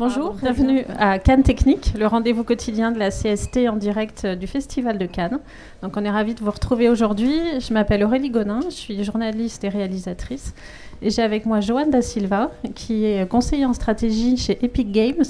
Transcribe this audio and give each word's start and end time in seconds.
Bonjour, 0.00 0.32
bienvenue 0.32 0.82
à 0.98 1.18
Cannes 1.18 1.42
Technique, 1.42 1.92
le 1.94 2.06
rendez-vous 2.06 2.42
quotidien 2.42 2.90
de 2.90 2.98
la 2.98 3.10
CST 3.10 3.68
en 3.68 3.76
direct 3.76 4.24
du 4.24 4.46
Festival 4.46 4.96
de 4.96 5.04
Cannes. 5.04 5.40
Donc 5.82 5.98
on 5.98 6.04
est 6.06 6.10
ravis 6.10 6.34
de 6.34 6.40
vous 6.40 6.50
retrouver 6.50 6.88
aujourd'hui. 6.88 7.38
Je 7.60 7.74
m'appelle 7.74 8.02
Aurélie 8.02 8.30
Gonin, 8.30 8.60
je 8.64 8.74
suis 8.74 9.04
journaliste 9.04 9.62
et 9.62 9.68
réalisatrice. 9.68 10.54
Et 11.02 11.10
j'ai 11.10 11.20
avec 11.20 11.44
moi 11.44 11.60
Joanne 11.60 11.90
Da 11.90 12.00
Silva, 12.00 12.50
qui 12.74 13.04
est 13.04 13.28
conseiller 13.28 13.66
en 13.66 13.74
stratégie 13.74 14.38
chez 14.38 14.64
Epic 14.64 14.90
Games 14.90 15.22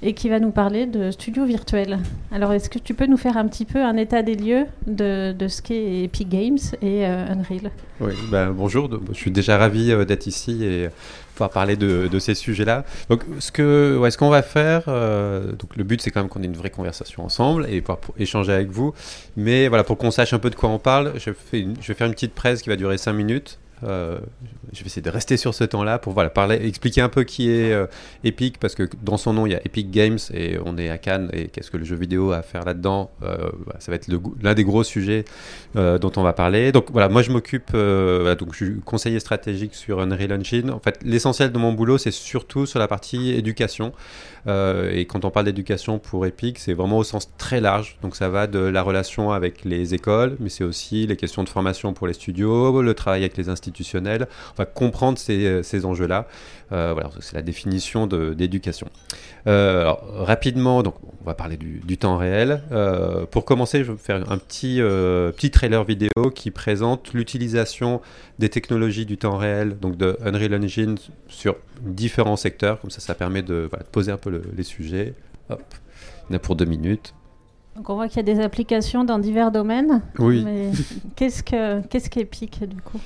et 0.00 0.12
qui 0.12 0.28
va 0.28 0.38
nous 0.38 0.50
parler 0.50 0.86
de 0.86 1.10
studio 1.10 1.44
virtuel. 1.44 1.98
Alors, 2.30 2.52
est-ce 2.52 2.68
que 2.68 2.78
tu 2.78 2.94
peux 2.94 3.06
nous 3.06 3.16
faire 3.16 3.36
un 3.36 3.48
petit 3.48 3.64
peu 3.64 3.82
un 3.82 3.96
état 3.96 4.22
des 4.22 4.34
lieux 4.34 4.66
de, 4.86 5.32
de 5.32 5.48
ce 5.48 5.62
qu'est 5.62 6.04
Epic 6.04 6.28
Games 6.28 6.58
et 6.82 7.06
euh, 7.06 7.32
Unreal? 7.32 7.70
Oui, 8.00 8.12
ben, 8.30 8.50
bonjour, 8.50 8.90
je 9.08 9.14
suis 9.16 9.30
déjà 9.30 9.56
ravi 9.56 9.90
euh, 9.90 10.04
d'être 10.04 10.26
ici 10.26 10.62
et 10.62 10.88
pouvoir 11.34 11.50
parler 11.50 11.76
de, 11.76 12.08
de 12.10 12.18
ces 12.18 12.34
sujets-là. 12.34 12.84
Donc, 13.10 13.22
ce 13.40 13.52
que, 13.52 13.98
ouais, 13.98 14.10
ce 14.10 14.18
qu'on 14.18 14.30
va 14.30 14.42
faire, 14.42 14.84
euh, 14.88 15.52
donc 15.52 15.76
le 15.76 15.84
but 15.84 16.00
c'est 16.00 16.10
quand 16.10 16.20
même 16.20 16.28
qu'on 16.28 16.42
ait 16.42 16.46
une 16.46 16.56
vraie 16.56 16.70
conversation 16.70 17.24
ensemble 17.24 17.66
et 17.68 17.80
pouvoir 17.80 17.98
échanger 18.18 18.52
avec 18.52 18.70
vous. 18.70 18.94
Mais 19.36 19.68
voilà, 19.68 19.84
pour 19.84 19.98
qu'on 19.98 20.10
sache 20.10 20.32
un 20.32 20.38
peu 20.38 20.50
de 20.50 20.54
quoi 20.54 20.70
on 20.70 20.78
parle, 20.78 21.12
je, 21.16 21.32
fais 21.32 21.66
je 21.80 21.88
vais 21.88 21.94
faire 21.94 22.06
une 22.06 22.14
petite 22.14 22.34
presse 22.34 22.62
qui 22.62 22.68
va 22.68 22.76
durer 22.76 22.98
5 22.98 23.12
minutes 23.12 23.58
euh, 23.82 24.18
je 24.72 24.80
vais 24.80 24.86
essayer 24.86 25.02
de 25.02 25.10
rester 25.10 25.36
sur 25.36 25.54
ce 25.54 25.64
temps-là 25.64 25.98
pour 25.98 26.12
voilà, 26.12 26.30
parler, 26.30 26.56
expliquer 26.66 27.00
un 27.00 27.08
peu 27.08 27.24
qui 27.24 27.50
est 27.50 27.72
euh, 27.72 27.86
Epic, 28.22 28.58
parce 28.58 28.74
que 28.74 28.88
dans 29.02 29.16
son 29.16 29.32
nom, 29.32 29.46
il 29.46 29.52
y 29.52 29.54
a 29.54 29.60
Epic 29.64 29.90
Games 29.90 30.18
et 30.32 30.56
on 30.64 30.78
est 30.78 30.88
à 30.88 30.98
Cannes. 30.98 31.28
Et 31.32 31.48
qu'est-ce 31.48 31.70
que 31.70 31.76
le 31.76 31.84
jeu 31.84 31.96
vidéo 31.96 32.32
a 32.32 32.38
à 32.38 32.42
faire 32.42 32.64
là-dedans 32.64 33.10
euh, 33.22 33.50
Ça 33.78 33.90
va 33.90 33.96
être 33.96 34.08
l'un 34.42 34.54
des 34.54 34.64
gros 34.64 34.84
sujets 34.84 35.24
dont 35.74 36.12
on 36.16 36.22
va 36.22 36.32
parler. 36.32 36.72
Donc 36.72 36.90
voilà, 36.90 37.08
moi 37.08 37.22
je 37.22 37.30
m'occupe, 37.30 37.72
donc 37.72 38.52
je 38.52 38.64
suis 38.64 38.80
conseiller 38.80 39.20
stratégique 39.20 39.74
sur 39.74 40.00
Unreal 40.00 40.32
Engine. 40.32 40.70
En 40.70 40.80
fait, 40.80 40.98
l'essentiel 41.04 41.52
de 41.52 41.58
mon 41.58 41.72
boulot, 41.72 41.98
c'est 41.98 42.10
surtout 42.10 42.66
sur 42.66 42.78
la 42.78 42.88
partie 42.88 43.30
éducation. 43.30 43.92
Et 44.46 45.06
quand 45.06 45.24
on 45.24 45.30
parle 45.30 45.46
d'éducation 45.46 45.98
pour 45.98 46.26
Epic, 46.26 46.58
c'est 46.58 46.74
vraiment 46.74 46.98
au 46.98 47.04
sens 47.04 47.30
très 47.38 47.60
large. 47.60 47.96
Donc 48.02 48.14
ça 48.16 48.28
va 48.28 48.46
de 48.46 48.58
la 48.58 48.82
relation 48.82 49.32
avec 49.32 49.64
les 49.64 49.94
écoles, 49.94 50.36
mais 50.40 50.48
c'est 50.48 50.64
aussi 50.64 51.06
les 51.06 51.16
questions 51.16 51.42
de 51.44 51.48
formation 51.48 51.92
pour 51.92 52.06
les 52.06 52.12
studios, 52.12 52.82
le 52.82 52.94
travail 52.94 53.22
avec 53.22 53.36
les 53.36 53.48
institutions 53.48 53.64
institutionnel. 53.64 54.28
On 54.52 54.56
va 54.62 54.66
comprendre 54.66 55.18
ces, 55.18 55.46
euh, 55.46 55.62
ces 55.62 55.84
enjeux-là. 55.84 56.26
Euh, 56.72 56.92
voilà, 56.92 57.10
c'est 57.20 57.34
la 57.34 57.42
définition 57.42 58.06
d'éducation. 58.06 58.88
Euh, 59.46 59.92
rapidement, 60.16 60.82
donc, 60.82 60.94
on 61.24 61.26
va 61.26 61.34
parler 61.34 61.56
du, 61.56 61.80
du 61.84 61.96
temps 61.96 62.16
réel. 62.16 62.62
Euh, 62.70 63.24
pour 63.26 63.44
commencer, 63.44 63.82
je 63.82 63.92
vais 63.92 63.98
faire 63.98 64.30
un 64.30 64.38
petit, 64.38 64.80
petit 64.80 65.50
trailer 65.50 65.82
vidéo 65.84 66.30
qui 66.34 66.50
présente 66.50 67.14
l'utilisation 67.14 68.00
des 68.38 68.50
technologies 68.50 69.06
du 69.06 69.16
temps 69.16 69.36
réel, 69.36 69.78
donc 69.78 69.96
de 69.96 70.18
Unreal 70.24 70.54
Engine 70.54 70.96
sur 71.28 71.56
différents 71.80 72.36
secteurs. 72.36 72.80
Comme 72.80 72.90
ça, 72.90 73.00
ça 73.00 73.14
permet 73.14 73.42
de, 73.42 73.66
voilà, 73.70 73.84
de 73.84 73.88
poser 73.88 74.12
un 74.12 74.18
peu 74.18 74.42
les 74.54 74.62
sujets. 74.62 75.14
Hop, 75.48 75.62
on 76.30 76.34
a 76.34 76.38
pour 76.38 76.56
deux 76.56 76.66
minutes. 76.66 77.14
Donc 77.76 77.90
on 77.90 77.94
voit 77.94 78.06
qu'il 78.06 78.18
y 78.18 78.20
a 78.20 78.34
des 78.34 78.40
applications 78.40 79.04
dans 79.04 79.18
divers 79.18 79.50
domaines. 79.50 80.02
Oui. 80.18 80.44
qu'est-ce 81.16 81.42
que 81.42 81.84
qu'est-ce 81.88 82.08
qu'Epic 82.08 82.62
du 82.68 82.80
coup? 82.80 83.00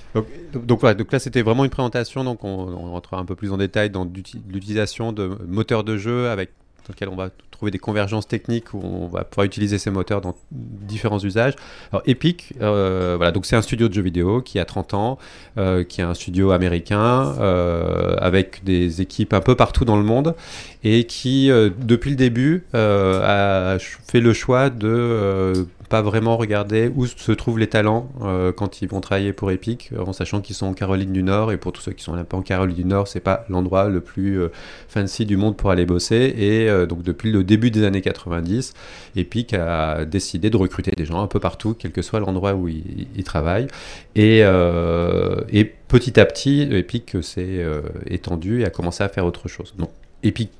Donc, 0.52 0.80
voilà, 0.80 0.94
donc 0.94 1.10
là 1.10 1.18
c'était 1.18 1.40
vraiment 1.40 1.64
une 1.64 1.70
présentation, 1.70 2.22
donc 2.22 2.44
on, 2.44 2.48
on 2.48 2.92
rentrera 2.92 3.18
un 3.18 3.24
peu 3.24 3.34
plus 3.34 3.50
en 3.50 3.56
détail 3.56 3.88
dans 3.88 4.04
l'utilisation 4.04 5.12
de 5.12 5.38
moteurs 5.46 5.84
de 5.84 5.96
jeu 5.96 6.28
avec 6.28 6.50
dans 6.88 6.94
lequel 6.94 7.08
on 7.10 7.16
va 7.16 7.30
trouver 7.50 7.70
des 7.70 7.78
convergences 7.78 8.26
techniques 8.26 8.72
où 8.72 8.80
on 8.82 9.08
va 9.08 9.24
pouvoir 9.24 9.44
utiliser 9.44 9.78
ces 9.78 9.90
moteurs 9.90 10.20
dans 10.20 10.34
différents 10.52 11.18
usages. 11.18 11.54
Alors 11.92 12.02
Epic, 12.06 12.54
euh, 12.62 13.14
voilà, 13.16 13.30
donc 13.30 13.46
c'est 13.46 13.56
un 13.56 13.62
studio 13.62 13.88
de 13.88 13.94
jeux 13.94 14.02
vidéo 14.02 14.40
qui 14.40 14.58
a 14.58 14.64
30 14.64 14.94
ans, 14.94 15.18
euh, 15.58 15.84
qui 15.84 16.00
est 16.00 16.04
un 16.04 16.14
studio 16.14 16.52
américain 16.52 17.34
euh, 17.40 18.16
avec 18.20 18.64
des 18.64 19.02
équipes 19.02 19.34
un 19.34 19.40
peu 19.40 19.54
partout 19.54 19.84
dans 19.84 19.96
le 19.96 20.02
monde 20.02 20.34
et 20.82 21.04
qui, 21.04 21.48
depuis 21.48 22.10
le 22.10 22.16
début, 22.16 22.64
a 22.72 23.76
fait 23.80 24.20
le 24.20 24.32
choix 24.32 24.70
de 24.70 25.66
pas 25.88 26.02
vraiment 26.02 26.36
regarder 26.36 26.90
où 26.94 27.06
se 27.06 27.32
trouvent 27.32 27.58
les 27.58 27.66
talents 27.66 28.10
euh, 28.22 28.52
quand 28.52 28.82
ils 28.82 28.88
vont 28.88 29.00
travailler 29.00 29.32
pour 29.32 29.50
Epic, 29.50 29.90
en 29.98 30.12
sachant 30.12 30.40
qu'ils 30.40 30.54
sont 30.54 30.66
en 30.66 30.74
Caroline 30.74 31.12
du 31.12 31.22
Nord. 31.22 31.52
Et 31.52 31.56
pour 31.56 31.72
tous 31.72 31.80
ceux 31.82 31.92
qui 31.92 32.04
sont 32.04 32.14
un 32.14 32.24
peu 32.24 32.36
en 32.36 32.42
Caroline 32.42 32.76
du 32.76 32.84
Nord, 32.84 33.08
c'est 33.08 33.20
pas 33.20 33.44
l'endroit 33.48 33.88
le 33.88 34.00
plus 34.00 34.40
euh, 34.40 34.52
fancy 34.88 35.26
du 35.26 35.36
monde 35.36 35.56
pour 35.56 35.70
aller 35.70 35.86
bosser. 35.86 36.34
Et 36.36 36.68
euh, 36.68 36.86
donc 36.86 37.02
depuis 37.02 37.32
le 37.32 37.42
début 37.42 37.70
des 37.70 37.84
années 37.84 38.02
90, 38.02 38.74
Epic 39.16 39.54
a 39.54 40.04
décidé 40.04 40.50
de 40.50 40.56
recruter 40.56 40.92
des 40.96 41.04
gens 41.04 41.22
un 41.22 41.26
peu 41.26 41.40
partout, 41.40 41.74
quel 41.78 41.92
que 41.92 42.02
soit 42.02 42.20
l'endroit 42.20 42.54
où 42.54 42.68
ils, 42.68 43.24
travaillent. 43.24 43.68
Et, 44.14 44.38
et, 44.38 45.64
petit 45.64 46.18
à 46.18 46.24
petit, 46.24 46.62
Epic 46.70 47.16
s'est 47.22 47.64
étendu 48.06 48.60
et 48.60 48.64
a 48.64 48.70
commencé 48.70 49.02
à 49.02 49.08
faire 49.08 49.26
autre 49.26 49.48
chose. 49.48 49.74
Donc 49.78 49.90
Epic 50.22 50.50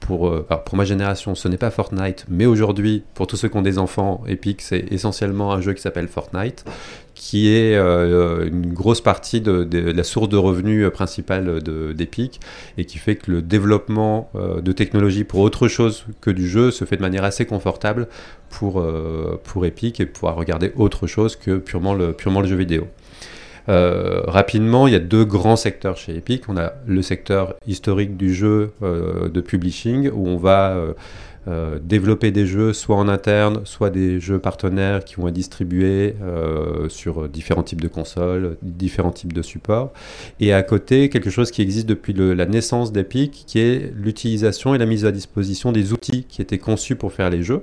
pour, 0.00 0.28
euh, 0.28 0.46
pour 0.64 0.76
ma 0.76 0.84
génération, 0.84 1.34
ce 1.34 1.48
n'est 1.48 1.56
pas 1.56 1.70
Fortnite, 1.70 2.26
mais 2.28 2.46
aujourd'hui, 2.46 3.02
pour 3.14 3.26
tous 3.26 3.36
ceux 3.36 3.48
qui 3.48 3.56
ont 3.56 3.62
des 3.62 3.78
enfants, 3.78 4.22
Epic, 4.26 4.62
c'est 4.62 4.84
essentiellement 4.90 5.52
un 5.52 5.60
jeu 5.60 5.72
qui 5.72 5.82
s'appelle 5.82 6.08
Fortnite, 6.08 6.64
qui 7.14 7.48
est 7.54 7.74
euh, 7.74 8.46
une 8.46 8.72
grosse 8.72 9.00
partie 9.00 9.40
de, 9.40 9.66
la 9.72 10.04
source 10.04 10.28
de 10.28 10.36
revenus 10.36 10.88
principale 10.90 11.62
d'Epic, 11.94 12.40
et 12.78 12.84
qui 12.84 12.98
fait 12.98 13.16
que 13.16 13.30
le 13.30 13.42
développement 13.42 14.30
euh, 14.34 14.60
de 14.60 14.72
technologies 14.72 15.24
pour 15.24 15.40
autre 15.40 15.68
chose 15.68 16.04
que 16.20 16.30
du 16.30 16.48
jeu 16.48 16.70
se 16.70 16.84
fait 16.84 16.96
de 16.96 17.02
manière 17.02 17.24
assez 17.24 17.46
confortable 17.46 18.08
pour, 18.50 18.84
pour 19.42 19.66
Epic 19.66 20.00
et 20.00 20.06
pouvoir 20.06 20.36
regarder 20.36 20.72
autre 20.76 21.06
chose 21.06 21.36
que 21.36 21.58
purement 21.58 21.94
le, 21.94 22.12
purement 22.12 22.40
le 22.40 22.48
jeu 22.48 22.56
vidéo. 22.56 22.86
Euh, 23.68 24.22
rapidement, 24.26 24.86
il 24.86 24.92
y 24.92 24.96
a 24.96 25.00
deux 25.00 25.24
grands 25.24 25.56
secteurs 25.56 25.96
chez 25.96 26.16
Epic. 26.16 26.48
On 26.48 26.56
a 26.56 26.74
le 26.86 27.02
secteur 27.02 27.54
historique 27.66 28.16
du 28.16 28.34
jeu 28.34 28.72
euh, 28.82 29.28
de 29.28 29.40
publishing, 29.40 30.10
où 30.12 30.28
on 30.28 30.36
va 30.36 30.76
euh, 31.48 31.78
développer 31.80 32.32
des 32.32 32.46
jeux 32.46 32.72
soit 32.72 32.96
en 32.96 33.08
interne, 33.08 33.60
soit 33.64 33.90
des 33.90 34.18
jeux 34.18 34.38
partenaires 34.38 35.04
qui 35.04 35.16
vont 35.16 35.28
être 35.28 35.34
distribués 35.34 36.16
sur 36.88 37.28
différents 37.28 37.62
types 37.62 37.80
de 37.80 37.88
consoles, 37.88 38.56
différents 38.62 39.12
types 39.12 39.32
de 39.32 39.42
supports. 39.42 39.92
Et 40.40 40.52
à 40.52 40.62
côté, 40.62 41.08
quelque 41.08 41.30
chose 41.30 41.52
qui 41.52 41.62
existe 41.62 41.88
depuis 41.88 42.12
la 42.12 42.46
naissance 42.46 42.90
d'Epic, 42.90 43.44
qui 43.46 43.60
est 43.60 43.92
l'utilisation 43.94 44.74
et 44.74 44.78
la 44.78 44.86
mise 44.86 45.04
à 45.04 45.12
disposition 45.12 45.70
des 45.70 45.92
outils 45.92 46.24
qui 46.24 46.42
étaient 46.42 46.58
conçus 46.58 46.96
pour 46.96 47.12
faire 47.12 47.30
les 47.30 47.44
jeux 47.44 47.62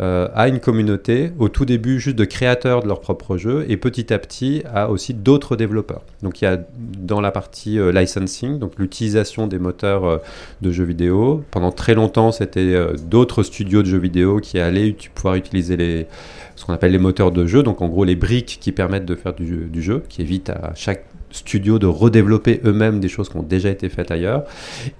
euh, 0.00 0.28
à 0.34 0.48
une 0.48 0.60
communauté, 0.60 1.32
au 1.38 1.48
tout 1.48 1.64
début 1.64 1.98
juste 1.98 2.16
de 2.16 2.24
créateurs 2.24 2.82
de 2.82 2.88
leurs 2.88 3.00
propres 3.00 3.36
jeux, 3.36 3.64
et 3.68 3.76
petit 3.76 4.12
à 4.12 4.18
petit 4.18 4.62
à 4.72 4.90
aussi 4.90 5.12
d'autres 5.12 5.56
développeurs. 5.56 6.02
Donc 6.22 6.40
il 6.40 6.44
y 6.44 6.48
a 6.48 6.58
dans 6.98 7.20
la 7.20 7.32
partie 7.32 7.78
euh, 7.78 7.90
licensing, 7.90 8.58
donc 8.58 8.74
l'utilisation 8.78 9.46
des 9.48 9.58
moteurs 9.58 10.04
euh, 10.04 10.18
de 10.62 10.70
jeux 10.70 10.84
vidéo. 10.84 11.42
Pendant 11.50 11.72
très 11.72 11.94
longtemps, 11.94 12.30
c'était 12.30 12.76
d'autres 13.08 13.42
studios 13.42 13.82
de 13.82 13.88
jeux 13.88 13.98
vidéo 13.98 14.38
qui 14.38 14.58
allaient 14.58 14.94
pouvoir 15.14 15.34
utiliser 15.34 15.76
les, 15.76 16.06
ce 16.54 16.64
qu'on 16.64 16.72
appelle 16.72 16.92
les 16.92 16.98
moteurs 16.98 17.32
de 17.32 17.46
jeu, 17.46 17.62
donc 17.62 17.82
en 17.82 17.88
gros 17.88 18.04
les 18.04 18.16
briques 18.16 18.58
qui 18.60 18.72
permettent 18.72 19.06
de 19.06 19.14
faire 19.14 19.34
du, 19.34 19.66
du 19.66 19.82
jeu, 19.82 20.02
qui 20.08 20.22
évitent 20.22 20.50
à 20.50 20.72
chaque 20.74 21.04
studio 21.30 21.78
de 21.78 21.86
redévelopper 21.86 22.60
eux-mêmes 22.64 23.00
des 23.00 23.08
choses 23.08 23.28
qui 23.28 23.36
ont 23.36 23.42
déjà 23.42 23.68
été 23.70 23.88
faites 23.88 24.10
ailleurs. 24.10 24.44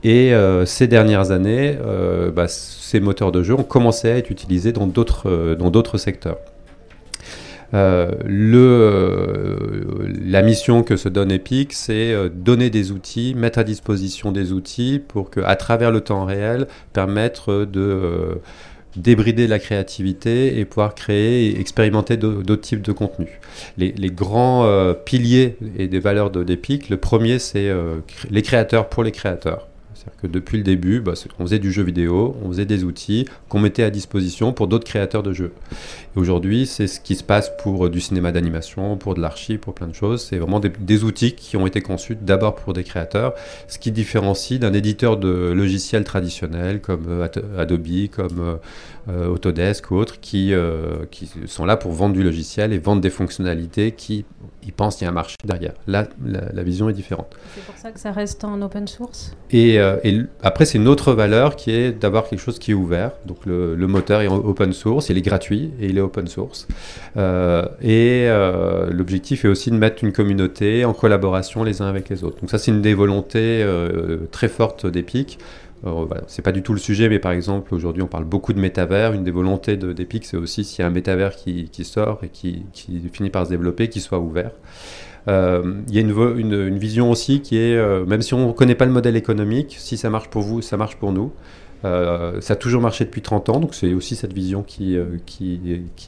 Et 0.04 0.34
euh, 0.34 0.66
ces 0.66 0.86
dernières 0.86 1.30
années, 1.30 1.76
euh, 1.80 2.30
bah, 2.30 2.48
ces 2.48 3.00
moteurs 3.00 3.32
de 3.32 3.42
jeu 3.42 3.54
ont 3.54 3.64
commencé 3.64 4.10
à 4.10 4.16
être 4.16 4.30
utilisés 4.30 4.72
dans 4.72 4.86
d'autres 4.86 5.28
euh, 5.28 5.96
secteurs. 5.96 6.38
le, 7.72 9.58
la 10.24 10.42
mission 10.42 10.82
que 10.82 10.96
se 10.96 11.08
donne 11.08 11.30
Epic, 11.30 11.72
c'est 11.72 12.14
donner 12.30 12.70
des 12.70 12.92
outils, 12.92 13.34
mettre 13.34 13.58
à 13.58 13.64
disposition 13.64 14.32
des 14.32 14.52
outils 14.52 15.02
pour 15.06 15.30
que, 15.30 15.40
à 15.40 15.56
travers 15.56 15.90
le 15.90 16.00
temps 16.00 16.24
réel, 16.24 16.66
permettre 16.92 17.64
de 17.64 18.40
débrider 18.96 19.46
la 19.46 19.58
créativité 19.58 20.58
et 20.58 20.64
pouvoir 20.64 20.94
créer 20.94 21.48
et 21.48 21.60
expérimenter 21.60 22.16
d'autres 22.16 22.60
types 22.60 22.82
de 22.82 22.92
contenus. 22.92 23.28
Les, 23.76 23.92
grands 24.10 24.64
euh, 24.64 24.94
piliers 24.94 25.56
et 25.76 25.88
des 25.88 26.00
valeurs 26.00 26.30
d'Epic, 26.30 26.88
le 26.88 26.96
premier 26.96 27.38
c'est 27.38 27.68
euh, 27.68 27.98
les 28.30 28.42
créateurs 28.42 28.88
pour 28.88 29.04
les 29.04 29.12
créateurs. 29.12 29.68
C'est-à-dire 29.98 30.20
que 30.20 30.26
depuis 30.28 30.58
le 30.58 30.62
début, 30.62 31.00
bah, 31.00 31.14
on 31.40 31.44
faisait 31.44 31.58
du 31.58 31.72
jeu 31.72 31.82
vidéo, 31.82 32.36
on 32.44 32.48
faisait 32.50 32.66
des 32.66 32.84
outils 32.84 33.26
qu'on 33.48 33.58
mettait 33.58 33.82
à 33.82 33.90
disposition 33.90 34.52
pour 34.52 34.68
d'autres 34.68 34.86
créateurs 34.86 35.24
de 35.24 35.32
jeux. 35.32 35.52
Et 36.16 36.20
aujourd'hui, 36.20 36.66
c'est 36.66 36.86
ce 36.86 37.00
qui 37.00 37.16
se 37.16 37.24
passe 37.24 37.50
pour 37.58 37.86
euh, 37.86 37.90
du 37.90 38.00
cinéma 38.00 38.30
d'animation, 38.30 38.96
pour 38.96 39.14
de 39.14 39.20
l'archi, 39.20 39.58
pour 39.58 39.74
plein 39.74 39.88
de 39.88 39.94
choses. 39.94 40.24
C'est 40.24 40.38
vraiment 40.38 40.60
des, 40.60 41.02
outils 41.02 41.34
qui 41.34 41.56
ont 41.56 41.66
été 41.66 41.80
conçus 41.80 42.16
d'abord 42.20 42.54
pour 42.54 42.74
des 42.74 42.84
créateurs, 42.84 43.34
ce 43.66 43.78
qui 43.78 43.90
différencie 43.90 44.60
d'un 44.60 44.72
éditeur 44.72 45.16
de 45.16 45.28
logiciels 45.28 46.04
traditionnels 46.04 46.80
comme 46.80 47.06
euh, 47.08 47.28
Adobe, 47.56 48.08
comme 48.14 48.58
euh, 49.08 49.26
Autodesk 49.26 49.90
ou 49.90 49.96
autres, 49.96 50.20
qui, 50.20 50.52
qui 51.10 51.30
sont 51.46 51.64
là 51.64 51.76
pour 51.76 51.92
vendre 51.92 52.14
du 52.14 52.22
logiciel 52.22 52.72
et 52.72 52.78
vendre 52.78 53.00
des 53.00 53.10
fonctionnalités 53.10 53.92
qui 53.92 54.24
ils 54.68 54.72
pensent 54.72 54.96
qu'il 54.96 55.06
y 55.06 55.08
a 55.08 55.10
un 55.10 55.14
marché 55.14 55.34
derrière. 55.44 55.72
Là, 55.86 56.06
la, 56.22 56.62
vision 56.62 56.90
est 56.90 56.92
différente. 56.92 57.34
C'est 57.54 57.64
pour 57.64 57.76
ça 57.76 57.90
que 57.90 57.98
ça 57.98 58.12
reste 58.12 58.44
en 58.44 58.60
open 58.60 58.86
source? 58.86 59.34
Et, 59.50 59.80
euh, 59.80 59.96
après, 60.42 60.66
c'est 60.66 60.76
une 60.76 60.88
autre 60.88 61.14
valeur 61.14 61.56
qui 61.56 61.70
est 61.70 61.90
d'avoir 61.90 62.28
quelque 62.28 62.40
chose 62.40 62.58
qui 62.58 62.72
est 62.72 62.74
ouvert. 62.74 63.12
Donc 63.24 63.46
le, 63.46 63.76
moteur 63.86 64.20
est 64.20 64.28
open 64.28 64.74
source, 64.74 65.08
il 65.08 65.16
est 65.16 65.22
gratuit 65.22 65.72
et 65.80 65.86
il 65.86 65.96
est 65.96 66.02
open 66.02 66.26
source. 66.26 66.68
Euh, 67.16 67.64
et 67.80 68.26
euh, 68.28 68.90
l'objectif 68.90 69.46
est 69.46 69.48
aussi 69.48 69.70
de 69.70 69.76
mettre 69.76 70.04
une 70.04 70.12
communauté 70.12 70.84
en 70.84 70.92
collaboration 70.92 71.64
les 71.64 71.80
uns 71.80 71.88
avec 71.88 72.10
les 72.10 72.22
autres. 72.22 72.38
Donc 72.40 72.50
ça, 72.50 72.58
c'est 72.58 72.70
une 72.70 72.82
des 72.82 72.92
volontés 72.94 73.66
très 74.30 74.48
fortes 74.48 74.86
d'Epic 74.86 75.38
voilà, 75.82 76.22
c'est 76.26 76.42
pas 76.42 76.52
du 76.52 76.62
tout 76.62 76.72
le 76.72 76.78
sujet, 76.78 77.08
mais 77.08 77.18
par 77.18 77.32
exemple, 77.32 77.74
aujourd'hui, 77.74 78.02
on 78.02 78.06
parle 78.06 78.24
beaucoup 78.24 78.52
de 78.52 78.60
métavers. 78.60 79.12
Une 79.12 79.24
des 79.24 79.30
volontés 79.30 79.76
d'Epic, 79.76 80.24
c'est 80.24 80.36
aussi 80.36 80.64
s'il 80.64 80.82
y 80.82 80.84
a 80.84 80.88
un 80.88 80.90
métavers 80.90 81.36
qui, 81.36 81.68
sort 81.84 82.20
et 82.22 82.28
qui, 82.28 82.64
finit 83.12 83.30
par 83.30 83.46
se 83.46 83.50
développer, 83.50 83.88
qu'il 83.88 84.02
soit 84.02 84.18
ouvert. 84.18 84.50
Euh, 85.28 85.74
il 85.88 85.94
y 85.94 85.98
a 85.98 86.00
une, 86.00 86.78
vision 86.78 87.10
aussi 87.10 87.40
qui 87.42 87.58
est, 87.58 87.76
euh, 87.76 88.04
même 88.06 88.22
si 88.22 88.34
on 88.34 88.48
ne 88.48 88.52
connaît 88.52 88.74
pas 88.74 88.86
le 88.86 88.92
modèle 88.92 89.16
économique, 89.16 89.76
si 89.78 89.96
ça 89.96 90.10
marche 90.10 90.28
pour 90.28 90.42
vous, 90.42 90.62
ça 90.62 90.76
marche 90.76 90.96
pour 90.96 91.12
nous. 91.12 91.32
Euh, 91.84 92.40
ça 92.40 92.54
a 92.54 92.56
toujours 92.56 92.82
marché 92.82 93.04
depuis 93.04 93.22
30 93.22 93.48
ans, 93.50 93.60
donc 93.60 93.74
c'est 93.74 93.94
aussi 93.94 94.16
cette 94.16 94.32
vision 94.32 94.62
qui, 94.62 94.96
euh, 94.96 95.18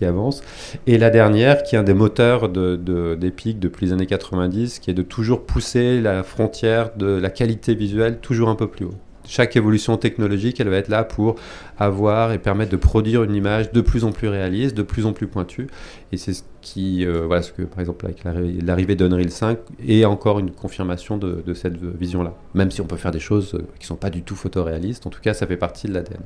avance. 0.03 0.43
Et 0.87 0.99
la 0.99 1.11
dernière, 1.11 1.63
qui 1.63 1.77
est 1.77 1.79
un 1.79 1.85
des 1.85 1.95
moteurs 1.95 2.49
d'Epic 2.49 3.59
de, 3.59 3.69
depuis 3.69 3.87
les 3.87 3.93
années 3.93 4.07
90, 4.07 4.81
qui 4.81 4.91
est 4.91 4.95
de 4.95 5.03
toujours 5.03 5.47
pousser 5.47 6.01
la 6.01 6.23
frontière 6.23 6.91
de 6.97 7.07
la 7.07 7.31
qualité 7.31 7.75
visuelle 7.75 8.19
toujours 8.19 8.49
un 8.49 8.57
peu 8.57 8.67
plus 8.67 8.87
haut 8.87 8.95
chaque 9.31 9.55
évolution 9.55 9.97
technologique, 9.97 10.59
elle 10.59 10.69
va 10.69 10.77
être 10.77 10.89
là 10.89 11.05
pour 11.05 11.37
avoir 11.79 12.33
et 12.33 12.39
permettre 12.39 12.73
de 12.73 12.77
produire 12.77 13.23
une 13.23 13.35
image 13.35 13.71
de 13.71 13.81
plus 13.81 14.03
en 14.03 14.11
plus 14.11 14.27
réaliste, 14.27 14.77
de 14.77 14.83
plus 14.83 15.07
en 15.07 15.13
plus 15.13 15.29
pointue. 15.29 15.69
Et 16.11 16.17
c'est 16.17 16.35
ce 16.35 16.43
qui, 16.63 17.07
euh, 17.07 17.27
voilà, 17.27 17.43
ce 17.43 17.53
que 17.53 17.63
par 17.63 17.79
exemple 17.79 18.07
avec 18.07 18.25
l'arrivée 18.25 18.97
d'Unreal 18.97 19.31
5 19.31 19.59
est 19.87 20.05
encore 20.05 20.41
une 20.41 20.51
confirmation 20.51 21.17
de, 21.17 21.55
cette 21.55 21.77
vision-là. 21.77 22.35
Même 22.55 22.73
si 22.73 22.81
on 22.81 22.87
peut 22.87 22.97
faire 22.97 23.13
des 23.13 23.21
choses 23.21 23.55
euh, 23.55 23.59
qui 23.79 23.85
ne 23.85 23.87
sont 23.87 23.97
pas 23.97 24.11
du 24.11 24.23
tout 24.23 24.35
photoréalistes, 24.35 25.07
en 25.07 25.11
tout 25.11 25.21
cas, 25.21 25.33
ça 25.33 25.47
fait 25.47 25.57
partie 25.57 25.87
de 25.87 25.95
l'ADN. 25.95 26.23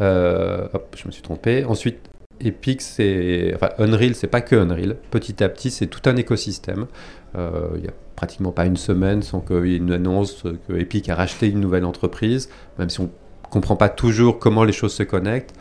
Euh, 0.00 0.68
hop, 0.72 0.96
je 0.96 1.06
me 1.06 1.12
suis 1.12 1.22
trompé. 1.22 1.66
Ensuite, 1.66 1.98
Epic, 2.40 2.80
c'est, 2.80 3.52
enfin, 3.54 3.68
Unreal, 3.78 4.14
c'est 4.14 4.26
pas 4.26 4.40
que 4.40 4.56
Unreal. 4.56 4.96
Petit 5.10 5.44
à 5.44 5.50
petit, 5.50 5.70
c'est 5.70 5.86
tout 5.86 6.00
un 6.08 6.16
écosystème. 6.16 6.86
Il 7.34 7.84
y 7.84 7.88
a 7.88 7.92
pratiquement 8.16 8.52
pas 8.52 8.66
une 8.66 8.76
semaine 8.76 9.22
sans 9.22 9.40
qu'il 9.40 9.66
y 9.66 9.74
ait 9.74 9.78
une 9.78 9.92
annonce 9.92 10.44
que 10.68 10.74
Epic 10.74 11.08
a 11.08 11.14
racheté 11.14 11.48
une 11.48 11.60
nouvelle 11.60 11.84
entreprise, 11.84 12.50
même 12.78 12.90
si 12.90 13.00
on 13.00 13.10
comprend 13.50 13.76
pas 13.76 13.88
toujours 13.88 14.38
comment 14.38 14.64
les 14.64 14.72
choses 14.72 14.94
se 14.94 15.02
connectent. 15.02 15.54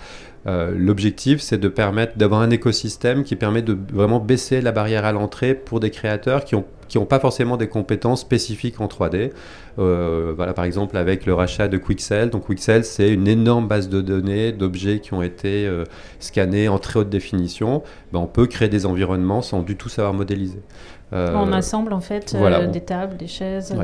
Euh, 0.47 0.73
l'objectif, 0.75 1.41
c'est 1.41 1.57
de 1.57 1.67
permettre 1.67 2.17
d'avoir 2.17 2.41
un 2.41 2.49
écosystème 2.49 3.23
qui 3.23 3.35
permet 3.35 3.61
de 3.61 3.77
vraiment 3.93 4.19
baisser 4.19 4.61
la 4.61 4.71
barrière 4.71 5.05
à 5.05 5.11
l'entrée 5.11 5.53
pour 5.53 5.79
des 5.79 5.91
créateurs 5.91 6.45
qui 6.45 6.55
ont 6.55 6.65
qui 6.89 6.97
n'ont 6.97 7.05
pas 7.05 7.19
forcément 7.19 7.55
des 7.55 7.67
compétences 7.67 8.21
spécifiques 8.21 8.81
en 8.81 8.87
3D. 8.87 9.31
Euh, 9.77 10.33
voilà, 10.35 10.53
par 10.53 10.65
exemple, 10.65 10.97
avec 10.97 11.25
le 11.25 11.33
rachat 11.33 11.67
de 11.67 11.77
Quixel. 11.77 12.31
Donc, 12.31 12.47
Quixel, 12.47 12.83
c'est 12.83 13.13
une 13.13 13.27
énorme 13.27 13.67
base 13.67 13.87
de 13.87 14.01
données 14.01 14.51
d'objets 14.51 14.99
qui 14.99 15.13
ont 15.13 15.21
été 15.21 15.67
euh, 15.67 15.85
scannés 16.19 16.67
en 16.67 16.79
très 16.79 16.99
haute 16.99 17.09
définition. 17.09 17.83
Ben, 18.11 18.19
on 18.19 18.27
peut 18.27 18.47
créer 18.47 18.69
des 18.69 18.85
environnements 18.85 19.41
sans 19.41 19.61
du 19.61 19.77
tout 19.77 19.87
savoir 19.87 20.13
modéliser. 20.13 20.61
Euh, 21.11 21.33
on 21.33 21.51
assemble 21.51 21.93
en 21.93 22.01
fait 22.01 22.35
euh, 22.35 22.67
des 22.67 22.81
tables, 22.81 23.17
des 23.17 23.27
chaises. 23.27 23.75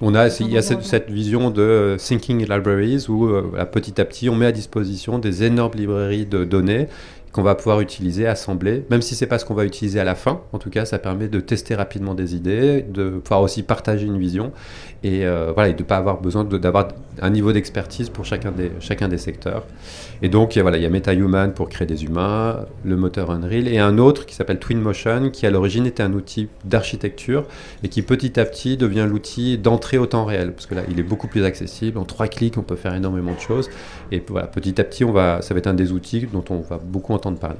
On 0.00 0.14
a, 0.14 0.28
il 0.40 0.50
y 0.50 0.58
a 0.58 0.62
cette, 0.62 1.10
vision 1.10 1.50
de 1.50 1.62
euh, 1.62 1.96
thinking 1.96 2.40
libraries 2.40 3.06
où 3.08 3.28
petit 3.70 4.00
à 4.00 4.04
petit 4.04 4.28
on 4.28 4.34
met 4.34 4.46
à 4.46 4.52
disposition 4.52 5.18
des 5.18 5.44
énormes 5.44 5.74
librairies 5.74 6.26
de 6.26 6.44
données 6.44 6.88
qu'on 7.36 7.42
va 7.42 7.54
pouvoir 7.54 7.82
utiliser, 7.82 8.26
assembler, 8.26 8.84
même 8.88 9.02
si 9.02 9.14
c'est 9.14 9.26
pas 9.26 9.38
ce 9.38 9.44
qu'on 9.44 9.52
va 9.52 9.66
utiliser 9.66 10.00
à 10.00 10.04
la 10.04 10.14
fin. 10.14 10.40
En 10.54 10.58
tout 10.58 10.70
cas, 10.70 10.86
ça 10.86 10.98
permet 10.98 11.28
de 11.28 11.38
tester 11.38 11.74
rapidement 11.74 12.14
des 12.14 12.34
idées, 12.34 12.80
de 12.88 13.10
pouvoir 13.10 13.42
aussi 13.42 13.62
partager 13.62 14.06
une 14.06 14.18
vision 14.18 14.52
et 15.06 15.26
voilà, 15.54 15.68
et 15.68 15.74
de 15.74 15.82
pas 15.82 15.96
avoir 15.96 16.20
besoin 16.20 16.44
d'avoir 16.44 16.88
un 17.22 17.30
niveau 17.30 17.52
d'expertise 17.52 18.10
pour 18.10 18.24
chacun 18.24 18.50
des, 18.50 18.70
chacun 18.80 19.08
des 19.08 19.18
secteurs. 19.18 19.64
Et 20.22 20.28
donc, 20.28 20.56
voilà, 20.56 20.76
il 20.76 20.82
y 20.82 20.86
a 20.86 20.90
MetaHuman 20.90 21.52
pour 21.52 21.68
créer 21.68 21.86
des 21.86 22.04
humains, 22.04 22.66
le 22.84 22.96
moteur 22.96 23.30
Unreal, 23.30 23.68
et 23.68 23.78
un 23.78 23.98
autre 23.98 24.26
qui 24.26 24.34
s'appelle 24.34 24.58
Twinmotion, 24.58 25.30
qui 25.30 25.46
à 25.46 25.50
l'origine 25.50 25.86
était 25.86 26.02
un 26.02 26.12
outil 26.12 26.48
d'architecture 26.64 27.44
et 27.82 27.88
qui 27.88 28.02
petit 28.02 28.38
à 28.40 28.44
petit 28.44 28.76
devient 28.76 29.06
l'outil 29.08 29.58
d'entrée 29.58 29.98
au 29.98 30.06
temps 30.06 30.24
réel, 30.24 30.52
parce 30.52 30.66
que 30.66 30.74
là, 30.74 30.82
il 30.90 30.98
est 30.98 31.04
beaucoup 31.04 31.28
plus 31.28 31.44
accessible. 31.44 31.98
En 31.98 32.04
trois 32.04 32.28
clics, 32.28 32.56
on 32.58 32.62
peut 32.62 32.76
faire 32.76 32.94
énormément 32.94 33.34
de 33.34 33.40
choses. 33.40 33.68
Et 34.12 34.22
voilà, 34.26 34.46
petit 34.46 34.80
à 34.80 34.84
petit, 34.84 35.04
on 35.04 35.12
va, 35.12 35.42
ça 35.42 35.54
va 35.54 35.58
être 35.58 35.66
un 35.66 35.74
des 35.74 35.92
outils 35.92 36.26
dont 36.32 36.44
on 36.50 36.60
va 36.60 36.78
beaucoup 36.82 37.12
entendre 37.12 37.38
parler. 37.38 37.58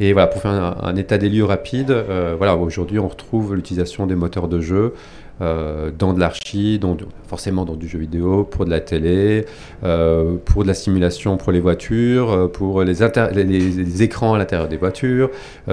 Et 0.00 0.12
voilà, 0.12 0.26
pour 0.26 0.42
faire 0.42 0.50
un, 0.50 0.96
état 0.96 1.18
des 1.18 1.28
lieux 1.28 1.44
rapide, 1.44 1.90
euh, 1.90 2.34
voilà, 2.36 2.56
aujourd'hui, 2.56 2.98
on 2.98 3.06
retrouve 3.06 3.54
l'utilisation 3.54 4.06
des 4.06 4.16
moteurs 4.16 4.48
de 4.48 4.60
jeu. 4.60 4.94
Euh, 5.40 5.90
dans 5.90 6.12
de 6.12 6.20
l'archi, 6.20 6.80
forcément 7.26 7.64
dans 7.64 7.74
du 7.74 7.88
jeu 7.88 7.98
vidéo, 7.98 8.44
pour 8.44 8.64
de 8.64 8.70
la 8.70 8.80
télé, 8.80 9.46
euh, 9.82 10.36
pour 10.44 10.62
de 10.62 10.68
la 10.68 10.74
simulation 10.74 11.36
pour 11.36 11.50
les 11.50 11.58
voitures, 11.58 12.30
euh, 12.30 12.46
pour 12.46 12.82
les, 12.82 14.02
écrans 14.02 14.34
à 14.34 14.38
l'intérieur 14.38 14.68
des 14.68 14.76
voitures, 14.76 15.30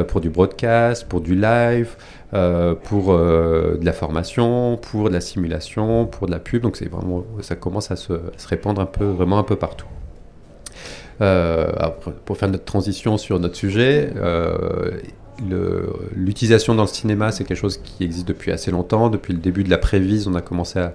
pour 0.08 0.20
du 0.22 0.30
broadcast, 0.30 1.08
pour 1.08 1.22
du 1.22 1.36
live, 1.36 1.96
pour 2.84 3.18
de 3.18 3.86
la 3.86 3.94
formation, 3.94 4.78
pour 4.78 5.10
de 5.10 5.14
la 5.14 5.22
simulation, 5.22 6.08
pour 6.08 6.28
de 6.28 6.32
la 6.32 6.40
pub. 6.40 6.64
Donc 6.64 6.82
vraiment, 6.82 7.24
ça 7.42 7.56
commence 7.56 7.92
à 7.92 7.96
se, 7.96 8.14
à 8.14 8.38
se, 8.38 8.48
répandre 8.48 8.82
un 8.82 8.86
peu, 8.86 9.06
vraiment 9.06 9.38
un 9.38 9.44
peu 9.44 9.58
partout. 9.58 9.88
pour 11.20 12.38
faire 12.38 12.50
notre 12.50 12.66
transition 12.66 13.18
sur 13.18 13.40
notre 13.40 13.56
sujet, 13.56 14.12
l'utilisation 16.16 16.76
dans 16.76 16.84
le 16.84 16.88
cinéma, 16.88 17.32
c'est 17.32 17.44
quelque 17.44 17.58
chose 17.58 17.78
qui 17.78 18.04
existe 18.04 18.28
depuis 18.28 18.52
assez 18.52 18.72
longtemps. 18.72 19.10
Depuis 19.10 19.34
le 19.34 19.40
début 19.40 19.64
de 19.64 19.70
la 19.70 19.78
prévise, 19.78 20.28
on 20.28 20.36
a 20.36 20.42
commencé 20.42 20.80
à, 20.80 20.94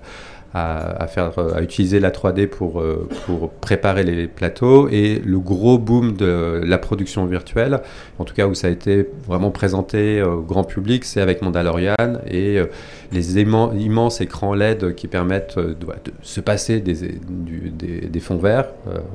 à, 0.56 1.06
faire, 1.06 1.32
à 1.38 1.60
utiliser 1.60 2.00
la 2.00 2.10
3D 2.10 2.46
pour, 2.46 2.80
euh, 2.80 3.08
pour 3.26 3.50
préparer 3.50 4.04
les 4.04 4.26
plateaux. 4.26 4.88
Et 4.88 5.20
le 5.24 5.38
gros 5.38 5.78
boom 5.78 6.16
de 6.16 6.62
la 6.64 6.78
production 6.78 7.26
virtuelle, 7.26 7.80
en 8.18 8.24
tout 8.24 8.34
cas 8.34 8.46
où 8.46 8.54
ça 8.54 8.68
a 8.68 8.70
été 8.70 9.08
vraiment 9.26 9.50
présenté 9.50 10.22
au 10.22 10.40
grand 10.40 10.64
public, 10.64 11.04
c'est 11.04 11.20
avec 11.20 11.42
Mandalorian 11.42 11.94
et 12.26 12.58
euh, 12.58 12.66
les 13.12 13.38
immenses 13.40 14.20
écrans 14.20 14.54
LED 14.54 14.94
qui 14.94 15.08
permettent 15.08 15.58
euh, 15.58 15.74
de, 15.74 15.86
se 16.22 16.40
passer 16.40 16.80
des, 16.80 16.94
des, 17.28 18.00
des 18.08 18.20
fonds 18.20 18.38
verts. 18.38 18.68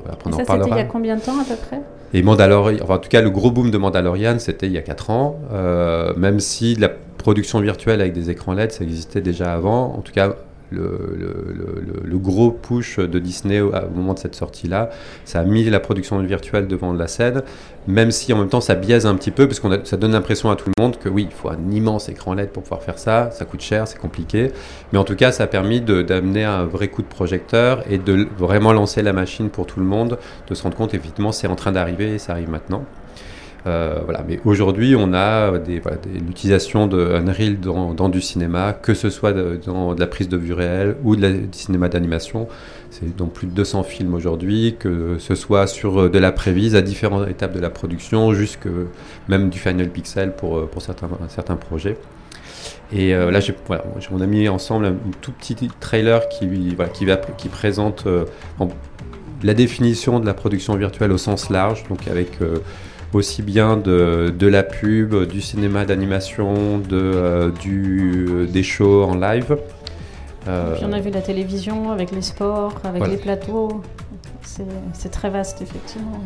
après, 0.08 0.30
on 0.30 0.36
ça, 0.36 0.44
c'était 0.44 0.68
il 0.70 0.76
y 0.76 0.80
a 0.80 0.84
combien 0.84 1.16
de 1.16 1.22
temps 1.22 1.38
à 1.40 1.44
peu 1.44 1.56
près? 1.56 1.80
Et 2.14 2.22
Mandalorian, 2.22 2.78
enfin, 2.82 2.94
en 2.94 2.98
tout 2.98 3.08
cas, 3.08 3.20
le 3.20 3.30
gros 3.30 3.50
boom 3.50 3.70
de 3.70 3.78
Mandalorian, 3.78 4.38
c'était 4.38 4.66
il 4.66 4.72
y 4.72 4.78
a 4.78 4.82
4 4.82 5.10
ans, 5.10 5.40
même 6.16 6.40
si 6.40 6.74
la 6.74 6.88
production 6.88 7.60
virtuelle 7.60 8.00
avec 8.00 8.12
des 8.12 8.30
écrans 8.30 8.52
LED, 8.52 8.72
ça 8.72 8.84
existait 8.84 9.20
déjà 9.20 9.52
avant. 9.54 9.94
En 9.96 10.00
tout 10.00 10.12
cas, 10.12 10.34
le, 10.72 12.18
gros 12.18 12.50
push 12.50 12.98
de 12.98 13.18
Disney 13.18 13.60
au, 13.60 13.72
moment 13.94 14.14
de 14.14 14.18
cette 14.18 14.34
sortie-là. 14.34 14.90
Ça 15.24 15.40
a 15.40 15.44
mis 15.44 15.64
la 15.64 15.80
production 15.80 16.18
virtuelle 16.20 16.68
devant 16.68 16.92
la 16.92 17.08
scène, 17.08 17.42
même 17.86 18.10
si 18.10 18.32
en 18.32 18.38
même 18.38 18.48
temps 18.48 18.60
ça 18.60 18.74
biaise 18.74 19.06
un 19.06 19.14
petit 19.14 19.30
peu, 19.30 19.46
parce 19.46 19.60
que 19.60 19.84
ça 19.84 19.96
donne 19.96 20.12
l'impression 20.12 20.50
à 20.50 20.56
tout 20.56 20.70
le 20.76 20.82
monde 20.82 20.98
que 20.98 21.08
oui, 21.08 21.26
il 21.28 21.34
faut 21.34 21.48
un 21.48 21.70
immense 21.70 22.08
écran 22.08 22.34
LED 22.34 22.50
pour 22.50 22.62
pouvoir 22.62 22.82
faire 22.82 22.98
ça, 22.98 23.30
ça 23.32 23.44
coûte 23.44 23.60
cher, 23.60 23.88
c'est 23.88 23.98
compliqué. 23.98 24.52
Mais 24.92 24.98
en 24.98 25.04
tout 25.04 25.16
cas, 25.16 25.32
ça 25.32 25.44
a 25.44 25.46
permis 25.46 25.80
d'amener 25.80 26.44
un 26.44 26.64
vrai 26.64 26.88
coup 26.88 27.02
de 27.02 27.08
projecteur 27.08 27.82
et 27.90 27.98
de 27.98 28.28
vraiment 28.38 28.72
lancer 28.72 29.02
la 29.02 29.12
machine 29.12 29.50
pour 29.50 29.66
tout 29.66 29.80
le 29.80 29.86
monde, 29.86 30.18
de 30.48 30.54
se 30.54 30.62
rendre 30.62 30.76
compte, 30.76 30.94
effectivement, 30.94 31.32
c'est 31.32 31.46
en 31.46 31.56
train 31.56 31.72
d'arriver 31.72 32.14
et 32.14 32.18
ça 32.18 32.32
arrive 32.32 32.50
maintenant. 32.50 32.84
Euh, 33.66 34.00
voilà. 34.04 34.24
Mais 34.26 34.40
aujourd'hui, 34.44 34.96
on 34.96 35.14
a 35.14 35.58
des, 35.58 35.80
l'utilisation 36.26 36.86
de 36.86 36.98
Unreal 37.14 37.60
dans, 37.60 38.08
du 38.08 38.20
cinéma, 38.20 38.72
que 38.72 38.94
ce 38.94 39.10
soit 39.10 39.32
dans 39.32 39.94
de 39.94 40.00
la 40.00 40.06
prise 40.06 40.28
de 40.28 40.36
vue 40.36 40.52
réelle 40.52 40.96
ou 41.04 41.16
du 41.16 41.46
cinéma 41.52 41.88
d'animation. 41.88 42.48
C'est 42.90 43.16
dans 43.16 43.26
plus 43.26 43.46
de 43.46 43.52
200 43.52 43.84
films 43.84 44.14
aujourd'hui, 44.14 44.76
que 44.78 45.16
ce 45.18 45.34
soit 45.34 45.66
sur 45.66 46.10
de 46.10 46.18
la 46.18 46.32
prévise 46.32 46.74
à 46.74 46.82
différentes 46.82 47.28
étapes 47.28 47.54
de 47.54 47.60
la 47.60 47.70
production, 47.70 48.34
jusque 48.34 48.68
même 49.28 49.48
du 49.48 49.58
Final 49.58 49.88
Pixel 49.88 50.32
pour, 50.32 50.68
pour 50.68 50.82
certains, 50.82 51.08
certains 51.28 51.56
projets. 51.56 51.96
Et 52.92 53.14
euh, 53.14 53.30
là, 53.30 53.40
voilà, 53.66 53.84
on 54.10 54.20
a 54.20 54.26
mis 54.26 54.48
ensemble 54.48 54.86
un 54.86 54.96
tout 55.20 55.32
petit 55.32 55.56
trailer 55.80 56.28
qui, 56.28 56.48
qui, 57.38 57.48
présente 57.48 58.04
euh, 58.06 58.24
la 59.42 59.54
définition 59.54 60.20
de 60.20 60.26
la 60.26 60.34
production 60.34 60.76
virtuelle 60.76 61.12
au 61.12 61.18
sens 61.18 61.48
large, 61.48 61.84
donc 61.88 62.06
avec 62.08 62.38
aussi 63.14 63.42
bien 63.42 63.76
de, 63.76 64.34
de, 64.36 64.46
la 64.46 64.62
pub, 64.62 65.14
du 65.26 65.40
cinéma 65.40 65.84
d'animation, 65.84 66.78
de, 66.78 66.86
euh, 66.92 67.50
du, 67.50 68.46
des 68.48 68.62
shows 68.62 69.04
en 69.04 69.14
live. 69.14 69.56
Euh, 70.48 70.74
puis 70.74 70.84
on 70.84 70.92
a 70.92 71.00
vu 71.00 71.10
la 71.10 71.22
télévision 71.22 71.92
avec 71.92 72.10
les 72.10 72.22
sports, 72.22 72.74
avec 72.84 73.06
les 73.06 73.16
plateaux. 73.16 73.82
C'est 74.42 75.10
très 75.10 75.30
vaste, 75.30 75.62
effectivement. 75.62 76.22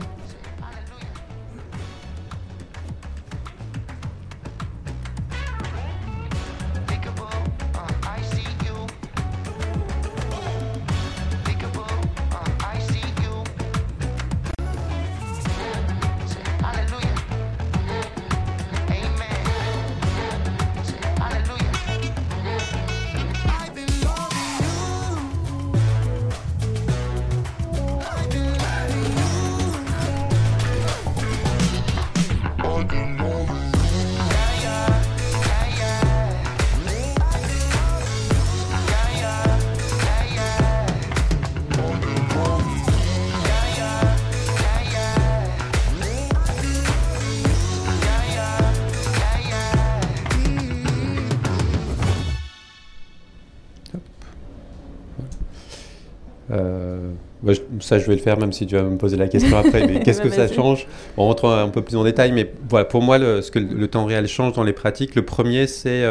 Ça, 57.86 57.98
je 57.98 58.06
vais 58.06 58.16
le 58.16 58.20
faire, 58.20 58.38
même 58.38 58.52
si 58.52 58.66
tu 58.66 58.74
vas 58.74 58.82
me 58.82 58.96
poser 58.96 59.16
la 59.16 59.28
question 59.28 59.56
après. 59.64 59.86
Mais 59.86 60.00
qu'est-ce 60.00 60.20
que 60.20 60.30
ça 60.30 60.48
change 60.48 60.86
On 61.16 61.24
rentre 61.24 61.48
un 61.48 61.68
peu 61.68 61.82
plus 61.82 61.96
en 61.96 62.04
détail, 62.04 62.32
mais 62.32 62.50
voilà, 62.68 62.84
pour 62.84 63.02
moi, 63.02 63.18
le, 63.18 63.42
ce 63.42 63.50
que 63.50 63.58
le 63.58 63.88
temps 63.88 64.04
réel 64.04 64.26
change 64.26 64.54
dans 64.54 64.64
les 64.64 64.72
pratiques, 64.72 65.14
le 65.14 65.24
premier, 65.24 65.66
c'est 65.66 66.04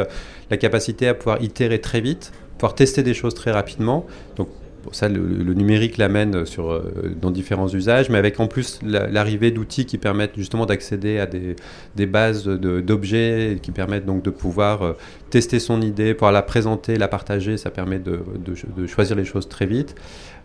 la 0.50 0.58
capacité 0.58 1.08
à 1.08 1.14
pouvoir 1.14 1.42
itérer 1.42 1.80
très 1.80 2.02
vite, 2.02 2.32
pouvoir 2.58 2.76
tester 2.76 3.04
des 3.04 3.14
choses 3.14 3.34
très 3.34 3.52
rapidement. 3.52 4.06
Donc, 4.38 4.48
ça, 4.92 5.10
le, 5.10 5.54
numérique 5.54 5.98
l'amène 5.98 6.46
sur, 6.46 6.72
euh, 6.72 7.16
dans 7.20 7.32
différents 7.32 7.68
usages, 7.68 8.10
mais 8.10 8.18
avec 8.18 8.40
en 8.40 8.48
plus 8.48 8.80
l'arrivée 8.84 9.52
d'outils 9.52 9.86
qui 9.86 9.98
permettent 9.98 10.36
justement 10.38 10.66
d'accéder 10.66 11.20
à 11.20 11.26
des, 11.26 11.56
des 11.96 12.06
bases 12.06 12.46
d'objets 12.46 13.58
qui 13.62 13.72
permettent 13.72 14.06
donc 14.06 14.24
de 14.24 14.30
pouvoir 14.30 14.84
euh, 14.84 14.94
tester 15.36 15.60
son 15.60 15.82
idée, 15.82 16.14
pouvoir 16.14 16.32
la 16.32 16.42
présenter, 16.42 16.96
la 16.96 17.10
partager, 17.10 17.58
ça 17.58 17.70
permet 17.70 18.00
de, 18.00 18.22
de, 18.38 18.88
choisir 18.88 19.18
les 19.18 19.26
choses 19.26 19.50
très 19.50 19.66
vite. 19.66 19.94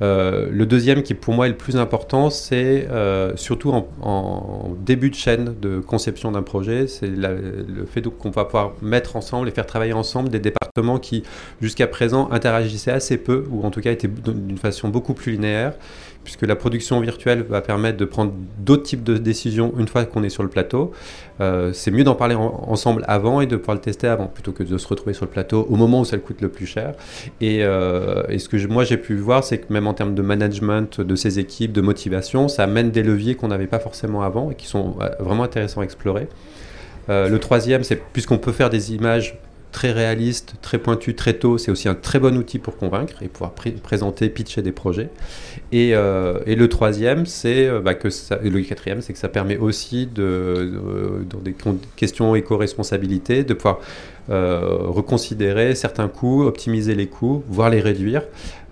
Euh, 0.02 0.48
le 0.50 0.66
deuxième 0.66 1.04
qui 1.04 1.14
pour 1.14 1.32
moi 1.32 1.46
est 1.46 1.50
le 1.50 1.56
plus 1.56 1.76
important, 1.76 2.28
c'est 2.28 2.88
surtout 3.36 3.70
en, 3.70 3.88
en, 4.02 4.74
début 4.80 5.10
de 5.10 5.14
chaîne 5.14 5.54
de 5.60 5.78
conception 5.78 6.32
d'un 6.32 6.42
projet, 6.42 6.88
c'est 6.88 7.06
le 7.06 7.86
fait 7.86 8.02
qu'on 8.02 8.30
va 8.30 8.44
pouvoir 8.44 8.72
mettre 8.82 9.14
ensemble 9.14 9.46
et 9.46 9.52
faire 9.52 9.66
travailler 9.66 9.92
ensemble 9.92 10.28
des 10.28 10.40
départements 10.40 10.98
qui 10.98 11.22
jusqu'à 11.60 11.86
présent 11.86 12.28
interagissaient 12.32 12.90
assez 12.90 13.16
peu, 13.16 13.44
ou 13.48 13.64
en 13.64 13.70
tout 13.70 13.80
cas 13.80 13.92
étaient 13.92 14.08
d'une 14.08 14.58
façon 14.58 14.88
beaucoup 14.88 15.14
plus 15.14 15.32
linéaire, 15.32 15.74
puisque 16.24 16.42
la 16.42 16.56
production 16.56 17.00
virtuelle 17.00 17.42
va 17.48 17.60
permettre 17.60 17.96
de 17.96 18.04
prendre 18.04 18.32
d'autres 18.58 18.82
types 18.82 19.02
de 19.02 19.16
décisions 19.16 19.72
une 19.78 19.88
fois 19.88 20.04
qu'on 20.04 20.22
est 20.22 20.28
sur 20.28 20.42
le 20.42 20.48
plateau. 20.48 20.92
Euh, 21.40 21.72
c'est 21.72 21.90
mieux 21.90 22.04
d'en 22.04 22.14
parler 22.14 22.34
ensemble 22.34 23.04
avant 23.08 23.40
et 23.40 23.46
de 23.46 23.56
pouvoir 23.56 23.76
le 23.76 23.80
tester 23.80 24.06
avant, 24.06 24.26
plutôt 24.26 24.52
que 24.52 24.62
de 24.62 24.78
se 24.78 24.86
retrouver 24.86 25.14
sur 25.14 25.24
le 25.24 25.30
plateau 25.30 25.66
au 25.70 25.76
moment 25.76 26.00
où 26.00 26.04
ça 26.04 26.16
le 26.16 26.22
coûte 26.22 26.40
le 26.42 26.48
plus 26.48 26.66
cher. 26.66 26.94
Et, 27.40 27.64
euh, 27.64 28.38
ce 28.38 28.48
que 28.48 28.66
moi 28.66 28.84
j'ai 28.84 28.96
pu 28.96 29.16
voir, 29.16 29.44
c'est 29.44 29.58
que 29.58 29.72
même 29.72 29.86
en 29.86 29.94
termes 29.94 30.14
de 30.14 30.22
management 30.22 31.00
de 31.00 31.16
ces 31.16 31.38
équipes, 31.38 31.72
de 31.72 31.80
motivation, 31.80 32.48
ça 32.48 32.64
amène 32.64 32.90
des 32.90 33.02
leviers 33.02 33.34
qu'on 33.34 33.48
n'avait 33.48 33.66
pas 33.66 33.78
forcément 33.78 34.22
avant 34.22 34.50
et 34.50 34.54
qui 34.54 34.66
sont 34.66 34.96
euh, 35.00 35.08
vraiment 35.20 35.44
intéressants 35.44 35.80
à 35.80 35.84
explorer. 35.84 36.28
le 37.08 37.36
troisième, 37.38 37.82
c'est 37.82 37.96
puisqu'on 37.96 38.38
peut 38.38 38.52
faire 38.52 38.70
des 38.70 38.94
images 38.94 39.36
très 39.72 39.92
réaliste, 39.92 40.54
très 40.62 40.78
pointu, 40.78 41.14
très 41.14 41.34
tôt, 41.34 41.58
c'est 41.58 41.70
aussi 41.70 41.88
un 41.88 41.94
très 41.94 42.18
bon 42.18 42.36
outil 42.36 42.58
pour 42.58 42.76
convaincre 42.76 43.22
et 43.22 43.28
pouvoir 43.28 43.52
présenter, 43.52 44.28
pitcher 44.28 44.62
des 44.62 44.72
projets. 44.72 45.10
Et, 45.72 45.94
euh, 45.94 46.38
le 46.46 46.68
troisième, 46.68 47.26
c'est 47.26 47.68
euh, 47.68 47.80
bah, 47.80 47.94
que 47.94 48.10
ça, 48.10 48.38
le 48.42 48.60
quatrième, 48.62 49.00
c'est 49.00 49.12
que 49.12 49.18
ça 49.18 49.28
permet 49.28 49.56
aussi 49.56 50.06
de, 50.06 51.24
dans 51.28 51.38
des 51.38 51.54
questions 51.96 52.34
éco-responsabilité, 52.34 53.44
de 53.44 53.54
pouvoir 53.54 53.78
euh, 54.28 54.78
reconsidérer 54.82 55.74
certains 55.74 56.08
coûts, 56.08 56.42
optimiser 56.42 56.94
les 56.94 57.06
coûts, 57.06 57.42
voire 57.48 57.70
les 57.70 57.80
réduire, 57.80 58.22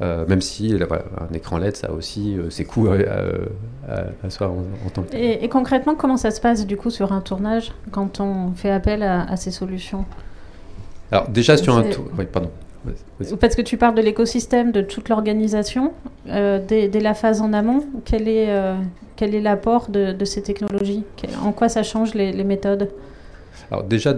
même 0.01 0.41
si 0.41 0.75
un 0.75 1.35
écran 1.35 1.59
LED, 1.59 1.77
ça 1.77 1.89
a 1.89 1.91
aussi 1.91 2.37
ses 2.51 2.65
coûts 2.65 2.89
à, 2.89 4.31
soi 4.31 4.49
en, 4.49 4.91
tant 4.91 5.03
que 5.03 5.17
et, 5.17 5.45
et, 5.45 5.49
concrètement, 5.49 5.97
comment 5.97 6.17
ça 6.17 6.31
se 6.31 6.41
passe 6.41 6.67
du 6.67 6.77
coup 6.77 6.91
sur 6.91 7.13
un 7.13 7.21
tournage 7.21 7.73
quand 7.91 8.21
on 8.21 8.53
fait 8.53 8.71
appel 8.71 9.03
à 9.03 9.37
ces 9.37 9.51
solutions? 9.51 10.05
Alors 11.11 11.29
déjà 11.29 11.57
sur 11.57 11.77
un 11.77 11.85
tour, 11.85 12.05
oui, 12.19 12.27
pardon. 12.31 12.51
Parce 13.41 13.57
que 13.57 13.63
tu 13.63 13.77
parles 13.77 13.95
de 13.95 14.03
l'écosystème, 14.03 14.73
de 14.73 14.81
toute 14.81 15.09
l'organisation, 15.09 15.93
euh, 16.29 16.61
dès, 16.67 16.89
la 17.01 17.15
phase 17.15 17.41
en 17.41 17.53
amont, 17.53 17.85
quel 18.05 18.29
est, 18.29 18.51
euh, 18.51 18.77
quel 19.17 19.35
est 19.35 19.41
l'apport 19.41 19.89
de, 19.91 20.13
de, 20.13 20.25
ces 20.25 20.43
technologies? 20.43 21.05
En 21.45 21.53
quoi 21.53 21.69
ça 21.69 21.83
change 21.83 22.15
les, 22.15 22.33
les 22.33 22.45
méthodes? 22.45 22.89
Alors 23.71 23.85
déjà, 23.85 24.17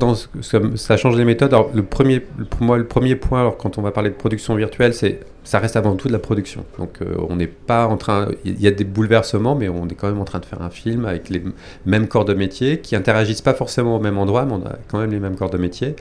ça 0.76 0.96
change 0.96 1.16
les 1.16 1.24
méthodes. 1.24 1.54
Le 1.74 1.82
premier, 1.82 2.20
pour 2.20 2.62
moi, 2.62 2.78
le 2.78 2.86
premier 2.86 3.16
point, 3.16 3.52
quand 3.58 3.78
on 3.78 3.82
va 3.82 3.90
parler 3.90 4.10
de 4.10 4.14
production 4.14 4.54
virtuelle, 4.54 4.94
c'est 4.94 5.20
ça 5.42 5.58
reste 5.58 5.76
avant 5.76 5.96
tout 5.96 6.06
de 6.06 6.12
la 6.12 6.18
production. 6.18 6.64
Donc 6.78 6.98
euh, 7.02 7.14
on 7.28 7.36
n'est 7.36 7.46
pas 7.46 7.86
en 7.86 7.96
train, 7.96 8.28
il 8.44 8.60
y 8.60 8.66
a 8.66 8.70
des 8.70 8.84
bouleversements, 8.84 9.54
mais 9.54 9.68
on 9.68 9.88
est 9.88 9.94
quand 9.94 10.08
même 10.08 10.20
en 10.20 10.24
train 10.24 10.38
de 10.38 10.44
faire 10.44 10.62
un 10.62 10.70
film 10.70 11.06
avec 11.06 11.28
les 11.30 11.42
mêmes 11.86 12.06
corps 12.06 12.24
de 12.24 12.34
métier 12.34 12.78
qui 12.78 12.94
interagissent 12.94 13.40
pas 13.40 13.54
forcément 13.54 13.96
au 13.96 14.00
même 14.00 14.18
endroit, 14.18 14.44
mais 14.44 14.52
on 14.52 14.66
a 14.66 14.76
quand 14.88 14.98
même 14.98 15.10
les 15.10 15.18
mêmes 15.18 15.36
corps 15.36 15.50
de 15.50 15.58
métier. 15.58 15.96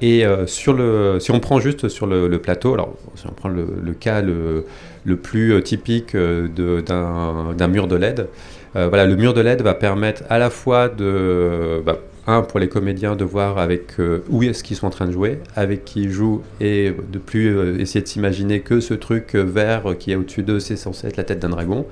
Et 0.00 0.24
euh, 0.24 0.46
sur 0.46 0.72
le, 0.72 1.18
si 1.20 1.30
on 1.30 1.38
prend 1.38 1.60
juste 1.60 1.88
sur 1.88 2.06
le, 2.06 2.28
plateau, 2.38 2.74
alors 2.74 2.94
si 3.14 3.26
on 3.26 3.32
prend 3.32 3.48
le, 3.48 3.66
cas 3.92 4.22
le, 4.22 4.64
le, 5.04 5.16
plus 5.16 5.52
euh, 5.52 5.60
typique 5.60 6.16
d'un 6.16 7.68
mur 7.68 7.86
de 7.86 7.96
LED, 7.96 8.26
voilà, 8.74 9.06
le 9.06 9.16
mur 9.16 9.34
de 9.34 9.40
LED 9.40 9.62
va 9.62 9.74
permettre 9.74 10.22
à 10.28 10.38
la 10.38 10.50
fois 10.50 10.88
de 10.88 11.82
bah, 11.84 11.98
un 12.28 12.42
pour 12.42 12.60
les 12.60 12.68
comédiens 12.68 13.16
de 13.16 13.24
voir 13.24 13.58
avec 13.58 13.98
euh, 13.98 14.22
où 14.28 14.42
est-ce 14.42 14.62
qu'ils 14.62 14.76
sont 14.76 14.86
en 14.86 14.90
train 14.90 15.06
de 15.06 15.12
jouer, 15.12 15.38
avec 15.56 15.84
qui 15.84 16.02
ils 16.02 16.10
jouent 16.10 16.42
et 16.60 16.92
de 17.10 17.18
plus 17.18 17.56
euh, 17.56 17.78
essayer 17.80 18.02
de 18.02 18.06
s'imaginer 18.06 18.60
que 18.60 18.80
ce 18.80 18.94
truc 18.94 19.34
euh, 19.34 19.42
vert 19.42 19.96
qui 19.98 20.12
est 20.12 20.14
au-dessus 20.14 20.42
d'eux 20.42 20.60
c'est 20.60 20.76
censé 20.76 21.06
être 21.06 21.16
la 21.16 21.24
tête 21.24 21.40
d'un 21.40 21.48
dragon. 21.48 21.86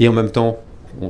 Et 0.00 0.08
en 0.08 0.12
même 0.12 0.30
temps, 0.30 0.58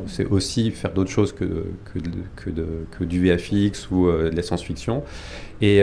c'est 0.07 0.27
aussi 0.27 0.71
faire 0.73 0.93
d'autres 0.93 1.11
choses 1.11 1.33
que, 1.33 1.45
que, 1.45 1.99
que, 2.37 2.51
que, 2.99 3.05
du 3.05 3.23
VFX 3.23 3.91
ou 3.91 4.11
de 4.11 4.35
la 4.35 4.43
science-fiction. 4.43 5.03
Et, 5.63 5.83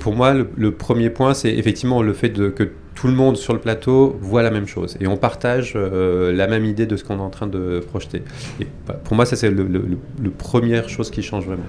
pour 0.00 0.14
moi, 0.14 0.34
le, 0.34 0.70
premier 0.72 1.10
point, 1.10 1.34
c'est 1.34 1.52
effectivement 1.52 2.02
le 2.02 2.12
fait 2.12 2.28
de, 2.28 2.48
que 2.48 2.70
tout 2.94 3.06
le 3.08 3.12
monde 3.14 3.36
sur 3.36 3.54
le 3.54 3.60
plateau 3.60 4.16
voit 4.20 4.42
la 4.42 4.50
même 4.50 4.66
chose 4.66 4.96
et 5.00 5.06
on 5.08 5.16
partage 5.16 5.74
la 5.76 6.46
même 6.46 6.64
idée 6.64 6.86
de 6.86 6.96
ce 6.96 7.02
qu'on 7.02 7.18
est 7.18 7.22
en 7.22 7.30
train 7.30 7.48
de 7.48 7.80
projeter. 7.80 8.22
Et 8.60 8.66
pour 9.04 9.16
moi, 9.16 9.24
ça 9.24 9.34
c'est 9.34 9.50
le, 9.50 9.98
première 10.36 10.88
chose 10.88 11.10
qui 11.10 11.22
change 11.22 11.46
vraiment. 11.46 11.64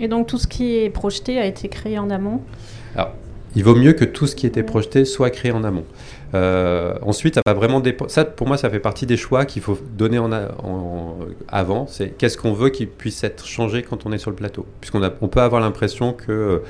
Et 0.00 0.08
donc 0.08 0.26
tout 0.26 0.38
ce 0.38 0.46
qui 0.46 0.76
est 0.76 0.90
projeté 0.90 1.38
a 1.38 1.46
été 1.46 1.68
créé 1.68 1.98
en 1.98 2.10
amont 2.10 2.40
il 3.56 3.64
vaut 3.64 3.74
mieux 3.74 3.92
que 3.92 4.04
tout 4.04 4.26
ce 4.26 4.36
qui 4.36 4.46
était 4.46 4.62
projeté 4.62 5.04
soit 5.04 5.30
créé 5.30 5.52
en 5.52 5.64
amont. 5.64 5.84
Euh, 6.34 6.94
ensuite, 7.02 7.34
ça 7.34 7.42
va 7.46 7.54
vraiment 7.54 7.82
Ça, 8.08 8.24
pour 8.24 8.46
moi, 8.46 8.56
ça 8.56 8.68
fait 8.68 8.78
partie 8.78 9.06
des 9.06 9.16
choix 9.16 9.46
qu'il 9.46 9.62
faut 9.62 9.78
donner 9.96 10.18
en, 10.18 10.30
avant. 11.48 11.86
C'est 11.86 12.10
qu'est-ce 12.10 12.36
qu'on 12.36 12.52
veut 12.52 12.68
qu'il 12.68 12.88
puisse 12.88 13.24
être 13.24 13.46
changé 13.46 13.82
quand 13.82 14.06
on 14.06 14.12
est 14.12 14.18
sur 14.18 14.30
le 14.30 14.36
plateau, 14.36 14.66
puisqu'on 14.80 15.00
on 15.20 15.28
peut 15.28 15.40
avoir 15.40 15.60
l'impression 15.60 16.12
que 16.12 16.62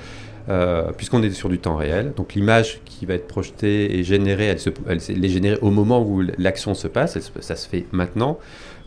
euh, 0.48 0.92
puisqu'on 0.96 1.22
est 1.22 1.30
sur 1.30 1.50
du 1.50 1.58
temps 1.58 1.76
réel, 1.76 2.14
donc 2.16 2.32
l'image 2.32 2.80
qui 2.86 3.04
va 3.04 3.12
être 3.12 3.28
projetée 3.28 3.98
et 3.98 4.02
générée, 4.02 4.46
elle, 4.46 4.60
se, 4.60 4.70
elle, 4.88 5.22
est 5.22 5.28
générée 5.28 5.58
au 5.60 5.70
moment 5.70 6.02
où 6.02 6.22
l'action 6.38 6.72
se 6.72 6.88
passe, 6.88 7.18
ça 7.40 7.56
se 7.56 7.68
fait 7.68 7.84
maintenant. 7.92 8.38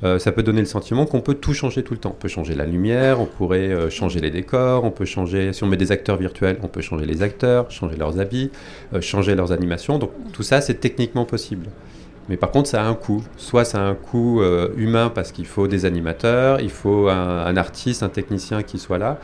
Euh, 0.04 0.18
ça 0.20 0.32
peut 0.32 0.44
donner 0.44 0.62
le 0.62 0.66
sentiment 0.66 1.06
qu'on 1.06 1.22
peut 1.22 1.36
tout 1.36 1.54
changer 1.54 1.84
tout 1.84 1.94
le 1.94 2.00
temps. 2.00 2.16
On 2.18 2.20
peut 2.22 2.28
changer 2.28 2.56
la 2.56 2.66
lumière, 2.66 3.20
on 3.20 3.26
pourrait 3.26 3.70
euh, 3.72 3.90
changer 3.90 4.20
les 4.20 4.32
décors, 4.32 4.84
on 4.84 4.92
peut 4.92 5.06
changer, 5.06 5.54
si 5.54 5.64
on 5.64 5.68
met 5.68 5.78
des 5.78 5.92
acteurs 5.92 6.18
virtuels, 6.18 6.58
on 6.64 6.68
peut 6.68 6.82
changer 6.82 7.06
les 7.06 7.22
acteurs, 7.22 7.70
changer 7.70 7.96
leurs 7.96 8.20
habits, 8.20 8.52
euh, 8.94 9.02
changer 9.02 9.36
leurs 9.36 9.52
animations. 9.52 10.00
Donc 10.00 10.12
tout 10.34 10.44
ça, 10.44 10.62
c'est 10.62 10.76
techniquement 10.76 11.26
possible. 11.26 11.68
Mais 12.30 12.38
par 12.38 12.52
contre, 12.52 12.70
ça 12.70 12.84
a 12.84 12.86
un 12.86 12.94
coût. 12.94 13.24
Soit 13.38 13.66
ça 13.66 13.80
a 13.80 13.84
un 13.84 13.96
coût 13.96 14.42
humain 14.78 15.12
parce 15.14 15.32
qu'il 15.32 15.46
faut 15.46 15.68
des 15.68 15.86
animateurs, 15.86 16.62
il 16.62 16.70
faut 16.70 17.10
un, 17.10 17.58
artiste, 17.58 18.04
un 18.04 18.10
technicien 18.10 18.64
qui 18.64 18.80
soit 18.80 18.98
là. 18.98 19.20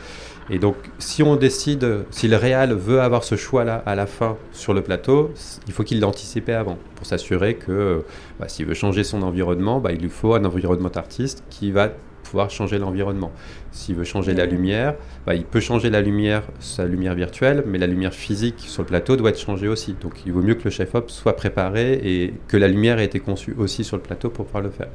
Et 0.50 0.58
donc, 0.58 0.76
si 0.98 1.22
on 1.22 1.36
décide, 1.36 2.04
si 2.10 2.26
le 2.26 2.36
réal 2.36 2.72
veut 2.72 3.00
avoir 3.00 3.22
ce 3.22 3.36
choix-là 3.36 3.82
à 3.84 3.94
la 3.94 4.06
fin 4.06 4.36
sur 4.52 4.72
le 4.72 4.82
plateau, 4.82 5.30
il 5.66 5.72
faut 5.72 5.84
qu'il 5.84 6.00
l'anticipe 6.00 6.48
avant 6.48 6.78
pour 6.96 7.06
s'assurer 7.06 7.54
que 7.54 8.04
bah, 8.40 8.48
s'il 8.48 8.66
veut 8.66 8.74
changer 8.74 9.04
son 9.04 9.22
environnement, 9.22 9.78
bah, 9.78 9.92
il 9.92 10.00
lui 10.00 10.08
faut 10.08 10.34
un 10.34 10.44
environnement 10.44 10.90
artiste 10.94 11.44
qui 11.50 11.70
va 11.70 11.90
pouvoir 12.28 12.50
changer 12.50 12.78
l'environnement. 12.78 13.32
S'il 13.72 13.94
veut 13.94 14.04
changer 14.04 14.34
la 14.34 14.44
lumière, 14.44 14.94
bah, 15.26 15.34
il 15.34 15.44
peut 15.44 15.60
changer 15.60 15.88
la 15.88 16.00
lumière, 16.00 16.42
sa 16.60 16.84
lumière 16.84 17.14
virtuelle, 17.14 17.64
mais 17.66 17.78
la 17.78 17.86
lumière 17.86 18.12
physique 18.12 18.56
sur 18.58 18.82
le 18.82 18.88
plateau 18.88 19.16
doit 19.16 19.30
être 19.30 19.40
changée 19.40 19.68
aussi. 19.68 19.94
Donc 20.00 20.26
il 20.26 20.32
vaut 20.32 20.42
mieux 20.42 20.54
que 20.54 20.64
le 20.64 20.70
chef-op 20.70 21.10
soit 21.10 21.36
préparé 21.36 21.94
et 22.02 22.34
que 22.48 22.56
la 22.56 22.68
lumière 22.68 22.98
ait 22.98 23.06
été 23.06 23.20
conçue 23.20 23.54
aussi 23.56 23.82
sur 23.82 23.96
le 23.96 24.02
plateau 24.02 24.28
pour 24.28 24.44
pouvoir 24.44 24.62
le 24.62 24.70
faire. 24.70 24.88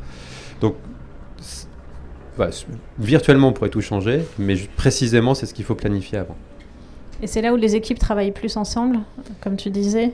Donc 0.62 0.76
virtuellement, 3.00 3.50
on 3.50 3.54
pourrait 3.54 3.70
tout 3.70 3.82
changer, 3.82 4.22
mais 4.38 4.56
précisément, 4.76 5.34
c'est 5.34 5.46
ce 5.46 5.54
qu'il 5.54 5.66
faut 5.66 5.76
planifier 5.76 6.20
avant. 6.20 6.38
Et 7.22 7.28
c'est 7.28 7.42
là 7.42 7.54
où 7.54 7.56
les 7.56 7.76
équipes 7.76 8.00
travaillent 8.00 8.32
plus 8.32 8.58
ensemble, 8.58 9.00
comme 9.42 9.56
tu 9.56 9.70
disais, 9.70 10.14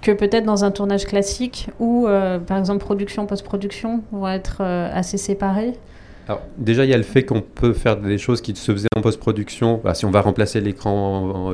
que 0.00 0.12
peut-être 0.12 0.44
dans 0.44 0.64
un 0.64 0.70
tournage 0.70 1.06
classique 1.06 1.68
où, 1.78 2.06
euh, 2.06 2.38
par 2.38 2.58
exemple, 2.58 2.84
production, 2.84 3.26
post-production 3.26 4.02
vont 4.12 4.28
être 4.28 4.58
euh, 4.60 4.90
assez 4.92 5.18
séparés 5.18 5.74
alors, 6.28 6.40
déjà, 6.56 6.84
il 6.84 6.90
y 6.90 6.94
a 6.94 6.96
le 6.96 7.02
fait 7.02 7.24
qu'on 7.24 7.40
peut 7.40 7.72
faire 7.72 7.96
des 7.96 8.16
choses 8.16 8.40
qui 8.40 8.54
se 8.54 8.72
faisaient 8.72 8.86
en 8.96 9.00
post-production. 9.00 9.80
Bah, 9.82 9.92
si 9.94 10.04
on 10.04 10.12
va 10.12 10.20
remplacer 10.20 10.60
l'écran, 10.60 11.52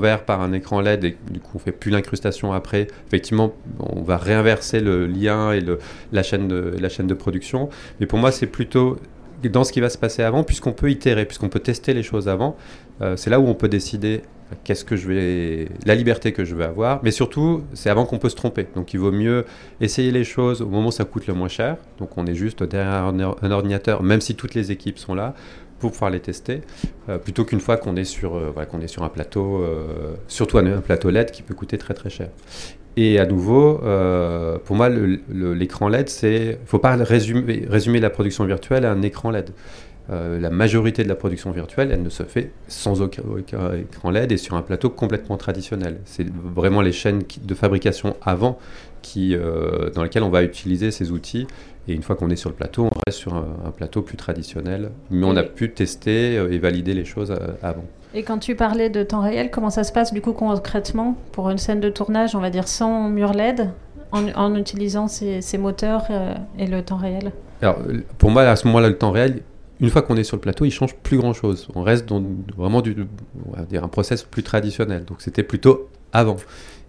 vert 0.00 0.24
par 0.24 0.40
un 0.40 0.54
écran 0.54 0.80
LED 0.80 1.04
et 1.04 1.16
du 1.30 1.38
coup 1.38 1.52
on 1.56 1.58
fait 1.58 1.72
plus 1.72 1.90
l'incrustation 1.90 2.52
après, 2.52 2.86
effectivement, 3.06 3.52
on 3.78 4.00
va 4.00 4.16
réinverser 4.16 4.80
le 4.80 5.06
lien 5.06 5.52
et 5.52 5.60
le, 5.60 5.78
la, 6.12 6.22
chaîne 6.22 6.48
de, 6.48 6.74
la 6.80 6.88
chaîne 6.88 7.08
de 7.08 7.14
production. 7.14 7.68
Mais 8.00 8.06
pour 8.06 8.18
moi, 8.18 8.32
c'est 8.32 8.46
plutôt 8.46 8.96
dans 9.48 9.64
ce 9.64 9.72
qui 9.72 9.80
va 9.80 9.88
se 9.88 9.98
passer 9.98 10.22
avant, 10.22 10.44
puisqu'on 10.44 10.72
peut 10.72 10.90
itérer, 10.90 11.24
puisqu'on 11.24 11.48
peut 11.48 11.60
tester 11.60 11.94
les 11.94 12.02
choses 12.02 12.28
avant. 12.28 12.56
Euh, 13.00 13.16
c'est 13.16 13.30
là 13.30 13.40
où 13.40 13.46
on 13.46 13.54
peut 13.54 13.68
décider 13.68 14.22
qu'est-ce 14.64 14.84
que 14.84 14.96
je 14.96 15.08
vais, 15.08 15.68
la 15.86 15.94
liberté 15.94 16.32
que 16.32 16.44
je 16.44 16.54
veux 16.54 16.64
avoir, 16.64 17.00
mais 17.02 17.10
surtout, 17.10 17.62
c'est 17.72 17.90
avant 17.90 18.04
qu'on 18.04 18.18
peut 18.18 18.28
se 18.28 18.36
tromper. 18.36 18.66
Donc, 18.74 18.92
il 18.94 18.98
vaut 18.98 19.12
mieux 19.12 19.44
essayer 19.80 20.10
les 20.10 20.24
choses 20.24 20.62
au 20.62 20.66
moment 20.66 20.88
où 20.88 20.92
ça 20.92 21.04
coûte 21.04 21.26
le 21.26 21.34
moins 21.34 21.48
cher. 21.48 21.76
Donc, 21.98 22.18
on 22.18 22.26
est 22.26 22.34
juste 22.34 22.62
derrière 22.62 23.04
un, 23.04 23.50
ordinateur, 23.50 24.02
même 24.02 24.20
si 24.20 24.34
toutes 24.34 24.54
les 24.54 24.72
équipes 24.72 24.98
sont 24.98 25.14
là, 25.14 25.34
pour 25.80 25.90
pouvoir 25.90 26.10
les 26.10 26.20
tester, 26.20 26.60
euh, 27.08 27.18
plutôt 27.18 27.44
qu'une 27.44 27.58
fois 27.58 27.76
qu'on 27.76 27.96
est 27.96 28.04
sur, 28.04 28.36
euh, 28.36 28.52
qu'on 28.70 28.80
est 28.80 28.86
sur 28.86 29.02
un 29.02 29.08
plateau, 29.08 29.62
euh, 29.62 30.14
surtout 30.28 30.58
un, 30.58 30.80
plateau 30.80 31.10
LED 31.10 31.32
qui 31.32 31.42
peut 31.42 31.54
coûter 31.54 31.78
très 31.78 31.94
très 31.94 32.10
cher. 32.10 32.28
Et 32.96 33.18
à 33.18 33.26
nouveau, 33.26 33.80
pour 34.64 34.76
moi, 34.76 34.88
l'écran 35.30 35.88
LED, 35.88 36.08
c'est, 36.08 36.58
faut 36.66 36.80
pas 36.80 36.96
résumer, 36.96 37.64
résumer 37.68 38.00
la 38.00 38.10
production 38.10 38.44
virtuelle 38.44 38.84
à 38.84 38.90
un 38.90 39.00
écran 39.02 39.30
LED. 39.30 39.50
La 40.08 40.50
majorité 40.50 41.04
de 41.04 41.08
la 41.08 41.14
production 41.14 41.52
virtuelle, 41.52 41.90
elle 41.92 42.02
ne 42.02 42.08
se 42.08 42.24
fait 42.24 42.50
sans 42.66 43.00
aucun, 43.00 43.22
écran 43.78 44.10
LED 44.10 44.32
et 44.32 44.36
sur 44.36 44.56
un 44.56 44.62
plateau 44.62 44.90
complètement 44.90 45.36
traditionnel. 45.36 46.00
C'est 46.04 46.26
vraiment 46.28 46.80
les 46.82 46.90
chaînes 46.90 47.22
de 47.40 47.54
fabrication 47.54 48.16
avant 48.22 48.58
qui, 49.02 49.36
dans 49.94 50.02
lesquelles 50.02 50.24
on 50.24 50.30
va 50.30 50.42
utiliser 50.42 50.90
ces 50.90 51.12
outils. 51.12 51.46
Et 51.88 51.94
une 51.94 52.02
fois 52.02 52.16
qu'on 52.16 52.30
est 52.30 52.36
sur 52.36 52.50
le 52.50 52.54
plateau, 52.54 52.84
on 52.84 52.98
reste 53.06 53.18
sur 53.18 53.34
un, 53.34 53.70
plateau 53.76 54.02
plus 54.02 54.16
traditionnel. 54.16 54.90
Mais 55.10 55.26
on 55.26 55.36
a 55.36 55.42
pu 55.42 55.72
tester 55.72 56.34
et 56.34 56.58
valider 56.58 56.94
les 56.94 57.04
choses 57.04 57.34
avant. 57.62 57.84
Et 58.14 58.22
quand 58.22 58.38
tu 58.38 58.56
parlais 58.56 58.90
de 58.90 59.02
temps 59.02 59.22
réel, 59.22 59.50
comment 59.50 59.70
ça 59.70 59.84
se 59.84 59.92
passe 59.92 60.12
du 60.12 60.20
coup 60.20 60.32
concrètement 60.32 61.16
pour 61.32 61.48
une 61.50 61.58
scène 61.58 61.80
de 61.80 61.88
tournage, 61.88 62.34
on 62.34 62.40
va 62.40 62.50
dire 62.50 62.66
sans 62.66 63.08
mur 63.08 63.32
LED, 63.32 63.70
en, 64.12 64.54
utilisant 64.56 65.06
ces, 65.06 65.58
moteurs 65.58 66.06
euh, 66.10 66.34
et 66.58 66.66
le 66.66 66.82
temps 66.82 66.96
réel? 66.96 67.32
Alors 67.62 67.78
pour 68.18 68.30
moi, 68.30 68.42
à 68.42 68.56
ce 68.56 68.66
moment-là, 68.66 68.88
le 68.88 68.98
temps 68.98 69.12
réel, 69.12 69.42
une 69.80 69.90
fois 69.90 70.02
qu'on 70.02 70.16
est 70.16 70.24
sur 70.24 70.36
le 70.36 70.40
plateau, 70.40 70.64
il 70.64 70.72
change 70.72 70.94
plus 70.96 71.18
grand-chose. 71.18 71.68
On 71.74 71.82
reste 71.82 72.06
dans 72.06 72.22
vraiment 72.56 72.82
du, 72.82 72.96
on 73.46 73.56
va 73.56 73.64
dire 73.64 73.84
un 73.84 73.88
process 73.88 74.24
plus 74.24 74.42
traditionnel. 74.42 75.04
Donc 75.04 75.22
c'était 75.22 75.42
plutôt 75.42 75.88
avant. 76.12 76.36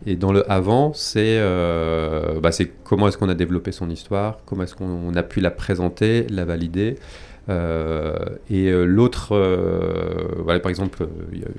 Et 0.05 0.15
dans 0.15 0.31
le 0.31 0.49
avant, 0.51 0.93
c'est 0.93 1.37
euh, 1.37 2.39
bah, 2.39 2.49
comment 2.83 3.07
est-ce 3.07 3.17
qu'on 3.17 3.29
a 3.29 3.35
développé 3.35 3.71
son 3.71 3.89
histoire, 3.89 4.39
comment 4.45 4.63
est-ce 4.63 4.75
qu'on 4.75 5.13
a 5.15 5.23
pu 5.23 5.41
la 5.41 5.51
présenter, 5.51 6.25
la 6.29 6.45
valider. 6.45 6.95
Euh, 7.51 8.15
et 8.49 8.67
euh, 8.67 8.85
l'autre, 8.85 9.35
euh, 9.35 10.59
par 10.59 10.69
exemple, 10.69 11.07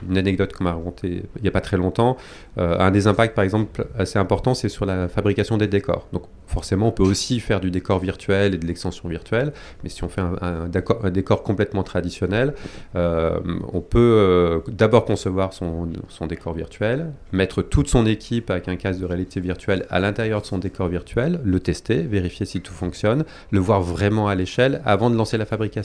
une 0.09 0.17
anecdote 0.17 0.53
qu'on 0.53 0.65
m'a 0.65 0.73
racontée 0.73 1.23
il 1.37 1.43
n'y 1.43 1.49
a 1.49 1.53
pas 1.53 1.61
très 1.61 1.77
longtemps, 1.77 2.17
un 2.57 2.91
des 2.91 3.07
impacts, 3.07 3.35
par 3.35 3.45
exemple, 3.45 3.87
assez 3.99 4.19
important, 4.19 4.55
c'est 4.55 4.69
sur 4.69 4.87
la 4.87 5.09
fabrication 5.09 5.57
des 5.57 5.67
décors. 5.67 6.09
Donc, 6.13 6.25
forcément, 6.47 6.89
on 6.89 6.93
peut 6.93 7.03
aussi 7.03 7.41
faire 7.41 7.61
du 7.61 7.71
décor 7.71 7.99
virtuel 7.99 8.55
et 8.55 8.59
de 8.59 8.67
l'extension 8.67 9.09
virtuelle, 9.09 9.53
mais 9.83 9.89
si 9.89 10.05
on 10.05 10.09
fait 10.09 10.21
un, 10.21 10.69
décor, 10.69 11.43
complètement 11.43 11.83
traditionnel, 11.83 12.55
on 12.95 13.81
peut 13.81 14.63
d'abord 14.69 15.05
concevoir 15.05 15.53
son, 15.53 15.89
son, 16.09 16.27
décor 16.27 16.55
virtuel, 16.55 17.13
mettre 17.33 17.63
toute 17.63 17.89
son 17.89 18.07
équipe 18.07 18.51
avec 18.51 18.69
un 18.69 18.77
casque 18.77 19.01
de 19.01 19.07
réalité 19.07 19.41
virtuelle 19.41 19.87
à 19.91 19.99
l'intérieur 19.99 20.43
de 20.43 20.47
son 20.47 20.59
décor 20.59 20.89
virtuel, 20.89 21.41
le 21.45 21.61
tester, 21.61 22.03
vérifier 22.03 22.47
si 22.47 22.61
tout 22.61 22.75
fonctionne, 22.75 23.25
le 23.51 23.61
voir 23.61 23.81
vraiment 23.81 24.29
à 24.29 24.35
l'échelle 24.35 24.83
avant 24.85 25.11
de 25.11 25.17
lancer 25.17 25.39
la 25.39 25.47
fabrication 25.47 25.82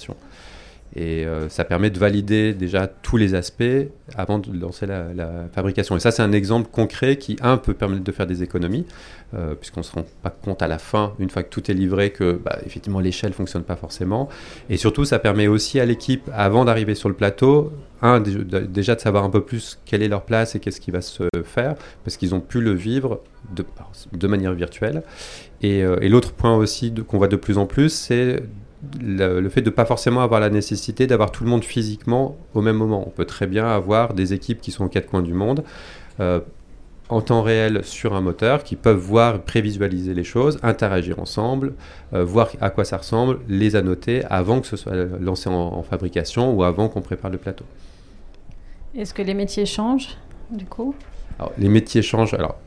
et 0.96 1.26
euh, 1.26 1.50
ça 1.50 1.64
permet 1.64 1.90
de 1.90 2.00
valider 2.00 2.54
déjà 2.54 2.88
tous 2.88 3.18
les 3.18 3.36
aspects 3.36 3.64
avant 4.16 4.40
de 4.40 4.58
lancer 4.58 4.86
la, 4.86 5.06
fabrication. 5.54 5.96
Et 5.98 6.00
ça, 6.00 6.12
c'est 6.12 6.24
un 6.24 6.32
exemple 6.32 6.70
concret 6.72 7.18
qui, 7.18 7.36
un, 7.42 7.58
peut 7.58 7.74
permettre 7.74 8.04
de 8.04 8.12
faire 8.12 8.26
des 8.26 8.42
économies, 8.42 8.86
euh, 9.34 9.54
puisqu'on 9.54 9.82
ne 9.82 9.86
se 9.86 9.92
rend 9.92 10.06
pas 10.24 10.30
compte 10.30 10.62
à 10.62 10.68
la 10.68 10.80
fin, 10.80 11.14
une 11.20 11.30
fois 11.30 11.44
que 11.44 11.50
tout 11.50 11.70
est 11.70 11.74
livré, 11.74 12.12
que 12.12 12.34
bah, 12.44 12.58
effectivement 12.66 13.00
l'échelle 13.00 13.32
ne 13.32 13.36
fonctionne 13.36 13.64
pas 13.64 13.76
forcément. 13.76 14.30
Et 14.70 14.78
surtout, 14.78 15.06
ça 15.06 15.20
permet 15.20 15.48
aussi 15.48 15.80
à 15.80 15.86
l'équipe, 15.86 16.30
avant 16.34 16.64
d'arriver 16.66 16.96
sur 16.96 17.10
le 17.10 17.16
plateau, 17.16 17.74
un, 18.02 18.20
déjà 18.20 18.96
de 18.96 19.02
savoir 19.02 19.24
un 19.24 19.30
peu 19.30 19.42
plus 19.42 19.80
quelle 19.86 20.02
est 20.04 20.08
leur 20.08 20.24
place 20.24 20.56
et 20.56 20.60
qu'est-ce 20.60 20.80
qui 20.80 20.92
va 20.92 21.02
se 21.02 21.24
faire, 21.44 21.76
parce 22.04 22.16
qu'ils 22.16 22.34
ont 22.34 22.40
pu 22.40 22.62
le 22.62 22.72
vivre 22.72 23.22
de, 23.52 24.28
manière 24.28 24.54
virtuelle. 24.54 25.04
Euh, 25.64 25.98
et 26.02 26.10
l'autre 26.10 26.34
point 26.34 26.56
aussi 26.56 26.94
qu'on 27.08 27.18
voit 27.18 27.28
de 27.28 27.36
plus 27.36 27.58
en 27.58 27.66
plus, 27.66 27.90
c'est 27.90 28.42
le, 29.02 29.48
fait 29.50 29.62
de 29.62 29.70
ne 29.70 29.76
pas 29.76 29.86
forcément 29.86 30.22
avoir 30.22 30.40
la 30.40 30.50
nécessité 30.50 31.08
d'avoir 31.08 31.32
tout 31.32 31.44
le 31.44 31.50
monde 31.50 31.64
physiquement 31.64 32.38
au 32.54 32.62
même 32.62 32.78
moment. 32.78 33.04
On 33.08 33.10
peut 33.10 33.26
très 33.26 33.48
bien 33.48 33.68
avoir 33.68 34.14
des 34.14 34.34
équipes 34.34 34.62
qui 34.62 34.72
sont 34.72 34.86
aux 34.86 34.90
quatre 34.90 35.08
coins 35.08 35.22
du 35.22 35.34
monde. 35.34 35.64
Euh, 36.20 36.40
en 37.10 37.22
temps 37.22 37.42
réel 37.42 37.84
sur 37.84 38.16
un 38.16 38.22
moteur, 38.22 38.64
qui 38.64 38.76
peuvent 38.76 38.98
voir, 38.98 39.42
prévisualiser 39.42 40.14
les 40.14 40.26
choses, 40.26 40.60
interagir 40.62 41.20
ensemble, 41.20 41.74
euh, 42.14 42.24
voir 42.24 42.50
à 42.60 42.70
quoi 42.70 42.84
ça 42.84 42.98
ressemble, 42.98 43.40
les 43.48 43.76
annoter 43.76 44.26
avant 44.26 44.60
que 44.60 44.68
ce 44.68 44.76
soit 44.76 44.94
lancé 45.22 45.50
en, 45.50 45.84
fabrication 45.84 46.54
ou 46.54 46.64
avant 46.64 46.90
qu'on 46.90 47.02
prépare 47.02 47.32
le 47.32 47.38
plateau. 47.38 47.66
Est-ce 48.94 49.14
que 49.14 49.22
les 49.22 49.34
métiers 49.34 49.66
changent 49.66 50.18
du 50.50 50.66
coup? 50.66 50.96
Alors, 51.40 51.54
Les 51.58 51.70
métiers 51.70 52.02
changent. 52.02 52.34
Alors, 52.34 52.58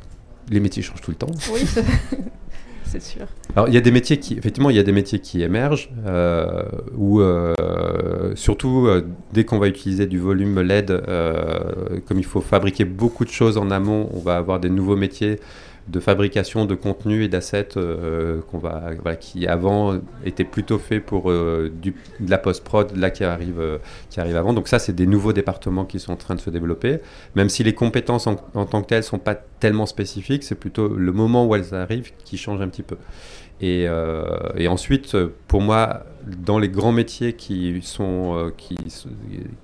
les 0.49 0.61
métiers 0.61 0.83
changent 0.83 1.03
tout 1.03 1.11
le 1.11 1.16
temps. 1.16 1.31
Oui, 1.53 1.61
c'est 2.90 3.03
sûr. 3.03 3.26
Alors, 3.55 3.68
il 3.68 3.74
y 3.74 3.76
a 3.76 3.81
des 3.81 3.92
métiers 3.92 4.18
qui, 4.18 4.37
effectivement, 4.37 4.68
il 4.70 4.76
y 4.76 4.81
a 4.81 4.83
des 4.83 4.92
métiers 4.92 5.20
qui 5.20 5.42
émergent, 5.42 5.90
euh, 6.07 6.62
où, 6.96 7.20
euh, 7.20 7.55
surtout, 8.35 8.87
euh, 8.87 9.07
dès 9.33 9.44
qu'on 9.44 9.59
va 9.59 9.68
utiliser 9.68 10.07
du 10.07 10.18
volume 10.18 10.61
LED, 10.61 11.00
comme 12.07 12.18
il 12.18 12.24
faut 12.24 12.40
fabriquer 12.40 12.85
beaucoup 12.85 13.24
de 13.24 13.31
choses 13.31 13.59
en 13.59 13.70
amont, 13.70 14.11
on 14.12 14.18
va 14.18 14.37
avoir 14.37 14.59
des 14.59 14.70
nouveaux 14.70 14.96
métiers 14.96 15.38
de 15.88 16.01
fabrication 16.01 16.66
de 16.66 16.75
contenu 16.75 17.25
et 17.25 17.29
d'assets 17.29 17.77
euh, 17.77 18.40
qui 19.19 19.47
avant 19.47 19.99
étaient 20.25 20.45
plutôt 20.45 20.79
faits 20.79 21.05
pour 21.05 21.31
euh, 21.31 21.73
du, 21.73 21.95
de 22.21 22.31
la 22.31 22.38
post-prod, 22.38 22.97
là 22.97 23.11
qui 23.11 23.25
arrive, 23.25 23.61
euh, 23.61 23.79
qui 24.09 24.21
arrive 24.21 24.37
avant. 24.37 24.53
Donc 24.53 24.69
ça, 24.69 24.79
c'est 24.79 24.95
des 24.95 25.07
nouveaux 25.07 25.33
départements 25.33 25.85
qui 25.85 25.99
sont 25.99 26.12
en 26.12 26.16
train 26.16 26.35
de 26.35 26.40
se 26.40 26.51
développer. 26.51 27.01
Même 27.35 27.49
si 27.49 27.64
les 27.64 27.75
compétences 27.75 28.27
en, 28.27 28.37
tant 28.37 28.83
que 28.83 28.87
telles 28.87 29.05
sont 29.05 29.19
pas 29.19 29.35
tellement 29.35 29.87
spécifiques, 29.87 30.45
c'est 30.45 30.55
plutôt 30.55 30.88
le 30.88 31.12
moment 31.12 31.47
où 31.47 31.55
elles 31.55 31.75
arrivent 31.75 32.12
qui 32.25 32.37
change 32.37 32.61
un 32.61 32.69
petit 32.69 32.83
peu. 32.83 32.97
Et 33.62 33.88
ensuite, 34.69 35.14
pour 35.47 35.61
moi, 35.61 36.05
dans 36.27 36.59
les 36.59 36.69
grands 36.69 36.93
métiers 36.93 37.33
qui, 37.33 37.81
sont, 37.83 38.37
euh, 38.37 38.51
qui, 38.57 38.77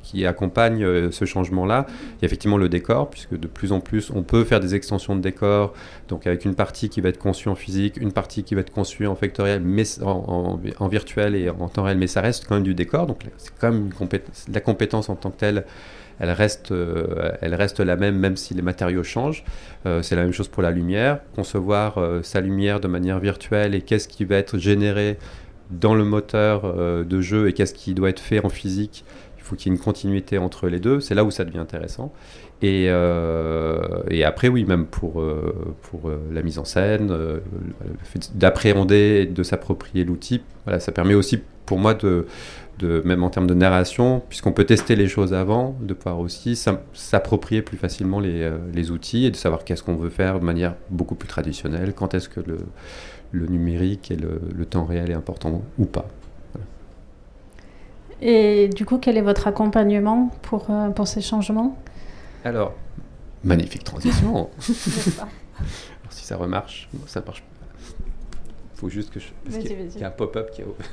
qui 0.02 0.26
accompagnent 0.26 0.84
euh, 0.84 1.10
ce 1.10 1.24
changement-là, 1.24 1.86
il 1.88 2.22
y 2.22 2.24
a 2.24 2.26
effectivement 2.26 2.56
le 2.56 2.68
décor, 2.68 3.10
puisque 3.10 3.38
de 3.38 3.46
plus 3.46 3.72
en 3.72 3.80
plus, 3.80 4.10
on 4.10 4.22
peut 4.22 4.44
faire 4.44 4.60
des 4.60 4.74
extensions 4.74 5.16
de 5.16 5.20
décor, 5.20 5.74
donc 6.08 6.26
avec 6.26 6.44
une 6.44 6.54
partie 6.54 6.88
qui 6.88 7.00
va 7.00 7.08
être 7.08 7.18
conçue 7.18 7.48
en 7.48 7.54
physique, 7.54 7.96
une 7.98 8.12
partie 8.12 8.44
qui 8.44 8.54
va 8.54 8.62
être 8.62 8.72
conçue 8.72 9.06
en 9.06 9.14
factoriel, 9.14 9.60
mais 9.60 9.84
en, 10.02 10.58
virtuel 10.88 11.34
et 11.34 11.50
en 11.50 11.68
temps 11.68 11.82
réel, 11.82 11.98
mais 11.98 12.06
ça 12.06 12.20
reste 12.20 12.46
quand 12.46 12.54
même 12.54 12.64
du 12.64 12.74
décor, 12.74 13.06
donc 13.06 13.20
c'est 13.36 13.52
quand 13.58 13.72
même 13.72 13.90
la 14.52 14.60
compétence 14.60 15.08
en 15.08 15.16
tant 15.16 15.30
que 15.30 15.38
telle 15.38 15.64
elle 16.18 16.30
reste, 16.30 16.72
euh, 16.72 17.32
elle 17.42 17.54
reste 17.54 17.80
la 17.80 17.94
même, 17.96 18.16
même 18.18 18.38
si 18.38 18.54
les 18.54 18.62
matériaux 18.62 19.02
changent. 19.02 19.44
c'est 20.00 20.16
la 20.16 20.22
même 20.22 20.32
chose 20.32 20.48
pour 20.48 20.62
la 20.62 20.70
lumière. 20.70 21.18
Concevoir 21.34 21.98
sa 22.22 22.40
lumière 22.40 22.80
de 22.80 22.88
manière 22.88 23.18
virtuelle 23.18 23.74
et 23.74 23.82
qu'est-ce 23.82 24.08
qui 24.08 24.24
va 24.24 24.36
être 24.36 24.56
généré 24.56 25.18
dans 25.70 25.94
le 25.94 26.04
moteur 26.04 26.62
euh, 26.64 27.04
de 27.04 27.20
jeu 27.20 27.48
et 27.48 27.52
qu'est-ce 27.52 27.74
qui 27.74 27.94
doit 27.94 28.10
être 28.10 28.20
fait 28.20 28.44
en 28.44 28.48
physique. 28.48 29.04
Il 29.38 29.42
faut 29.42 29.56
qu'il 29.56 29.70
y 29.70 29.74
ait 29.74 29.78
une 29.78 29.82
continuité 29.82 30.38
entre 30.38 30.68
les 30.68 30.80
deux. 30.80 31.00
C'est 31.00 31.14
là 31.14 31.24
où 31.24 31.30
ça 31.30 31.44
devient 31.44 31.58
intéressant. 31.58 32.12
Et, 32.62 32.86
euh, 32.88 33.78
après, 34.24 34.48
oui, 34.48 34.64
même 34.64 34.86
pour, 34.86 35.20
euh, 35.20 35.76
pour 35.82 36.10
la 36.32 36.42
mise 36.42 36.58
en 36.58 36.64
scène, 36.64 37.08
le 37.08 37.42
fait 38.02 38.36
d'appréhender 38.36 39.20
et 39.22 39.26
de 39.26 39.42
s'approprier 39.42 40.04
l'outil, 40.04 40.42
voilà, 40.64 40.80
ça 40.80 40.90
permet 40.90 41.14
aussi 41.14 41.40
pour 41.64 41.78
moi 41.78 41.94
de, 41.94 42.26
de, 42.78 43.02
même 43.04 43.22
en 43.22 43.30
termes 43.30 43.46
de 43.46 43.54
narration, 43.54 44.22
puisqu'on 44.28 44.52
peut 44.52 44.64
tester 44.64 44.96
les 44.96 45.06
choses 45.06 45.32
avant, 45.32 45.76
de 45.80 45.94
pouvoir 45.94 46.18
aussi 46.18 46.60
s'approprier 46.92 47.62
plus 47.62 47.76
facilement 47.76 48.18
les, 48.18 48.50
les, 48.72 48.90
outils 48.90 49.26
et 49.26 49.30
de 49.30 49.36
savoir 49.36 49.64
qu'est-ce 49.64 49.82
qu'on 49.82 49.96
veut 49.96 50.10
faire 50.10 50.40
de 50.40 50.44
manière 50.44 50.74
beaucoup 50.90 51.14
plus 51.14 51.28
traditionnelle, 51.28 51.92
quand 51.94 52.14
est-ce 52.14 52.28
que 52.28 52.40
le, 52.40 52.58
le 53.32 53.46
numérique 53.46 54.10
et 54.10 54.16
le, 54.16 54.66
temps 54.66 54.84
réel 54.84 55.10
est 55.10 55.14
important 55.14 55.62
ou 55.78 55.84
pas. 55.84 56.06
Et 58.22 58.68
du 58.68 58.86
coup, 58.86 58.98
quel 58.98 59.18
est 59.18 59.22
votre 59.22 59.46
accompagnement 59.46 60.30
pour, 60.42 60.70
euh, 60.70 60.88
pour 60.88 61.06
ces 61.06 61.20
changements? 61.20 61.78
Alors, 62.44 62.72
magnifique 63.44 63.84
transition. 63.84 64.48
si 64.58 66.24
ça 66.24 66.36
remarche, 66.36 66.88
ça 67.06 67.20
marche 67.20 67.42
pas. 67.42 67.48
faut 68.74 68.88
juste 68.88 69.10
que 69.10 69.20
je. 69.20 69.28
Parce 69.44 69.58
qu'il 69.58 70.00
y, 70.00 70.04
a 70.04 70.08
un 70.08 70.10
pop-up 70.10 70.50
qui 70.50 70.62
a 70.62 70.64
ouvert. 70.64 70.86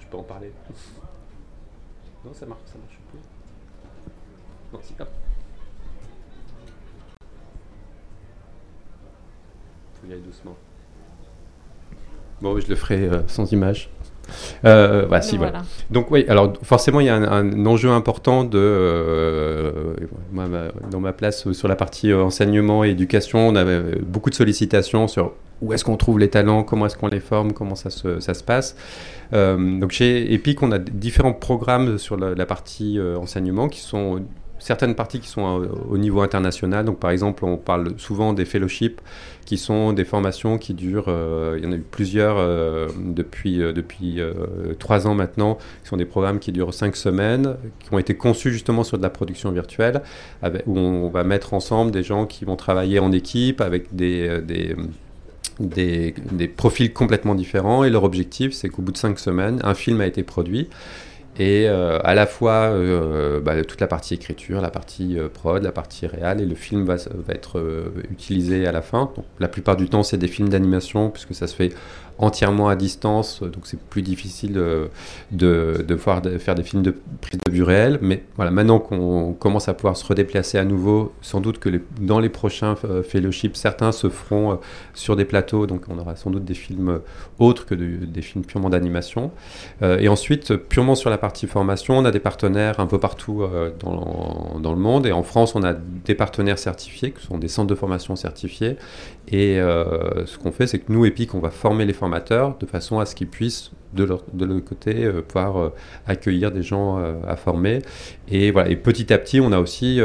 Je 0.00 0.06
peux 0.08 0.18
en 0.18 0.22
parler. 0.22 0.52
Non, 2.24 2.34
ça 2.34 2.44
marche, 2.46 2.60
ça 2.66 2.74
marche 2.78 2.98
plus. 3.10 3.20
Non, 4.72 4.80
si, 4.82 4.94
hop. 5.00 5.08
Y 10.08 10.12
aller 10.12 10.22
doucement. 10.22 10.56
Bon, 12.42 12.58
je 12.58 12.68
le 12.68 12.74
ferai 12.74 12.96
euh, 12.96 13.20
sans 13.26 13.52
image. 13.52 13.88
Euh, 14.64 15.06
bah, 15.06 15.20
si, 15.20 15.36
voilà. 15.36 15.62
Donc 15.90 16.10
oui, 16.10 16.24
alors 16.28 16.54
forcément 16.62 17.00
il 17.00 17.06
y 17.06 17.10
a 17.10 17.14
un, 17.14 17.66
enjeu 17.66 17.90
important 17.90 18.42
de 18.42 18.58
euh, 18.58 19.94
moi, 20.32 20.46
dans 20.90 21.00
ma 21.00 21.12
place 21.12 21.52
sur 21.52 21.68
la 21.68 21.76
partie 21.76 22.12
enseignement 22.12 22.84
et 22.84 22.90
éducation, 22.90 23.46
on 23.46 23.54
avait 23.54 23.98
beaucoup 24.00 24.30
de 24.30 24.34
sollicitations 24.34 25.08
sur 25.08 25.32
où 25.60 25.74
est-ce 25.74 25.84
qu'on 25.84 25.98
trouve 25.98 26.18
les 26.18 26.30
talents, 26.30 26.62
comment 26.62 26.86
est-ce 26.86 26.96
qu'on 26.96 27.08
les 27.08 27.20
forme, 27.20 27.52
comment 27.52 27.74
ça 27.74 27.90
se, 27.90 28.18
ça 28.20 28.32
se 28.32 28.42
passe. 28.42 28.76
donc 29.32 29.90
chez 29.90 30.32
EPIC, 30.32 30.62
on 30.62 30.72
a 30.72 30.78
différents 30.78 31.34
programmes 31.34 31.98
sur 31.98 32.16
la, 32.16 32.34
la 32.34 32.46
partie 32.46 32.98
enseignement 33.00 33.68
qui 33.68 33.80
sont 33.80 34.22
certaines 34.58 34.94
parties 34.94 35.20
qui 35.20 35.28
sont 35.28 35.68
au 35.88 35.98
niveau 35.98 36.22
international. 36.22 36.84
Donc, 36.84 36.98
par 36.98 37.10
exemple, 37.10 37.44
on 37.44 37.56
parle 37.56 37.98
souvent 37.98 38.32
des 38.32 38.44
fellowships, 38.44 39.00
qui 39.44 39.58
sont 39.58 39.92
des 39.92 40.04
formations 40.04 40.58
qui 40.58 40.74
durent. 40.74 41.12
il 41.56 41.64
y 41.64 41.66
en 41.66 41.72
a 41.72 41.76
eu 41.76 41.84
plusieurs 41.90 42.36
depuis 42.98 43.58
depuis 43.58 44.20
trois 44.78 45.06
ans 45.06 45.14
maintenant, 45.14 45.58
qui 45.82 45.88
sont 45.88 45.96
des 45.96 46.04
programmes 46.04 46.38
qui 46.38 46.52
durent 46.52 46.74
cinq 46.74 46.96
semaines, 46.96 47.56
qui 47.80 47.92
ont 47.92 47.98
été 47.98 48.16
conçus 48.16 48.52
justement 48.52 48.84
sur 48.84 48.98
de 48.98 49.02
la 49.02 49.10
production 49.10 49.50
virtuelle, 49.50 50.02
où 50.66 50.78
on 50.78 51.08
va 51.08 51.24
mettre 51.24 51.54
ensemble 51.54 51.90
des 51.90 52.02
gens 52.02 52.26
qui 52.26 52.44
vont 52.44 52.56
travailler 52.56 52.98
en 52.98 53.12
équipe 53.12 53.60
avec 53.60 53.94
des, 53.94 54.40
des 54.42 54.74
des, 55.60 56.14
des, 56.32 56.48
profils 56.48 56.92
complètement 56.92 57.34
différents 57.34 57.84
et 57.84 57.90
leur 57.90 58.04
objectif 58.04 58.52
c'est 58.52 58.68
qu'au 58.68 58.82
bout 58.82 58.92
de 58.92 58.96
cinq 58.96 59.18
semaines 59.18 59.60
un 59.62 59.74
film 59.74 60.00
a 60.00 60.06
été 60.06 60.22
produit 60.22 60.68
et 61.36 61.68
euh, 61.68 61.98
à 62.04 62.14
la 62.14 62.26
fois 62.26 62.70
euh, 62.70 63.40
bah, 63.40 63.62
toute 63.64 63.80
la 63.80 63.88
partie 63.88 64.14
écriture, 64.14 64.60
la 64.60 64.70
partie 64.70 65.18
euh, 65.18 65.28
prod, 65.28 65.62
la 65.62 65.72
partie 65.72 66.06
réelle, 66.06 66.40
et 66.40 66.46
le 66.46 66.54
film 66.54 66.84
va, 66.84 66.94
être 67.28 67.92
utilisé 68.10 68.66
à 68.66 68.72
la 68.72 68.82
fin. 68.82 69.10
La 69.40 69.48
plupart 69.48 69.76
du 69.76 69.88
temps, 69.88 70.04
c'est 70.04 70.16
des 70.16 70.28
films 70.28 70.48
d'animation, 70.48 71.10
puisque 71.10 71.34
ça 71.34 71.48
se 71.48 71.56
fait 71.56 71.72
entièrement 72.18 72.68
à 72.68 72.76
distance, 72.76 73.42
donc 73.42 73.64
c'est 73.64 73.80
plus 73.80 74.02
difficile 74.02 74.52
de, 74.52 74.88
de, 75.32 75.84
de, 75.86 75.96
faire 75.96 76.20
des 76.20 76.62
films 76.62 76.82
de 76.82 76.94
prise 77.20 77.40
de 77.44 77.52
vue 77.52 77.62
réelle. 77.62 77.98
Mais 78.02 78.22
voilà, 78.36 78.50
maintenant 78.50 78.78
qu'on 78.78 79.32
commence 79.32 79.68
à 79.68 79.74
pouvoir 79.74 79.96
se 79.96 80.04
redéplacer 80.06 80.58
à 80.58 80.64
nouveau, 80.64 81.12
sans 81.22 81.40
doute 81.40 81.58
que 81.58 81.68
dans 82.00 82.20
les 82.20 82.28
prochains 82.28 82.76
euh, 82.84 83.02
fellowships, 83.02 83.56
certains 83.56 83.92
se 83.92 84.08
feront 84.08 84.52
euh, 84.52 84.56
sur 84.94 85.16
des 85.16 85.24
plateaux, 85.24 85.66
donc 85.66 85.82
on 85.88 85.98
aura 85.98 86.14
sans 86.16 86.30
doute 86.30 86.44
des 86.44 86.54
films 86.54 86.88
euh, 86.88 86.98
autres 87.38 87.66
que 87.66 87.74
des 87.74 88.22
films 88.22 88.44
purement 88.44 88.70
d'animation. 88.70 89.30
et 89.82 90.08
ensuite, 90.08 90.56
purement 90.56 90.94
sur 90.94 91.10
la 91.10 91.18
partie 91.18 91.46
formation, 91.46 91.98
on 91.98 92.04
a 92.04 92.10
des 92.10 92.20
partenaires 92.20 92.78
un 92.80 92.86
peu 92.86 92.98
partout 92.98 93.42
dans, 93.80 94.58
dans, 94.60 94.72
le 94.72 94.78
monde. 94.78 95.06
Et 95.06 95.12
en 95.12 95.22
France, 95.22 95.54
on 95.54 95.62
a 95.62 95.74
des 95.74 96.14
partenaires 96.14 96.58
certifiés, 96.58 97.10
qui 97.10 97.24
sont 97.26 97.38
des 97.38 97.48
centres 97.48 97.68
de 97.68 97.74
formation 97.74 98.14
certifiés. 98.16 98.76
Et 99.28 99.56
ce 99.56 100.38
qu'on 100.38 100.52
fait, 100.52 100.66
c'est 100.66 100.78
que 100.78 100.92
nous, 100.92 101.04
EPIC, 101.06 101.34
on 101.34 101.40
va 101.40 101.50
former 101.50 101.84
les 101.84 101.92
formateurs 101.92 102.56
de 102.58 102.66
façon 102.66 102.98
à 102.98 103.06
ce 103.06 103.14
qu'ils 103.14 103.28
puissent 103.28 103.72
de 103.94 104.04
leur, 104.04 104.22
de 104.32 104.44
l'autre 104.44 104.64
côté 104.64 105.04
euh, 105.04 105.22
pouvoir 105.22 105.56
euh, 105.56 105.68
accueillir 106.06 106.50
des 106.50 106.62
gens 106.62 106.98
euh, 106.98 107.14
à 107.26 107.36
former. 107.36 107.80
Et 108.28 108.50
voilà. 108.50 108.68
Et 108.70 108.76
petit 108.76 109.12
à 109.12 109.18
petit, 109.18 109.40
on 109.40 109.52
a 109.52 109.58
aussi 109.58 110.00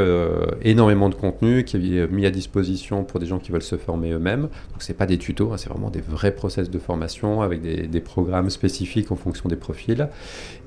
énormément 0.62 1.08
de 1.08 1.14
contenu 1.14 1.64
qui 1.64 1.76
est 1.76 2.10
mis 2.10 2.26
à 2.26 2.30
disposition 2.30 3.02
pour 3.04 3.18
des 3.18 3.26
gens 3.26 3.38
qui 3.38 3.50
veulent 3.50 3.62
se 3.62 3.76
former 3.76 4.10
eux-mêmes. 4.12 4.42
Donc 4.42 4.80
c'est 4.80 4.94
pas 4.94 5.06
des 5.06 5.16
tutos, 5.16 5.52
hein, 5.52 5.56
c'est 5.56 5.70
vraiment 5.70 5.90
des 5.90 6.02
vrais 6.02 6.34
process 6.34 6.70
de 6.70 6.78
formation 6.78 7.40
avec 7.40 7.62
des, 7.62 8.00
programmes 8.00 8.50
spécifiques 8.50 9.10
en 9.10 9.16
fonction 9.16 9.48
des 9.48 9.56
profils. 9.56 10.08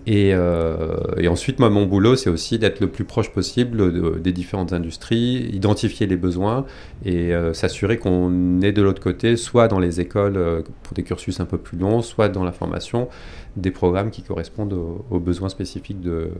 Et, 0.05 0.29
et, 0.29 1.27
ensuite, 1.27 1.59
moi, 1.59 1.69
mon 1.69 1.85
boulot, 1.85 2.15
c'est 2.15 2.29
aussi 2.29 2.59
d'être 2.59 2.79
le 2.79 2.87
plus 2.87 3.05
proche 3.05 3.29
possible 3.31 4.21
des 4.21 4.31
différentes 4.31 4.73
industries, 4.73 5.49
identifier 5.53 6.07
les 6.07 6.17
besoins 6.17 6.65
et 7.05 7.31
s'assurer 7.53 7.97
qu'on 7.97 8.61
est 8.61 8.71
de 8.71 8.81
l'autre 8.81 9.01
côté, 9.01 9.37
soit 9.37 9.67
dans 9.67 9.79
les 9.79 10.01
écoles 10.01 10.63
pour 10.81 10.95
des 10.95 11.03
cursus 11.03 11.39
un 11.39 11.45
peu 11.45 11.57
plus 11.57 11.77
longs, 11.77 12.01
soit 12.01 12.29
dans 12.29 12.43
la 12.43 12.51
formation, 12.51 13.09
des 13.55 13.71
programmes 13.71 14.09
qui 14.09 14.23
correspondent 14.23 14.73
aux, 14.73 15.19
besoins 15.19 15.49
spécifiques 15.49 16.01
de, 16.01 16.31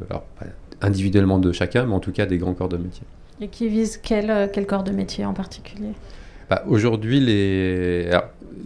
individuellement 0.82 1.40
de 1.40 1.52
chacun, 1.52 1.86
mais 1.86 1.94
en 1.94 2.00
tout 2.00 2.12
cas 2.12 2.26
des 2.26 2.38
grands 2.38 2.54
corps 2.54 2.70
de 2.70 2.78
métier. 2.78 3.04
Et 3.42 3.48
qui 3.48 3.68
visent 3.68 3.98
quel, 4.02 4.30
euh, 4.30 4.48
quel 4.52 4.66
corps 4.66 4.84
de 4.84 4.92
métier 4.92 5.26
en 5.26 5.34
particulier? 5.34 5.90
Bah, 6.50 6.64
Aujourd'hui, 6.68 7.20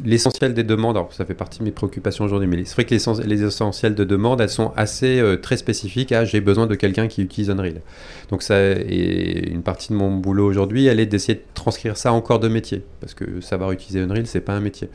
l'essentiel 0.03 0.53
des 0.53 0.63
demandes, 0.63 0.97
alors 0.97 1.13
ça 1.13 1.25
fait 1.25 1.33
partie 1.33 1.59
de 1.59 1.63
mes 1.63 1.71
préoccupations 1.71 2.25
aujourd'hui, 2.25 2.47
mais 2.47 2.65
c'est 2.65 2.73
vrai 2.73 2.85
que 2.85 3.23
les, 3.23 3.43
essentiels 3.43 3.95
de 3.95 4.03
demandes, 4.03 4.41
elles 4.41 4.49
sont 4.49 4.73
assez 4.75 5.19
euh, 5.19 5.37
très 5.37 5.57
spécifiques 5.57 6.11
à 6.11 6.25
j'ai 6.25 6.41
besoin 6.41 6.67
de 6.67 6.75
quelqu'un 6.75 7.07
qui 7.07 7.21
utilise 7.21 7.49
Unreal. 7.49 7.81
Donc 8.29 8.43
ça, 8.43 8.59
et 8.59 9.49
une 9.49 9.63
partie 9.63 9.89
de 9.89 9.97
mon 9.97 10.15
boulot 10.15 10.45
aujourd'hui, 10.45 10.87
elle 10.87 10.99
est 10.99 11.05
d'essayer 11.05 11.35
de 11.35 11.43
transcrire 11.53 11.97
ça 11.97 12.11
en 12.11 12.21
corps 12.21 12.39
de 12.39 12.47
métier, 12.47 12.83
parce 12.99 13.13
que 13.13 13.41
savoir 13.41 13.71
utiliser 13.71 14.01
Unreal, 14.01 14.27
c'est 14.27 14.41
pas 14.41 14.53
un 14.53 14.61
métier 14.61 14.89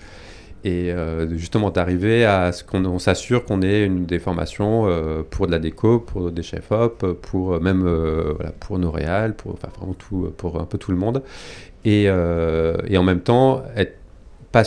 et 0.65 0.93
euh, 0.93 1.29
justement 1.37 1.71
d'arriver 1.71 2.25
à 2.25 2.53
ce 2.53 2.63
qu'on 2.63 2.99
s'assure 2.99 3.45
qu'on 3.45 3.63
ait 3.63 3.85
une 3.85 4.07
des 4.07 4.19
formations 4.19 4.87
euh, 4.87 5.23
pour 5.29 5.47
de 5.47 5.53
la 5.53 5.59
déco, 5.59 5.99
pour 5.99 6.31
des 6.31 6.43
chefs 6.43 6.71
op, 6.71 7.05
pour 7.21 7.55
euh, 7.55 7.61
même 7.61 7.89
pour 8.61 8.79
nos 8.79 8.91
réals, 8.91 9.35
pour 9.35 9.53
enfin 9.53 9.69
vraiment 9.77 9.95
tout, 9.95 10.33
pour 10.37 10.61
un 10.61 10.65
peu 10.65 10.79
tout 10.79 10.93
le 10.93 10.97
monde, 10.97 11.23
et, 11.85 12.05
et 12.05 12.99
en 12.99 13.03
même 13.03 13.21
temps 13.21 13.65
être 13.77 13.97
pas 14.53 14.63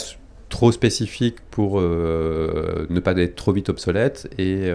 trop 0.49 0.71
spécifique 0.71 1.37
pour 1.49 1.79
ne 1.79 2.99
pas 2.99 3.13
être 3.17 3.35
trop 3.35 3.51
vite 3.53 3.69
obsolète 3.69 4.29
et, 4.37 4.67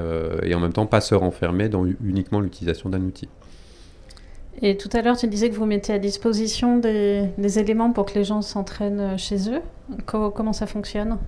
et, 0.43 0.55
en 0.55 0.61
même 0.61 0.73
temps 0.73 0.87
pas 0.87 1.01
se 1.01 1.15
renfermer 1.15 1.69
dans 1.69 1.85
uniquement 2.03 2.41
l'utilisation 2.41 2.89
d'un 2.89 3.03
outil. 3.03 3.29
Et 4.63 4.77
tout 4.77 4.91
à 4.93 5.03
l'heure, 5.03 5.17
tu 5.17 5.27
disais 5.27 5.49
que 5.49 5.55
vous 5.55 5.67
mettez 5.67 5.93
à 5.93 5.99
disposition 5.99 6.79
des, 6.79 7.59
éléments 7.59 7.93
pour 7.93 8.07
que 8.07 8.15
les 8.15 8.25
gens 8.25 8.43
s'entraînent 8.43 9.17
chez 9.19 9.51
eux. 9.51 9.61
comment 10.07 10.53
ça 10.53 10.67
fonctionne? 10.67 11.19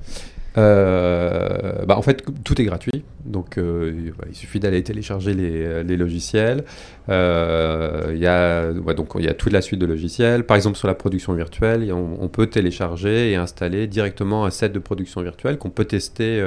Euh, 0.58 1.84
bah 1.86 1.96
en 1.96 2.02
fait, 2.02 2.22
tout 2.44 2.60
est 2.60 2.64
gratuit, 2.64 3.04
donc 3.24 3.56
euh, 3.56 4.12
il 4.28 4.34
suffit 4.34 4.60
d'aller 4.60 4.82
télécharger 4.82 5.32
les, 5.32 5.96
logiciels. 5.96 6.64
Euh, 7.08 8.12
il 8.12 8.18
y 8.20 8.26
a 8.26 9.34
toute 9.34 9.52
la 9.52 9.62
suite 9.62 9.80
de 9.80 9.86
logiciels. 9.86 10.44
Par 10.44 10.56
exemple, 10.56 10.76
sur 10.76 10.88
la 10.88 10.94
production 10.94 11.32
virtuelle, 11.32 11.90
on 11.92 12.28
peut 12.28 12.46
télécharger 12.46 13.32
et 13.32 13.36
installer 13.36 13.86
directement 13.86 14.44
un 14.44 14.50
set 14.50 14.72
de 14.72 14.78
production 14.78 15.22
virtuelle 15.22 15.58
qu'on 15.58 15.70
peut 15.70 15.86
tester 15.86 16.42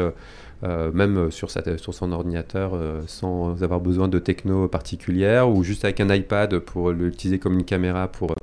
euh, 0.63 0.91
même 0.93 1.31
sur, 1.31 1.49
sur, 1.51 1.93
son 1.93 2.11
ordinateur 2.13 2.71
euh, 2.73 3.01
sans 3.07 3.61
avoir 3.61 3.81
besoin 3.81 4.07
de 4.07 4.19
techno 4.19 4.69
particulière 4.69 5.49
ou 5.49 5.63
juste 5.63 5.83
avec 5.83 5.99
un 5.99 6.13
iPad 6.13 6.59
pour 6.59 6.91
l'utiliser 6.91 7.39
comme 7.39 7.55
une 7.55 7.65
caméra 7.65 8.07
pour 8.07 8.31
euh, 8.31 8.35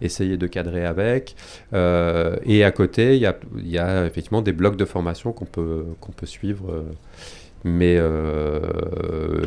essayer 0.00 0.36
de 0.36 0.46
cadrer 0.48 0.84
avec. 0.84 1.36
et 1.72 2.64
à 2.64 2.70
côté, 2.72 3.16
il 3.16 3.22
y 3.22 3.26
a, 3.26 3.36
y 3.58 3.78
a, 3.78 4.04
effectivement 4.06 4.42
des 4.42 4.52
blocs 4.52 4.76
de 4.76 4.84
formation 4.84 5.32
qu'on 5.32 5.44
peut, 5.44 5.84
qu'on 6.00 6.12
peut 6.12 6.26
suivre. 6.26 6.84
mais 7.64 8.00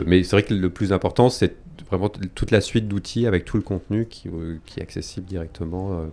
mais 0.05 0.23
c'est 0.23 0.35
vrai 0.35 0.43
que 0.43 0.53
le 0.53 0.69
plus 0.69 0.93
important, 0.93 1.29
c'est 1.29 1.55
vraiment 1.89 2.09
toute 2.09 2.51
la 2.51 2.61
suite 2.61 2.87
d'outils 2.87 3.27
avec 3.27 3.45
tout 3.45 3.57
le 3.57 3.63
contenu 3.63 4.05
qui, 4.05 4.29
qui 4.65 4.79
est 4.79 4.83
accessible 4.83 5.27
directement. 5.27 6.05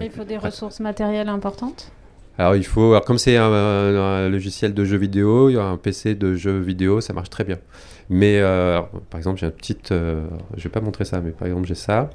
il 0.00 0.10
faut 0.10 0.24
des 0.24 0.38
ressources 0.38 0.80
matérielles 0.80 1.28
importantes? 1.28 1.90
Alors 2.38 2.56
il 2.56 2.64
faut, 2.64 2.90
alors 2.90 3.04
comme 3.04 3.18
c'est 3.18 3.36
un, 3.36 4.28
logiciel 4.28 4.74
de 4.74 4.84
jeu 4.84 4.96
vidéo, 4.96 5.48
il 5.48 5.54
y 5.54 5.58
a 5.58 5.64
un 5.64 5.76
PC 5.76 6.14
de 6.14 6.34
jeu 6.34 6.58
vidéo, 6.58 7.00
ça 7.00 7.12
marche 7.12 7.30
très 7.30 7.44
bien. 7.44 7.58
Mais 8.10 8.38
euh, 8.40 8.80
par 9.10 9.18
exemple, 9.18 9.40
j'ai 9.40 9.46
une 9.46 9.52
petite, 9.52 9.92
euh, 9.92 10.26
je 10.56 10.64
vais 10.64 10.70
pas 10.70 10.80
montrer 10.80 11.04
ça, 11.04 11.20
mais 11.20 11.30
par 11.30 11.48
exemple 11.48 11.66
j'ai 11.66 11.74
ça. 11.74 12.10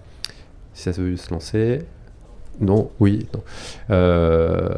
Si 0.74 0.84
ça 0.84 0.92
veut 0.92 1.18
se 1.18 1.34
lancer, 1.34 1.80
non, 2.60 2.92
oui, 3.00 3.28
non. 3.34 3.44
Euh, 3.90 4.70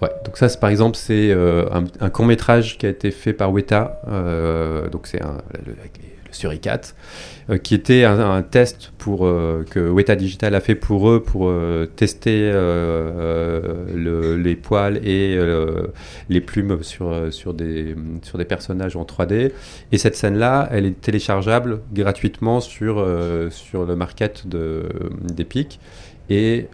ouais, 0.00 0.10
donc 0.24 0.36
ça, 0.36 0.48
par 0.58 0.70
exemple, 0.70 0.96
c'est 0.96 1.32
un, 1.32 2.10
court 2.10 2.26
métrage 2.26 2.78
qui 2.78 2.86
a 2.86 2.88
été 2.88 3.10
fait 3.10 3.34
par 3.34 3.52
Weta, 3.52 4.00
donc 4.90 5.06
c'est 5.06 5.22
un, 5.22 5.38
Suricat, 6.34 6.80
euh, 7.50 7.58
qui 7.58 7.74
était 7.74 8.04
un, 8.04 8.42
test 8.42 8.92
pour, 8.98 9.26
euh, 9.26 9.64
que 9.70 9.80
Weta 9.80 10.16
Digital 10.16 10.54
a 10.54 10.60
fait 10.60 10.74
pour 10.74 11.10
eux 11.10 11.22
pour 11.22 11.48
euh, 11.48 11.86
tester 11.86 12.52
les 13.94 14.56
poils 14.56 14.96
et 15.06 15.38
les 16.28 16.40
plumes 16.40 16.82
sur, 16.82 17.32
sur, 17.32 17.54
des, 17.54 17.94
sur 18.22 18.38
des 18.38 18.44
personnages 18.44 18.96
en 18.96 19.04
3D. 19.04 19.52
Et 19.92 19.98
cette 19.98 20.16
scène-là, 20.16 20.68
elle 20.70 20.86
est 20.86 21.00
téléchargeable 21.00 21.80
gratuitement 21.92 22.60
sur, 22.60 23.06
sur 23.50 23.84
le 23.84 23.96
market 23.96 24.46
d'Epic. 24.46 25.80
Et 26.30 26.68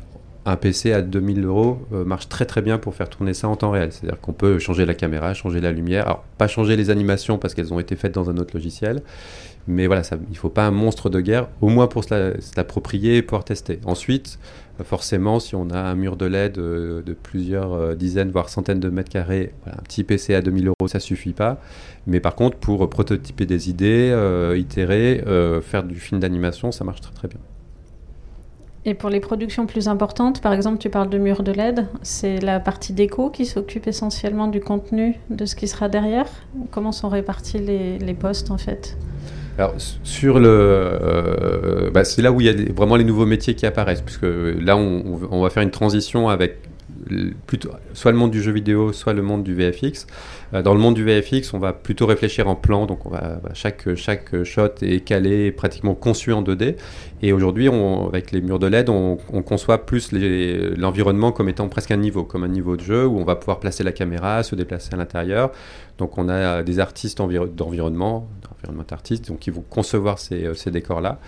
un 0.46 0.57
PC 0.57 0.92
à 0.92 1.03
2000 1.03 1.44
euros 1.44 1.87
marche 1.90 2.29
très 2.29 2.46
très 2.46 2.62
bien 2.62 2.79
pour 2.79 2.94
faire 2.94 3.09
tourner 3.09 3.35
ça 3.35 3.49
en 3.49 3.57
temps 3.57 3.70
réel. 3.70 3.92
C'est-à-dire 3.92 4.20
qu'on 4.20 4.33
peut 4.33 4.59
changer 4.59 4.87
la 4.87 4.94
caméra, 4.94 5.35
changer 5.35 5.61
la 5.61 5.73
lumière. 5.73 6.07
Alors, 6.07 6.25
pas 6.38 6.49
changer 6.49 6.77
les 6.77 6.90
animations 6.90 7.38
parce 7.38 7.55
qu'elles 7.55 7.73
ont 7.75 7.81
été 7.81 7.96
faites 7.96 8.12
dans 8.12 8.31
un 8.31 8.37
autre 8.38 8.55
logiciel, 8.55 9.03
mais 9.66 9.87
voilà, 9.87 10.03
il 10.12 10.33
ne 10.33 10.37
faut 10.37 10.49
pas 10.49 10.66
un 10.66 10.70
monstre 10.70 11.11
de 11.11 11.20
guerre, 11.20 11.49
au 11.61 11.68
moins 11.68 11.87
pour 11.87 12.05
se 12.05 12.57
l'approprier 12.57 13.18
et 13.18 13.23
pouvoir 13.23 13.44
tester. 13.44 13.81
Ensuite, 13.85 14.38
forcément, 14.85 15.40
si 15.40 15.55
on 15.55 15.70
a 15.70 15.79
un 15.79 15.94
mur 15.94 16.16
de 16.16 16.27
LED 16.27 16.53
de, 16.55 17.16
plusieurs 17.23 17.73
euh, 17.73 17.94
dizaines, 17.94 18.31
voire 18.31 18.49
centaines 18.49 18.81
de 18.81 18.88
mètres 18.88 19.11
carrés, 19.11 19.53
un 19.66 19.83
petit 19.83 20.05
PC 20.05 20.35
à 20.35 20.42
2000 20.42 20.68
euros, 20.68 20.88
ça 20.88 21.01
suffit 21.01 21.33
pas. 21.33 21.61
Mais 22.07 22.20
par 22.20 22.35
contre, 22.35 22.57
pour 22.57 22.88
prototyper 22.88 23.46
des 23.46 23.70
idées, 23.70 24.11
euh, 24.12 24.57
itérer, 24.59 25.23
euh, 25.27 25.61
faire 25.61 25.83
du 25.83 25.96
film 25.96 26.20
d'animation, 26.20 26.73
ça 26.73 26.85
marche 26.85 27.01
très 27.01 27.29
bien. 27.29 27.40
Et 28.87 28.94
pour 28.94 29.11
les 29.11 29.20
productions 29.20 29.66
plus 29.66 29.88
importantes, 29.88 30.40
par 30.40 30.55
exemple, 30.55 30.79
tu 30.79 30.88
parles 30.88 31.11
de 31.11 31.18
mur 31.18 31.42
de 31.42 31.53
LED, 31.53 31.87
c'est 32.01 32.40
la 32.40 32.61
partie 32.61 32.94
déco 32.94 33.29
qui 33.29 33.44
s'occupe 33.44 33.87
essentiellement 33.87 34.49
du 34.49 34.61
contenu 34.61 35.16
de 35.29 35.44
ce 35.44 35.55
qui 35.55 35.68
sera 35.68 35.90
derrière 35.90 36.27
Comment 36.70 36.92
sont 36.92 37.11
répartis 37.11 37.59
les 37.59 38.14
postes 38.14 38.51
en 38.51 38.57
fait? 38.57 38.96
Sur 40.03 40.38
le, 40.38 40.49
euh, 40.49 41.90
bah, 41.90 42.05
c'est 42.05 42.23
là 42.23 42.33
où 42.33 42.40
il 42.40 42.46
y 42.46 42.51
a 42.51 42.73
vraiment 42.73 42.96
les 42.96 43.05
nouveaux 43.05 43.27
métiers 43.27 43.55
qui 43.55 43.66
apparaissent, 43.66 44.03
puisque 44.03 44.25
là, 44.25 44.77
on, 44.77 45.42
va 45.42 45.51
faire 45.51 45.62
une 45.62 45.70
transition 45.70 46.29
avec 46.29 46.59
soit 47.92 48.12
le 48.12 48.18
monde 48.18 48.31
du 48.31 48.42
jeu 48.42 48.53
vidéo, 48.53 48.92
soit 48.92 49.12
le 49.12 49.23
monde 49.23 49.42
du 49.42 49.55
VFX. 49.55 50.07
dans 50.53 50.75
le 50.75 50.81
monde 50.81 50.94
du 50.94 51.05
VFX, 51.05 51.55
on 51.55 51.59
va 51.59 51.73
plutôt 51.73 52.07
réfléchir 52.07 52.49
en 52.49 52.57
plan, 52.57 52.87
donc 52.87 53.07
on 53.07 53.11
va, 53.11 53.40
chaque, 53.55 53.94
chaque 53.94 54.44
shot 54.44 54.75
est 54.83 55.05
calé, 55.05 55.53
pratiquement 55.53 55.94
conçu 55.94 56.33
en 56.33 56.42
2D. 56.42 56.77
Et 57.23 57.33
aujourd'hui, 57.33 57.68
avec 57.68 58.33
les 58.33 58.40
murs 58.40 58.59
de 58.59 58.66
LED, 58.66 58.88
on, 58.88 59.16
conçoit 59.42 59.85
plus 59.87 60.11
l'environnement 60.12 61.33
comme 61.33 61.49
étant 61.49 61.68
presque 61.68 61.90
un 61.90 61.96
niveau, 61.96 62.25
comme 62.25 62.44
un 62.44 62.49
niveau 62.49 62.77
de 62.77 62.83
jeu 62.83 63.07
où 63.07 63.18
on 63.18 63.25
va 63.25 63.37
pouvoir 63.37 63.61
placer 63.61 63.85
la 63.85 63.92
caméra, 63.92 64.42
se 64.42 64.55
déplacer 64.55 64.94
à 64.94 64.96
l'intérieur. 64.96 65.53
Donc 65.99 66.16
on 66.16 66.29
a 66.29 66.62
des 66.62 66.79
artistes 66.79 67.18
d'environnement, 67.18 68.29
d'environnement 68.42 68.85
artistes, 68.90 69.29
donc 69.29 69.40
qui 69.40 69.51
vont 69.51 69.64
concevoir 69.68 70.18
ces, 70.18 70.55
ces 70.55 70.70
décors-là. 70.70 71.18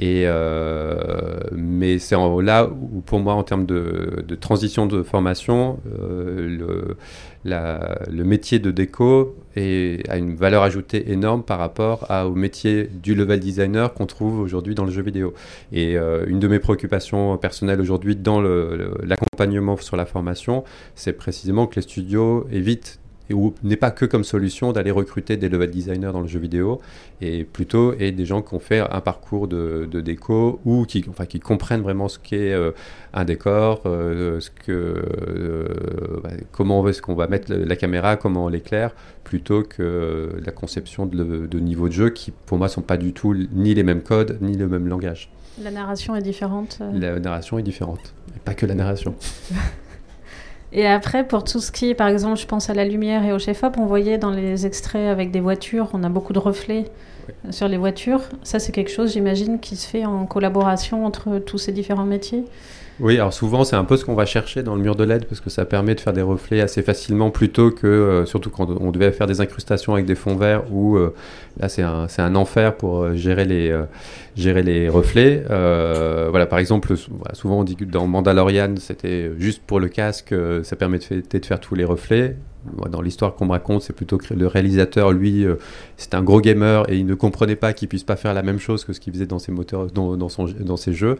Euh, 0.00 1.38
mais 1.52 1.98
c'est 1.98 2.16
là 2.42 2.68
où, 2.68 3.00
pour 3.00 3.20
moi, 3.20 3.34
en 3.34 3.42
termes 3.42 3.66
de, 3.66 4.24
transition 4.40 4.86
de 4.86 5.02
formation, 5.02 5.78
euh, 6.00 6.96
le, 7.44 8.24
métier 8.24 8.58
de 8.58 8.70
déco 8.70 9.36
a 9.56 10.16
une 10.16 10.36
valeur 10.36 10.62
ajoutée 10.62 11.10
énorme 11.10 11.42
par 11.42 11.58
rapport 11.58 12.06
au 12.10 12.34
métier 12.34 12.88
du 13.02 13.14
level 13.14 13.40
designer 13.40 13.92
qu'on 13.92 14.06
trouve 14.06 14.38
aujourd'hui 14.38 14.74
dans 14.74 14.84
le 14.84 14.92
jeu 14.92 15.02
vidéo. 15.02 15.34
Et 15.72 15.96
euh, 15.96 16.24
une 16.28 16.38
de 16.38 16.46
mes 16.46 16.60
préoccupations 16.60 17.36
personnelles 17.38 17.80
aujourd'hui 17.80 18.14
dans 18.14 18.40
l'accompagnement 18.40 19.76
sur 19.78 19.96
la 19.96 20.06
formation, 20.06 20.64
c'est 20.94 21.12
précisément 21.12 21.66
que 21.66 21.76
les 21.76 21.82
studios 21.82 22.46
évitent 22.52 23.00
et 23.30 23.34
où 23.34 23.54
n'est 23.62 23.76
pas 23.76 23.90
que 23.90 24.04
comme 24.04 24.24
solution 24.24 24.72
d'aller 24.72 24.90
recruter 24.90 25.36
des 25.36 25.48
level 25.48 25.70
designers 25.70 26.12
dans 26.12 26.20
le 26.20 26.28
jeu 26.28 26.38
vidéo, 26.38 26.80
et 27.20 27.44
plutôt 27.44 27.94
et 27.98 28.12
des 28.12 28.24
gens 28.24 28.42
qui 28.42 28.54
ont 28.54 28.60
fait 28.60 28.80
un 28.80 29.00
parcours 29.00 29.48
de, 29.48 29.86
déco 30.00 30.60
ou 30.64 30.84
qui, 30.84 31.04
enfin, 31.08 31.26
qui 31.26 31.40
comprennent 31.40 31.82
vraiment 31.82 32.08
ce 32.08 32.18
qu'est 32.18 32.52
euh, 32.52 32.70
un 33.12 33.24
décor, 33.24 33.82
euh, 33.86 34.40
ce 34.40 34.50
que, 34.50 34.72
euh, 34.72 35.68
bah, 36.22 36.30
comment 36.52 36.86
est-ce 36.88 37.02
qu'on 37.02 37.14
va 37.14 37.26
mettre 37.26 37.52
la, 37.52 37.76
caméra, 37.76 38.16
comment 38.16 38.46
on 38.46 38.48
l'éclaire, 38.48 38.94
plutôt 39.24 39.62
que 39.62 40.30
la 40.44 40.52
conception 40.52 41.06
de, 41.06 41.46
de 41.46 41.58
niveau 41.58 41.88
de 41.88 41.92
jeu 41.92 42.10
qui, 42.10 42.32
pour 42.46 42.58
moi, 42.58 42.68
sont 42.68 42.82
pas 42.82 42.96
du 42.96 43.12
tout 43.12 43.34
ni 43.52 43.74
les 43.74 43.82
mêmes 43.82 44.02
codes 44.02 44.38
ni 44.40 44.56
le 44.56 44.68
même 44.68 44.86
langage. 44.88 45.30
La 45.62 45.70
narration 45.72 46.14
est 46.14 46.22
différente. 46.22 46.78
La 46.92 47.18
narration 47.18 47.58
est 47.58 47.62
différente, 47.62 48.14
et 48.36 48.38
pas 48.38 48.54
que 48.54 48.64
la 48.64 48.74
narration. 48.74 49.14
Et 50.72 50.86
après, 50.86 51.26
pour 51.26 51.44
tout 51.44 51.60
ce 51.60 51.72
qui 51.72 51.94
par 51.94 52.08
exemple, 52.08 52.38
je 52.38 52.46
pense 52.46 52.68
à 52.70 52.74
la 52.74 52.84
lumière 52.84 53.24
et 53.24 53.32
au 53.32 53.38
chef-op, 53.38 53.76
on 53.78 53.86
voyait 53.86 54.18
dans 54.18 54.30
les 54.30 54.66
extraits 54.66 55.08
avec 55.08 55.30
des 55.30 55.40
voitures, 55.40 55.88
on 55.94 56.02
a 56.04 56.08
beaucoup 56.08 56.32
de 56.32 56.38
reflets 56.38 56.84
sur 57.50 57.68
les 57.68 57.76
voitures. 57.76 58.22
Ça, 58.42 58.58
c'est 58.58 58.72
quelque 58.72 58.90
chose, 58.90 59.12
j'imagine, 59.12 59.60
qui 59.60 59.76
se 59.76 59.86
fait 59.86 60.04
en 60.04 60.26
collaboration 60.26 61.04
entre 61.04 61.38
tous 61.38 61.58
ces 61.58 61.72
différents 61.72 62.04
métiers. 62.04 62.44
Oui, 63.00 63.14
alors 63.14 63.32
souvent 63.32 63.62
c'est 63.62 63.76
un 63.76 63.84
peu 63.84 63.96
ce 63.96 64.04
qu'on 64.04 64.14
va 64.14 64.26
chercher 64.26 64.64
dans 64.64 64.74
le 64.74 64.82
mur 64.82 64.96
de 64.96 65.04
LED 65.04 65.26
parce 65.26 65.40
que 65.40 65.50
ça 65.50 65.64
permet 65.64 65.94
de 65.94 66.00
faire 66.00 66.12
des 66.12 66.22
reflets 66.22 66.60
assez 66.60 66.82
facilement 66.82 67.30
plutôt 67.30 67.70
que, 67.70 67.86
euh, 67.86 68.26
surtout 68.26 68.50
quand 68.50 68.68
on 68.68 68.90
devait 68.90 69.12
faire 69.12 69.28
des 69.28 69.40
incrustations 69.40 69.94
avec 69.94 70.04
des 70.04 70.16
fonds 70.16 70.34
verts 70.34 70.64
où 70.72 70.96
euh, 70.96 71.14
là 71.60 71.68
c'est 71.68 71.82
un, 71.82 72.08
un, 72.18 72.34
enfer 72.34 72.76
pour 72.76 73.02
euh, 73.02 73.14
gérer, 73.14 73.44
les, 73.44 73.72
gérer 74.36 74.64
les 74.64 74.88
reflets. 74.88 75.44
voilà, 75.48 76.46
par 76.46 76.58
exemple, 76.58 76.94
souvent 77.34 77.60
on 77.60 77.64
dit 77.64 77.76
que 77.76 77.84
dans 77.84 78.08
Mandalorian 78.08 78.74
c'était 78.78 79.30
juste 79.38 79.62
pour 79.64 79.78
le 79.78 79.88
casque, 79.88 80.34
ça 80.64 80.74
permettait 80.74 81.38
de 81.38 81.46
faire 81.46 81.60
tous 81.60 81.76
les 81.76 81.84
reflets 81.84 82.36
dans 82.90 83.00
l'histoire 83.00 83.34
qu'on 83.34 83.46
me 83.46 83.52
raconte, 83.52 83.82
c'est 83.82 83.92
plutôt 83.92 84.18
que 84.18 84.34
le 84.34 84.46
réalisateur, 84.46 85.12
lui, 85.12 85.44
euh, 85.44 85.56
c'est 85.96 86.14
un 86.14 86.22
gros 86.22 86.40
gamer 86.40 86.90
et 86.90 86.96
il 86.96 87.06
ne 87.06 87.14
comprenait 87.14 87.56
pas 87.56 87.72
qu'il 87.72 87.88
puisse 87.88 88.04
pas 88.04 88.16
faire 88.16 88.34
la 88.34 88.42
même 88.42 88.58
chose 88.58 88.84
que 88.84 88.92
ce 88.92 89.00
qu'il 89.00 89.12
faisait 89.12 89.26
dans 89.26 89.38
ses 89.38 89.52
moteurs, 89.52 89.86
dans, 89.86 90.28
son, 90.28 90.46
dans 90.46 90.76
ses 90.76 90.92
jeux. 90.92 91.16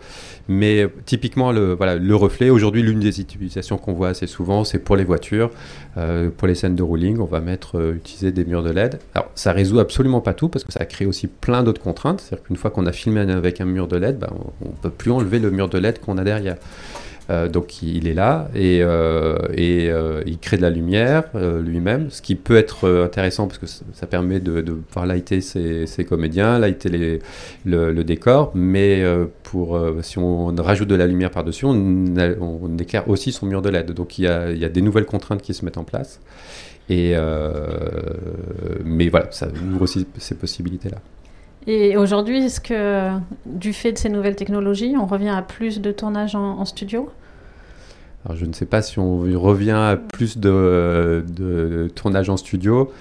Mais 0.48 0.83
euh, 0.83 0.88
typiquement, 1.07 1.53
le, 1.53 1.74
voilà, 1.74 1.96
le 1.96 2.16
reflet, 2.16 2.51
aujourd'hui, 2.51 2.83
l'une 2.83 3.01
des 3.01 3.20
utilisations 3.20 3.79
qu'on 3.79 3.92
voit 3.92 4.09
assez 4.09 4.27
souvent, 4.27 4.64
c'est 4.64 4.79
pour 4.79 4.96
les 4.96 5.05
voitures, 5.05 5.51
euh, 5.96 6.31
pour 6.37 6.48
les 6.48 6.55
scènes 6.55 6.74
de 6.77 6.83
rolling, 6.83 7.18
on 7.18 7.24
va 7.24 7.40
mettre, 7.40 7.81
utiliser 7.94 8.33
des 8.33 8.44
murs 8.44 8.62
de 8.62 8.70
LED. 8.70 8.98
Alors, 9.14 9.31
ça 9.35 9.53
résout 9.53 9.79
absolument 9.79 10.20
pas 10.20 10.35
tout 10.35 10.48
parce 10.48 10.64
que 10.64 10.72
ça 10.72 10.85
crée 10.85 11.07
aussi 11.07 11.27
plein 11.27 11.62
d'autres 11.62 11.83
contraintes. 11.83 12.20
C'est-à-dire 12.20 12.44
qu'une 12.44 12.57
fois 12.57 12.70
qu'on 12.70 12.87
a 12.87 12.92
filmé 12.92 13.20
avec 13.20 13.61
un 13.61 13.64
mur 13.64 13.88
de 13.88 13.96
LED, 13.96 14.18
bah, 14.18 14.31
on 14.62 14.68
ne 14.68 14.74
peut 14.83 14.90
plus 14.90 15.11
enlever 15.11 15.38
le 15.38 15.51
mur 15.51 15.68
de 15.68 15.79
LED 15.79 16.01
qu'on 16.01 16.18
a 16.18 16.24
derrière. 16.24 16.57
Euh, 17.30 17.46
donc 17.48 17.82
il 17.82 18.08
est 18.08 18.14
là 18.14 18.48
et, 18.54 18.82
euh, 18.82 19.36
euh, 19.58 20.22
il 20.26 20.38
crée 20.38 20.56
de 20.56 20.62
la 20.62 20.70
lumière 20.70 21.24
lui-même, 21.34 22.08
ce 22.10 22.22
qui 22.22 22.34
peut 22.34 22.56
être 22.56 22.88
intéressant 23.04 23.46
parce 23.46 23.58
que 23.58 23.66
ça, 23.66 24.06
permet 24.06 24.40
de, 24.40 24.62
de, 24.62 24.72
pouvoir 24.72 25.04
lighter 25.04 25.42
ses, 25.42 26.06
comédiens, 26.08 26.58
lighter 26.58 27.20
le, 27.66 28.02
décor, 28.02 28.52
mais 28.54 29.04
pour, 29.42 29.78
si 30.02 30.18
on 30.18 30.54
rajoute 30.56 30.88
de 30.88 30.94
la 30.94 31.06
lumière 31.06 31.30
par-dessus, 31.30 31.66
on, 31.66 32.78
éclaire 32.78 33.08
aussi 33.08 33.32
son 33.32 33.46
mur 33.46 33.60
de 33.60 33.68
LED. 33.68 33.92
Donc 33.92 34.18
il 34.18 34.24
y, 34.24 34.28
a, 34.28 34.68
des 34.68 34.82
nouvelles 34.82 35.06
contraintes 35.06 35.42
qui 35.42 35.52
se 35.52 35.64
mettent 35.64 35.78
en 35.78 35.84
place. 35.84 36.20
Mais 36.88 37.14
voilà, 39.10 39.30
ça 39.30 39.48
ouvre 39.72 39.82
aussi 39.82 40.06
ces 40.16 40.34
possibilités-là. 40.34 40.98
Et 41.66 41.98
aujourd'hui, 41.98 42.44
est-ce 42.44 42.62
que 42.62 43.10
du 43.44 43.74
fait 43.74 43.92
de 43.92 43.98
ces 43.98 44.08
nouvelles 44.08 44.36
technologies, 44.36 44.94
on 44.98 45.04
revient 45.04 45.28
à 45.28 45.42
plus 45.42 45.82
de 45.82 45.92
tournage 45.92 46.34
en, 46.34 46.64
studio? 46.64 47.10
Je 48.35 48.44
ne 48.44 48.52
sais 48.52 48.66
pas 48.66 48.83
si 48.83 48.98
on 48.98 49.20
revient 49.40 49.70
à 49.70 49.96
plus 49.96 50.38
de, 50.38 51.88
tournage 51.94 52.28
en 52.28 52.37
studio. 52.37 52.92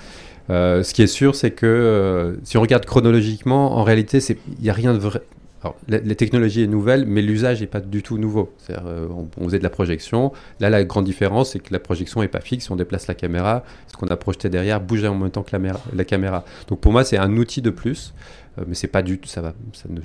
Euh, 0.49 0.83
ce 0.83 0.93
qui 0.93 1.01
est 1.01 1.07
sûr, 1.07 1.35
c'est 1.35 1.51
que 1.51 1.65
euh, 1.65 2.35
si 2.43 2.57
on 2.57 2.61
regarde 2.61 2.85
chronologiquement, 2.85 3.77
en 3.77 3.83
réalité, 3.83 4.19
il 4.19 4.63
n'y 4.63 4.69
a 4.69 4.73
rien 4.73 4.93
de 4.93 4.99
vrai. 4.99 5.21
Alors, 5.63 5.75
la, 5.89 6.15
technologie 6.15 6.63
est 6.63 6.67
nouvelle, 6.67 7.05
mais 7.05 7.21
l'usage 7.21 7.61
n'est 7.61 7.67
pas 7.67 7.81
du 7.81 8.03
tout 8.03 8.17
nouveau. 8.17 8.53
Euh, 8.69 9.07
on, 9.37 9.45
faisait 9.45 9.57
de 9.57 9.63
la 9.63 9.71
projection. 9.71 10.31
Là, 10.59 10.69
la 10.69 10.83
grande 10.83 11.05
différence, 11.05 11.51
c'est 11.51 11.59
que 11.59 11.73
la 11.73 11.79
projection 11.79 12.21
n'est 12.21 12.27
pas 12.27 12.39
fixe. 12.41 12.69
On 12.69 12.75
déplace 12.75 13.07
la 13.07 13.15
caméra. 13.15 13.63
Ce 13.87 13.97
qu'on 13.97 14.07
a 14.07 14.15
projeté 14.15 14.49
derrière 14.49 14.79
bouge 14.79 15.03
en 15.03 15.15
même 15.15 15.31
temps 15.31 15.43
que 15.43 15.57
la, 15.57 15.73
la 15.93 16.05
caméra. 16.05 16.45
Donc, 16.67 16.79
pour 16.79 16.91
moi, 16.91 17.03
c'est 17.03 17.17
un 17.17 17.35
outil 17.35 17.61
de 17.61 17.71
plus. 17.71 18.13
Euh, 18.57 18.63
mais 18.67 18.75
c'est 18.75 18.87
pas 18.87 19.01
du 19.01 19.19
tout, 19.19 19.27
ça 19.27 19.41
va, 19.41 19.53
ça 19.73 19.87
ne, 19.89 19.99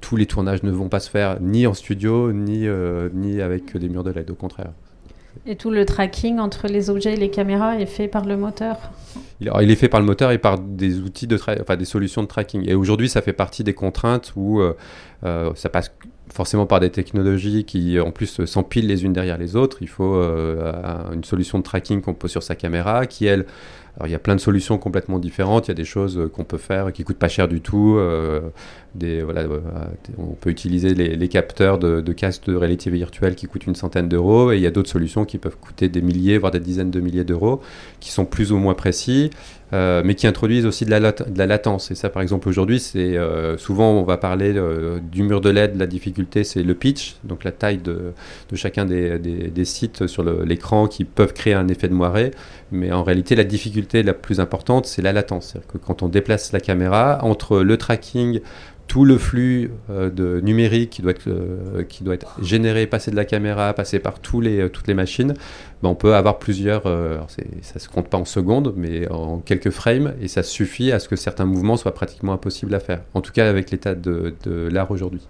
tous 0.00 0.16
les 0.16 0.26
tournages 0.26 0.62
ne 0.62 0.70
vont 0.70 0.88
pas 0.88 1.00
se 1.00 1.10
faire 1.10 1.38
ni 1.40 1.66
en 1.66 1.74
studio, 1.74 2.32
ni, 2.32 2.66
euh, 2.66 3.08
ni 3.12 3.40
avec 3.40 3.76
des 3.76 3.88
murs 3.88 4.04
de 4.04 4.10
LED, 4.10 4.30
au 4.30 4.34
contraire. 4.34 4.72
Et 5.46 5.56
tout 5.56 5.70
le 5.70 5.84
tracking 5.84 6.38
entre 6.38 6.68
les 6.68 6.90
objets 6.90 7.14
et 7.14 7.16
les 7.16 7.28
caméras 7.28 7.78
est 7.78 7.86
fait 7.86 8.08
par 8.08 8.24
le 8.24 8.36
moteur 8.36 8.78
il, 9.40 9.50
il 9.62 9.70
est 9.70 9.76
fait 9.76 9.88
par 9.88 9.98
le 9.98 10.06
moteur 10.06 10.30
et 10.30 10.38
par 10.38 10.58
des 10.58 11.00
outils 11.00 11.26
de 11.26 11.36
enfin 11.60 11.76
des 11.76 11.84
solutions 11.84 12.22
de 12.22 12.28
tracking. 12.28 12.68
Et 12.68 12.74
aujourd'hui, 12.74 13.08
ça 13.08 13.20
fait 13.20 13.32
partie 13.32 13.64
des 13.64 13.74
contraintes 13.74 14.32
où 14.36 14.60
euh, 14.60 14.74
ça 15.56 15.68
passe 15.68 15.92
forcément 16.32 16.66
par 16.66 16.80
des 16.80 16.90
technologies 16.90 17.64
qui 17.64 17.98
en 17.98 18.12
plus 18.12 18.44
s'empilent 18.46 18.86
les 18.86 19.04
unes 19.04 19.12
derrière 19.12 19.36
les 19.36 19.56
autres. 19.56 19.78
Il 19.80 19.88
faut 19.88 20.14
une 20.14 21.24
solution 21.24 21.58
de 21.58 21.64
tracking 21.64 22.00
qu'on 22.00 22.14
pose 22.14 22.30
sur 22.30 22.42
sa 22.42 22.54
caméra 22.54 23.06
qui, 23.06 23.26
elle, 23.26 23.44
alors 23.96 24.08
il 24.08 24.10
y 24.10 24.16
a 24.16 24.18
plein 24.18 24.34
de 24.34 24.40
solutions 24.40 24.76
complètement 24.76 25.20
différentes. 25.20 25.68
Il 25.68 25.70
y 25.70 25.72
a 25.72 25.76
des 25.76 25.84
choses 25.84 26.18
euh, 26.18 26.28
qu'on 26.28 26.42
peut 26.42 26.58
faire 26.58 26.92
qui 26.92 27.04
coûtent 27.04 27.18
pas 27.18 27.28
cher 27.28 27.46
du 27.46 27.60
tout. 27.60 27.96
Euh, 27.96 28.40
euh, 29.02 29.60
on 30.18 30.34
peut 30.34 30.50
utiliser 30.50 30.94
les, 30.94 31.28
capteurs 31.28 31.78
de, 31.78 32.00
de, 32.00 32.12
casques 32.12 32.46
de 32.46 32.54
réalité 32.56 32.90
virtuelle 32.90 33.34
qui 33.34 33.46
coûtent 33.46 33.66
une 33.66 33.74
centaine 33.74 34.08
d'euros. 34.08 34.52
Et 34.52 34.56
il 34.56 34.62
y 34.62 34.66
a 34.66 34.70
d'autres 34.70 34.90
solutions 34.90 35.24
qui 35.24 35.38
peuvent 35.38 35.56
coûter 35.56 35.88
des 35.88 36.00
milliers, 36.00 36.38
voire 36.38 36.52
des 36.52 36.60
dizaines 36.60 36.90
de 36.90 37.00
milliers 37.00 37.24
d'euros, 37.24 37.60
qui 38.00 38.10
sont 38.10 38.24
plus 38.24 38.52
ou 38.52 38.58
moins 38.58 38.74
précis. 38.74 39.30
Mais 39.72 40.14
qui 40.14 40.28
introduisent 40.28 40.66
aussi 40.66 40.84
de 40.84 40.90
la, 40.90 41.46
latence. 41.46 41.90
Et 41.90 41.96
ça, 41.96 42.08
par 42.08 42.22
exemple, 42.22 42.48
aujourd'hui, 42.48 42.78
c'est 42.78 43.18
souvent 43.58 43.90
on 43.90 44.04
va 44.04 44.16
parler 44.16 44.54
du 45.10 45.24
mur 45.24 45.40
de 45.40 45.50
LED. 45.50 45.76
La 45.76 45.88
difficulté, 45.88 46.44
c'est 46.44 46.62
le 46.62 46.74
pitch, 46.74 47.16
donc 47.24 47.42
la 47.42 47.50
taille 47.50 47.78
de, 47.78 48.12
chacun 48.54 48.84
des, 48.84 49.18
des, 49.18 49.50
des, 49.50 49.64
sites 49.64 50.06
sur 50.06 50.22
l'écran 50.22 50.86
qui 50.86 51.02
peuvent 51.02 51.32
créer 51.32 51.54
un 51.54 51.66
effet 51.66 51.88
de 51.88 51.94
moiré. 51.94 52.30
Mais 52.74 52.92
en 52.92 53.02
réalité, 53.02 53.36
la 53.36 53.44
difficulté 53.44 54.02
la 54.02 54.14
plus 54.14 54.40
importante, 54.40 54.86
c'est 54.86 55.02
la 55.02 55.12
latence. 55.12 55.50
C'est-à-dire 55.50 55.68
que 55.68 55.78
quand 55.78 56.02
on 56.02 56.08
déplace 56.08 56.52
la 56.52 56.60
caméra, 56.60 57.18
entre 57.22 57.60
le 57.60 57.76
tracking, 57.76 58.40
tout 58.86 59.04
le 59.04 59.16
flux 59.16 59.70
euh, 59.90 60.10
de 60.10 60.40
numérique 60.40 60.90
qui 60.90 61.02
doit, 61.02 61.12
être, 61.12 61.28
euh, 61.28 61.84
qui 61.84 62.04
doit 62.04 62.14
être 62.14 62.36
généré, 62.42 62.86
passer 62.86 63.10
de 63.10 63.16
la 63.16 63.24
caméra, 63.24 63.72
passer 63.72 63.98
par 63.98 64.18
tous 64.18 64.40
les, 64.40 64.60
euh, 64.60 64.68
toutes 64.68 64.86
les 64.86 64.94
machines, 64.94 65.34
ben 65.82 65.88
on 65.88 65.94
peut 65.94 66.14
avoir 66.14 66.38
plusieurs, 66.38 66.84
ça 67.62 67.78
se 67.78 67.88
compte 67.88 68.08
pas 68.08 68.18
en 68.18 68.24
secondes, 68.24 68.74
mais 68.76 69.10
en 69.10 69.38
quelques 69.38 69.70
frames, 69.70 70.14
et 70.20 70.28
ça 70.28 70.42
suffit 70.42 70.92
à 70.92 70.98
ce 70.98 71.08
que 71.08 71.16
certains 71.16 71.44
mouvements 71.44 71.76
soient 71.76 71.94
pratiquement 71.94 72.32
impossibles 72.32 72.74
à 72.74 72.80
faire, 72.80 73.02
en 73.14 73.20
tout 73.20 73.32
cas 73.32 73.48
avec 73.48 73.70
l'état 73.70 73.94
de, 73.94 74.34
l'art 74.46 74.90
aujourd'hui. 74.90 75.26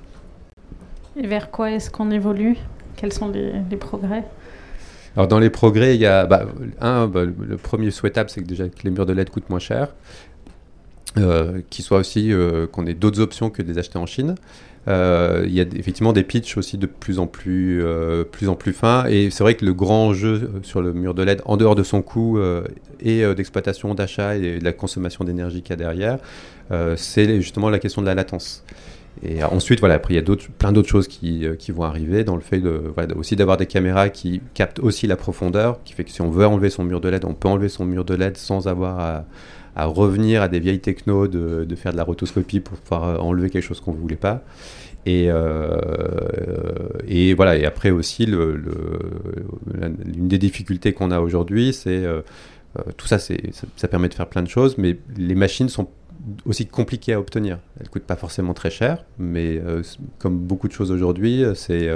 Et 1.17 1.27
vers 1.27 1.51
quoi 1.51 1.71
est-ce 1.71 1.91
qu'on 1.91 2.11
évolue? 2.11 2.57
Quels 2.97 3.13
sont 3.13 3.31
les 3.31 3.77
progrès? 3.77 4.25
Alors 5.17 5.29
dans 5.29 5.39
les 5.39 5.51
progrès, 5.51 5.95
il 5.95 6.01
y 6.01 6.07
a 6.07 6.27
bah, 6.27 6.47
un, 6.81 7.07
bah, 7.07 7.25
le 7.25 7.57
premier 7.57 7.91
souhaitable, 7.91 8.31
c'est 8.31 8.41
que 8.41 8.47
déjà 8.47 8.69
que 8.69 8.83
les 8.83 8.91
murs 8.91 9.07
de 9.07 9.13
LED 9.13 9.31
coûtent 9.31 9.49
moins 9.51 9.59
cher. 9.59 9.95
Euh, 11.17 11.61
soit 11.71 11.99
aussi 11.99 12.33
euh, 12.33 12.67
qu'on 12.67 12.87
ait 12.87 12.95
d'autres 12.95 13.21
options 13.21 13.49
que 13.49 13.63
de 13.63 13.69
les 13.69 13.79
acheter 13.79 13.99
en 13.99 14.07
Chine. 14.07 14.35
Euh, 14.89 15.45
il 15.47 15.55
y 15.55 15.61
a 15.61 15.65
effectivement 15.77 16.13
des 16.13 16.25
pitchs 16.25 16.57
aussi 16.57 16.77
de 16.77 16.87
plus 16.87 17.19
en 17.19 17.27
plus, 17.27 17.85
plus 18.33 18.49
en 18.49 18.57
plus 18.57 18.73
fins. 18.73 19.07
Et 19.09 19.31
c'est 19.31 19.45
vrai 19.45 19.55
que 19.55 19.65
le 19.65 19.73
grand 19.73 20.13
jeu 20.13 20.51
sur 20.63 20.83
le 20.83 20.93
mur 20.93 21.15
de 21.15 21.23
LED, 21.23 21.43
en 21.45 21.57
dehors 21.57 21.75
de 21.75 21.83
son 21.83 22.03
coût 22.03 22.39
et 23.01 23.35
d'exploitation, 23.35 23.95
d'achat 23.95 24.37
et 24.37 24.59
de 24.59 24.65
la 24.65 24.73
consommation 24.73 25.25
d'énergie 25.25 25.63
qu'il 25.63 25.71
y 25.71 25.75
a 25.75 25.77
derrière, 25.77 26.19
c'est 26.97 27.41
justement 27.41 27.71
la 27.71 27.79
question 27.79 28.03
de 28.03 28.07
la 28.07 28.15
latence. 28.15 28.65
Et 29.23 29.43
ensuite, 29.45 29.81
voilà, 29.81 29.95
après, 29.95 30.15
il 30.15 30.17
y 30.17 30.21
a 30.21 30.37
plein 30.59 30.73
d'autres 30.73 30.89
choses 30.89 31.09
qui, 31.09 31.47
qui, 31.59 31.73
vont 31.73 31.85
arriver 31.85 32.25
dans 32.25 32.35
le 32.35 32.43
fait 32.43 32.63
aussi 33.17 33.37
d'avoir 33.37 33.57
des 33.57 33.67
caméras 33.67 34.09
qui 34.09 34.41
captent 34.55 34.81
aussi 34.81 35.07
la 35.07 35.17
profondeur, 35.17 35.83
qui 35.85 35.93
fait 35.93 36.05
que 36.05 36.11
si 36.11 36.21
on 36.21 36.31
veut 36.31 36.47
enlever 36.47 36.69
son 36.69 36.85
mur 36.85 37.01
de 37.01 37.09
LED, 37.09 37.25
on 37.25 37.35
peut 37.35 37.49
enlever 37.49 37.69
son 37.69 37.85
mur 37.85 38.05
de 38.05 38.15
LED 38.15 38.37
sans 38.37 38.67
avoir 38.67 39.25
à, 39.77 39.87
revenir 39.87 40.43
à 40.43 40.49
des 40.49 40.61
vieilles 40.61 40.81
technos 40.81 41.29
de, 41.29 41.75
faire 41.75 41.93
de 41.93 41.97
la 41.97 42.05
rotoscopie 42.05 42.61
pour 42.61 42.77
pouvoir 42.79 43.25
enlever 43.25 43.51
quelque 43.51 43.65
chose 43.65 43.81
qu'on 43.81 43.93
ne 43.93 43.99
voulait 43.99 44.17
pas. 44.17 44.43
Et, 45.07 45.27
euh, 45.29 45.77
et 47.07 47.35
voilà. 47.35 47.57
Et 47.57 47.65
après 47.65 47.91
aussi, 47.91 48.27
l'une 48.27 48.59
des 50.17 50.39
difficultés 50.39 50.93
qu'on 50.93 51.11
a 51.11 51.21
aujourd'hui, 51.21 51.73
c'est 51.73 52.05
euh, 52.05 52.23
euh, 52.79 52.83
tout 52.97 53.07
ça, 53.07 53.19
ça, 53.19 53.89
permet 53.89 54.09
de 54.09 54.15
faire 54.15 54.29
plein 54.29 54.43
de 54.43 54.49
choses, 54.49 54.79
mais 54.79 54.97
les 55.17 55.35
machines 55.35 55.69
sont 55.69 55.89
aussi 56.47 56.67
compliquées 56.67 57.15
à 57.15 57.21
obtenir. 57.21 57.59
Elles 57.81 57.89
coûtent 57.89 58.05
pas 58.05 58.17
forcément 58.17 58.55
très 58.55 58.71
cher, 58.71 59.05
mais 59.19 59.61
comme 60.19 60.39
beaucoup 60.39 60.69
de 60.69 60.73
choses 60.73 60.91
aujourd'hui, 60.91 61.45
c'est 61.55 61.91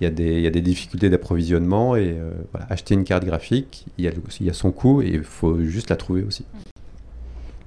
il 0.00 0.08
y, 0.08 0.40
y 0.42 0.46
a 0.46 0.50
des 0.50 0.60
difficultés 0.60 1.10
d'approvisionnement 1.10 1.96
et 1.96 2.16
voilà, 2.52 2.66
acheter 2.70 2.94
une 2.94 3.04
carte 3.04 3.24
graphique, 3.24 3.86
il 3.98 4.04
y, 4.04 4.44
y 4.44 4.50
a 4.50 4.52
son 4.52 4.72
coût 4.72 5.02
et 5.02 5.08
il 5.08 5.22
faut 5.22 5.60
juste 5.62 5.90
la 5.90 5.96
trouver 5.96 6.22
aussi. 6.22 6.44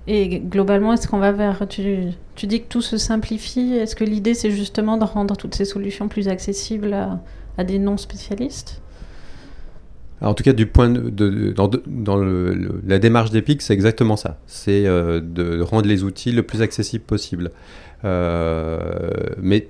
Et 0.08 0.40
globalement, 0.40 0.94
est-ce 0.94 1.08
qu'on 1.08 1.18
va 1.18 1.32
vers... 1.32 1.68
Tu, 1.68 2.12
tu, 2.36 2.46
dis 2.46 2.62
que 2.62 2.68
tout 2.68 2.82
se 2.82 2.98
simplifie. 2.98 3.74
Est-ce 3.74 3.96
que 3.96 4.04
l'idée, 4.04 4.36
c'est 4.36 4.52
justement 4.52 4.98
de 4.98 5.04
rendre 5.04 5.36
toutes 5.36 5.56
ces 5.56 5.66
solutions 5.66 6.08
plus 6.08 6.28
accessibles 6.28 6.96
à 7.58 7.64
des 7.64 7.80
non-spécialistes? 7.80 8.82
En 10.26 10.34
tout 10.34 10.44
cas, 10.44 10.54
du 10.54 10.66
point 10.66 10.90
de, 10.90 11.52
dans, 11.52 11.70
dans 11.86 12.18
le, 12.18 12.82
la 12.86 13.00
démarche 13.00 13.32
d'Epic, 13.32 13.62
c'est 13.62 13.74
exactement 13.74 14.18
ça. 14.18 14.40
C'est 14.48 14.86
euh, 14.86 15.22
de 15.22 15.62
rendre 15.62 15.88
les 15.88 16.04
outils 16.04 16.32
le 16.32 16.44
plus 16.44 16.62
accessible 16.62 17.04
possible. 17.04 17.52
Euh, 18.04 18.80
mais 19.42 19.70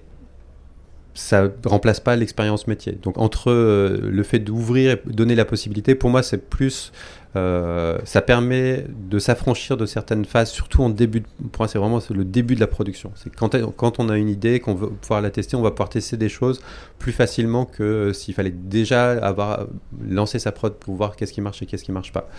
ça 1.13 1.43
ne 1.43 1.49
remplace 1.65 1.99
pas 1.99 2.15
l'expérience 2.15 2.67
métier. 2.67 2.97
Donc 3.01 3.17
entre 3.17 3.51
euh, 3.51 4.09
le 4.09 4.23
fait 4.23 4.39
d'ouvrir 4.39 4.91
et 4.91 5.01
donner 5.05 5.35
la 5.35 5.45
possibilité, 5.45 5.95
pour 5.95 6.09
moi, 6.09 6.23
c'est 6.23 6.49
plus 6.49 6.91
euh, 7.35 7.97
ça 8.05 8.21
permet 8.21 8.85
de 8.89 9.19
s'affranchir 9.19 9.75
de 9.75 9.85
certaines 9.85 10.25
phases, 10.25 10.51
surtout 10.51 10.83
en 10.83 10.89
début. 10.89 11.21
De, 11.21 11.25
pour 11.51 11.61
moi, 11.61 11.67
c'est 11.67 11.77
vraiment 11.77 11.99
le 12.09 12.23
début 12.23 12.55
de 12.55 12.59
la 12.59 12.67
production. 12.67 13.11
C'est 13.15 13.33
quand, 13.35 13.99
on 13.99 14.09
a 14.09 14.17
une 14.17 14.29
idée, 14.29 14.59
qu'on 14.59 14.75
veut 14.75 14.89
pouvoir 14.89 15.21
la 15.21 15.29
tester, 15.29 15.55
on 15.55 15.61
va 15.61 15.71
pouvoir 15.71 15.89
tester 15.89 16.17
des 16.17 16.29
choses 16.29 16.61
plus 16.99 17.11
facilement 17.11 17.65
que 17.65 18.13
s'il 18.13 18.33
fallait 18.33 18.51
déjà 18.51 19.11
avoir 19.11 19.67
lancé 20.07 20.39
sa 20.39 20.51
prod 20.51 20.73
pour 20.73 20.95
voir 20.95 21.15
qu'est-ce 21.15 21.33
qui 21.33 21.41
marche 21.41 21.61
et 21.61 21.65
qu'est-ce 21.65 21.83
qui 21.83 21.91
marche 21.91 22.13
pas. 22.13 22.29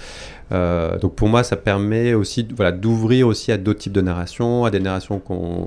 Euh, 0.52 0.98
donc 0.98 1.14
pour 1.14 1.28
moi, 1.28 1.42
ça 1.42 1.56
permet 1.56 2.14
aussi 2.14 2.46
voilà, 2.56 2.72
d'ouvrir 2.72 3.28
aussi 3.28 3.52
à 3.52 3.58
d'autres 3.58 3.80
types 3.80 3.92
de 3.92 4.00
narrations, 4.00 4.64
à 4.64 4.70
des 4.70 4.80
narrations 4.80 5.22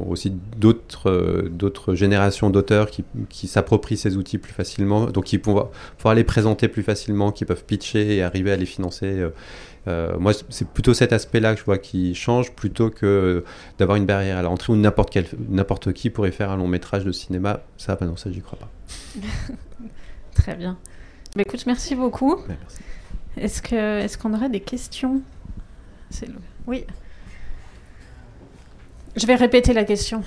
aussi 0.09 0.33
d'autres 0.57 1.09
euh, 1.09 1.49
d'autres 1.49 1.93
générations 1.93 2.49
d'auteurs 2.49 2.89
qui, 2.89 3.03
qui 3.29 3.47
s'approprient 3.47 3.97
ces 3.97 4.17
outils 4.17 4.37
plus 4.37 4.53
facilement, 4.53 5.05
donc 5.05 5.25
qui 5.25 5.37
vont 5.37 5.69
pouvoir 5.97 6.15
les 6.15 6.23
présenter 6.23 6.67
plus 6.67 6.83
facilement, 6.83 7.31
qui 7.31 7.45
peuvent 7.45 7.63
pitcher 7.63 8.17
et 8.17 8.23
arriver 8.23 8.51
à 8.51 8.55
les 8.55 8.65
financer 8.65 9.18
euh, 9.19 9.29
euh, 9.87 10.17
moi, 10.19 10.33
c'est 10.49 10.67
plutôt 10.67 10.93
cet 10.93 11.13
aspect-là 11.13 11.53
que 11.53 11.59
je 11.59 11.65
vois 11.65 11.77
qui 11.77 12.13
change 12.15 12.51
plutôt 12.51 12.89
que 12.89 13.43
d'avoir 13.77 13.97
une 13.97 14.05
barrière 14.05 14.37
à 14.37 14.41
l'entrée 14.41 14.73
où 14.73 14.75
n'importe 14.75 15.09
quel, 15.11 15.25
n'importe 15.49 15.93
qui 15.93 16.09
pourrait 16.09 16.31
faire 16.31 16.51
un 16.51 16.57
long 16.57 16.67
métrage 16.67 17.05
de 17.05 17.11
cinéma. 17.11 17.61
Ça, 17.77 17.95
bah 17.95 18.05
non, 18.05 18.15
ça, 18.15 18.31
j'y 18.31 18.41
crois 18.41 18.59
pas. 18.59 18.69
Très 20.35 20.55
bien. 20.55 20.77
Mais 21.35 21.43
écoute, 21.43 21.65
merci 21.65 21.95
beaucoup. 21.95 22.37
Est-ce 23.37 23.61
que, 23.61 23.99
est-ce 23.99 24.17
qu'on 24.17 24.33
aurait 24.33 24.49
des 24.49 24.59
questions? 24.59 25.21
Oui. 26.67 26.85
Je 29.15 29.25
vais 29.25 29.35
répéter 29.35 29.73
la 29.73 29.83
question. 29.83 30.23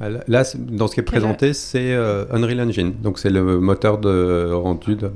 Là, 0.00 0.44
dans 0.56 0.86
ce 0.86 0.94
qui 0.94 1.00
est 1.00 1.04
présenté, 1.04 1.52
c'est 1.52 1.92
euh, 1.92 2.24
Unreal 2.32 2.60
Engine. 2.62 2.94
Donc, 3.02 3.18
c'est 3.18 3.28
le 3.28 3.60
moteur 3.60 3.98
de 3.98 4.50
rendu 4.52 4.96
de. 4.96 5.10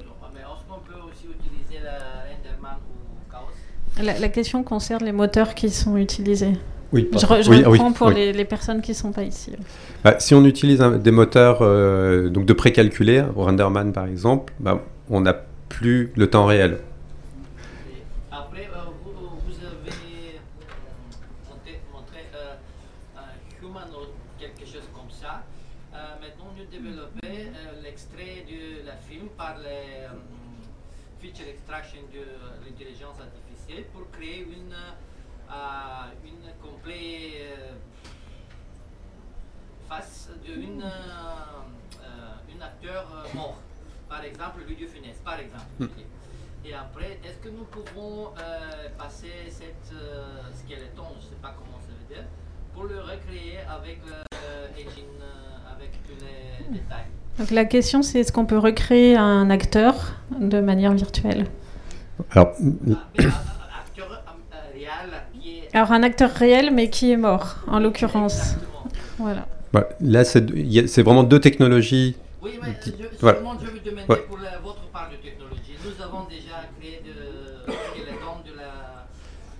La, 4.02 4.18
la, 4.18 4.28
question 4.28 4.64
concerne 4.64 5.04
les 5.04 5.12
moteurs 5.12 5.54
qui 5.54 5.70
sont 5.70 5.96
utilisés. 5.96 6.52
Oui, 6.92 7.08
je, 7.12 7.18
je 7.18 7.64
reprends 7.64 7.92
pour 7.92 8.10
Les, 8.10 8.32
les, 8.32 8.44
personnes 8.44 8.82
qui 8.82 8.90
ne 8.90 8.96
sont 8.96 9.12
pas 9.12 9.22
ici. 9.22 9.52
Bah, 10.02 10.16
si 10.18 10.34
on 10.34 10.44
utilise 10.44 10.80
des 10.80 11.10
moteurs 11.12 11.58
euh, 11.62 12.28
donc 12.28 12.44
de 12.44 12.52
précalculés, 12.52 13.24
Renderman 13.36 13.92
par 13.92 14.06
exemple, 14.06 14.52
bah, 14.58 14.82
on 15.08 15.20
n'a 15.20 15.34
plus 15.68 16.12
le 16.16 16.28
temps 16.28 16.44
réel. 16.44 16.78
par 45.24 45.40
exemple. 45.40 45.64
Hmm. 45.78 45.86
Et 46.64 46.74
après, 46.74 47.18
est-ce 47.24 47.38
que 47.38 47.48
nous 47.48 47.64
pouvons 47.64 48.32
euh, 48.38 48.88
passer 48.96 49.50
cette 49.50 49.92
euh, 49.92 50.50
skeleton, 50.54 51.04
je 51.20 51.26
ne 51.26 51.30
sais 51.30 51.40
pas 51.42 51.54
comment 51.58 51.78
ça 51.80 51.92
veut 51.92 52.14
dire, 52.14 52.24
pour 52.72 52.84
le 52.84 53.00
recréer 53.00 53.58
avec 53.68 54.00
l'engine, 54.06 55.20
euh, 55.20 55.74
avec 55.74 55.92
tous 56.04 56.24
les 56.24 56.78
détails 56.78 57.10
Donc 57.38 57.50
la 57.50 57.64
question 57.64 58.02
c'est 58.02 58.20
est-ce 58.20 58.32
qu'on 58.32 58.46
peut 58.46 58.58
recréer 58.58 59.16
un 59.16 59.50
acteur 59.50 60.14
de 60.38 60.60
manière 60.60 60.92
virtuelle? 60.92 61.46
Alors, 62.30 62.52
Alors 65.74 65.90
un 65.90 66.04
acteur 66.04 66.30
réel 66.30 66.70
mais 66.72 66.88
qui 66.88 67.10
est 67.10 67.16
mort 67.16 67.56
en 67.66 67.80
l'occurrence. 67.80 68.54
Voilà. 69.18 69.44
Bah, 69.72 69.88
là 70.00 70.24
c'est 70.24 71.02
vraiment 71.02 71.24
deux 71.24 71.40
technologies. 71.40 72.16
Oui, 72.40 72.60
mais 72.62 72.76
je, 72.80 72.90
je, 72.92 73.18
voilà. 73.20 73.40
je 73.60 73.66
veux 73.66 73.80
demander 73.80 74.22
pour 74.28 74.38
la, 74.38 74.58
votre 74.62 74.86
part 74.92 75.10
de 75.10 75.16
technologie. 75.16 75.74
Nous 75.84 76.00
avons 76.00 76.28
déjà 76.28 76.62
créé 76.78 77.02
de, 77.04 77.66
de 77.66 78.56
la 78.56 79.08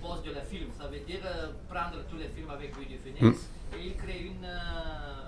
pose 0.01 0.23
de 0.23 0.31
la 0.31 0.41
film. 0.41 0.69
Ça 0.79 0.87
veut 0.87 1.03
dire 1.05 1.19
euh, 1.25 1.47
prendre 1.67 1.99
tous 2.09 2.17
les 2.17 2.29
films 2.29 2.49
avec 2.49 2.73
Louis 2.77 2.87
de 2.87 2.97
Funès 3.03 3.35
mm. 3.35 3.75
et 3.75 3.87
il 3.87 3.95
crée 3.97 4.21
une 4.23 4.45
euh, 4.45 5.27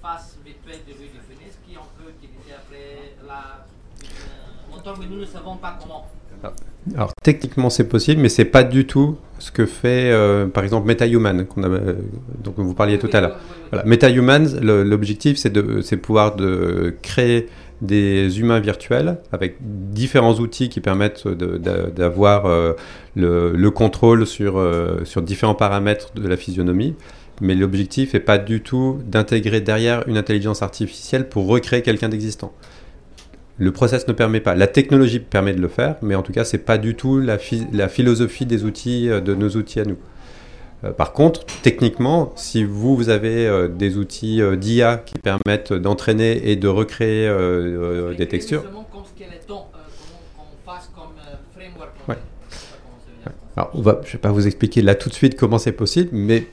face 0.00 0.38
virtuelle 0.44 0.86
de 0.86 0.92
Louis 0.94 1.10
de 1.10 1.22
Funès 1.26 1.58
qui 1.66 1.74
on 1.76 1.88
peut 1.98 2.10
utiliser 2.14 2.54
après 2.54 3.18
la 3.26 3.66
mais 4.98 5.06
nous 5.10 5.20
ne 5.20 5.24
savons 5.24 5.56
pas 5.56 5.78
comment. 5.80 6.06
Ah. 6.44 6.52
Alors 6.96 7.12
techniquement 7.22 7.70
c'est 7.70 7.88
possible, 7.88 8.20
mais 8.20 8.28
c'est 8.28 8.44
pas 8.44 8.64
du 8.64 8.86
tout 8.86 9.16
ce 9.38 9.52
que 9.52 9.66
fait 9.66 10.10
euh, 10.10 10.46
par 10.46 10.64
exemple 10.64 10.88
MetaHuman, 10.88 11.44
qu'on 11.44 11.62
a, 11.62 11.68
euh, 11.68 11.94
donc 12.42 12.54
vous 12.58 12.74
parliez 12.74 12.98
tout 12.98 13.10
à 13.12 13.20
l'heure. 13.20 13.38
Voilà. 13.70 13.84
MetaHuman, 13.86 14.60
l'objectif 14.60 15.36
c'est 15.36 15.50
de, 15.50 15.80
c'est 15.80 15.96
pouvoir 15.96 16.34
de 16.34 16.94
créer 17.02 17.48
des 17.80 18.40
humains 18.40 18.60
virtuels 18.60 19.18
avec 19.32 19.56
différents 19.60 20.34
outils 20.34 20.68
qui 20.68 20.80
permettent 20.80 21.26
d'avoir 21.28 22.46
euh, 22.46 22.72
le, 23.16 23.52
le, 23.52 23.70
contrôle 23.70 24.26
sur, 24.26 24.60
sur 25.04 25.22
différents 25.22 25.56
paramètres 25.56 26.12
de 26.14 26.26
la 26.26 26.36
physionomie. 26.36 26.94
Mais 27.40 27.56
l'objectif 27.56 28.14
n'est 28.14 28.20
pas 28.20 28.38
du 28.38 28.60
tout 28.60 29.00
d'intégrer 29.04 29.60
derrière 29.60 30.06
une 30.06 30.16
intelligence 30.16 30.62
artificielle 30.62 31.28
pour 31.28 31.46
recréer 31.48 31.82
quelqu'un 31.82 32.08
d'existant. 32.08 32.52
Le 33.58 33.70
process 33.70 34.08
ne 34.08 34.12
permet 34.12 34.40
pas. 34.40 34.54
La 34.54 34.66
technologie 34.66 35.20
permet 35.20 35.52
de 35.52 35.60
le 35.60 35.68
faire, 35.68 35.96
mais 36.02 36.14
en 36.14 36.22
tout 36.22 36.32
cas, 36.32 36.44
c'est 36.44 36.58
pas 36.58 36.78
du 36.78 36.94
tout 36.94 37.20
la, 37.20 37.36
la, 37.72 37.88
philosophie 37.88 38.46
des 38.46 38.64
outils, 38.64 39.10
euh, 39.10 39.20
de 39.20 39.34
nos 39.34 39.50
outils 39.50 39.80
à 39.80 39.84
nous. 39.84 39.98
Euh, 40.84 40.92
par 40.92 41.12
contre, 41.12 41.44
techniquement, 41.62 42.32
si 42.34 42.64
vous, 42.64 42.96
vous 42.96 43.10
avez 43.10 43.46
euh, 43.46 43.68
des 43.68 43.98
outils 43.98 44.40
d'IA 44.56 44.96
qui 44.96 45.18
permettent 45.18 45.72
d'entraîner 45.72 46.50
et 46.50 46.56
de 46.56 46.68
recréer 46.68 47.28
des 48.16 48.26
textures. 48.26 48.64
Alors, 53.54 53.70
on 53.74 53.82
va, 53.82 54.00
je 54.02 54.08
ne 54.08 54.12
vais 54.12 54.18
pas 54.18 54.32
vous 54.32 54.46
expliquer 54.46 54.80
là 54.80 54.94
tout 54.94 55.10
de 55.10 55.14
suite 55.14 55.36
comment 55.36 55.58
c'est 55.58 55.72
possible, 55.72 56.08
mais 56.12 56.46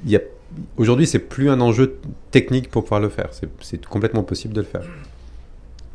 aujourd'hui, 0.76 1.08
c'est 1.08 1.20
plus 1.20 1.50
un 1.50 1.62
enjeu 1.62 1.98
technique 2.30 2.70
pour 2.70 2.84
pouvoir 2.84 3.00
le 3.00 3.08
faire. 3.08 3.30
C'est 3.62 3.86
complètement 3.86 4.24
possible 4.24 4.54
de 4.54 4.60
le 4.60 4.68
faire 4.68 4.84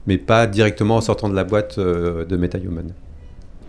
mais 0.07 0.19
pas 0.19 0.47
directement 0.47 0.97
en 0.97 1.01
sortant 1.01 1.29
de 1.29 1.35
la 1.35 1.45
boîte 1.45 1.79
euh, 1.79 2.25
de 2.25 2.37
MetaHuman. 2.37 2.93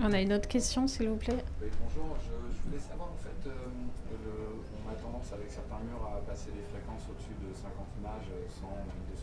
On 0.04 0.12
a 0.12 0.20
une 0.20 0.34
autre 0.34 0.48
question, 0.48 0.88
s'il 0.88 1.08
vous 1.08 1.16
plaît. 1.16 1.40
Oui, 1.62 1.72
bonjour, 1.80 2.18
je, 2.20 2.60
voulais 2.68 2.82
savoir 2.82 3.08
en 3.08 3.20
fait, 3.24 3.48
euh, 3.48 3.56
on 3.56 4.92
a 4.92 4.96
tendance 5.00 5.32
avec 5.32 5.48
certains 5.48 5.80
murs 5.88 6.04
à 6.04 6.20
passer 6.28 6.52
des 6.52 6.66
fréquences 6.68 7.08
au-dessus 7.08 7.36
de 7.40 7.50
50 7.56 7.72
images, 8.04 8.28
100, 8.60 8.68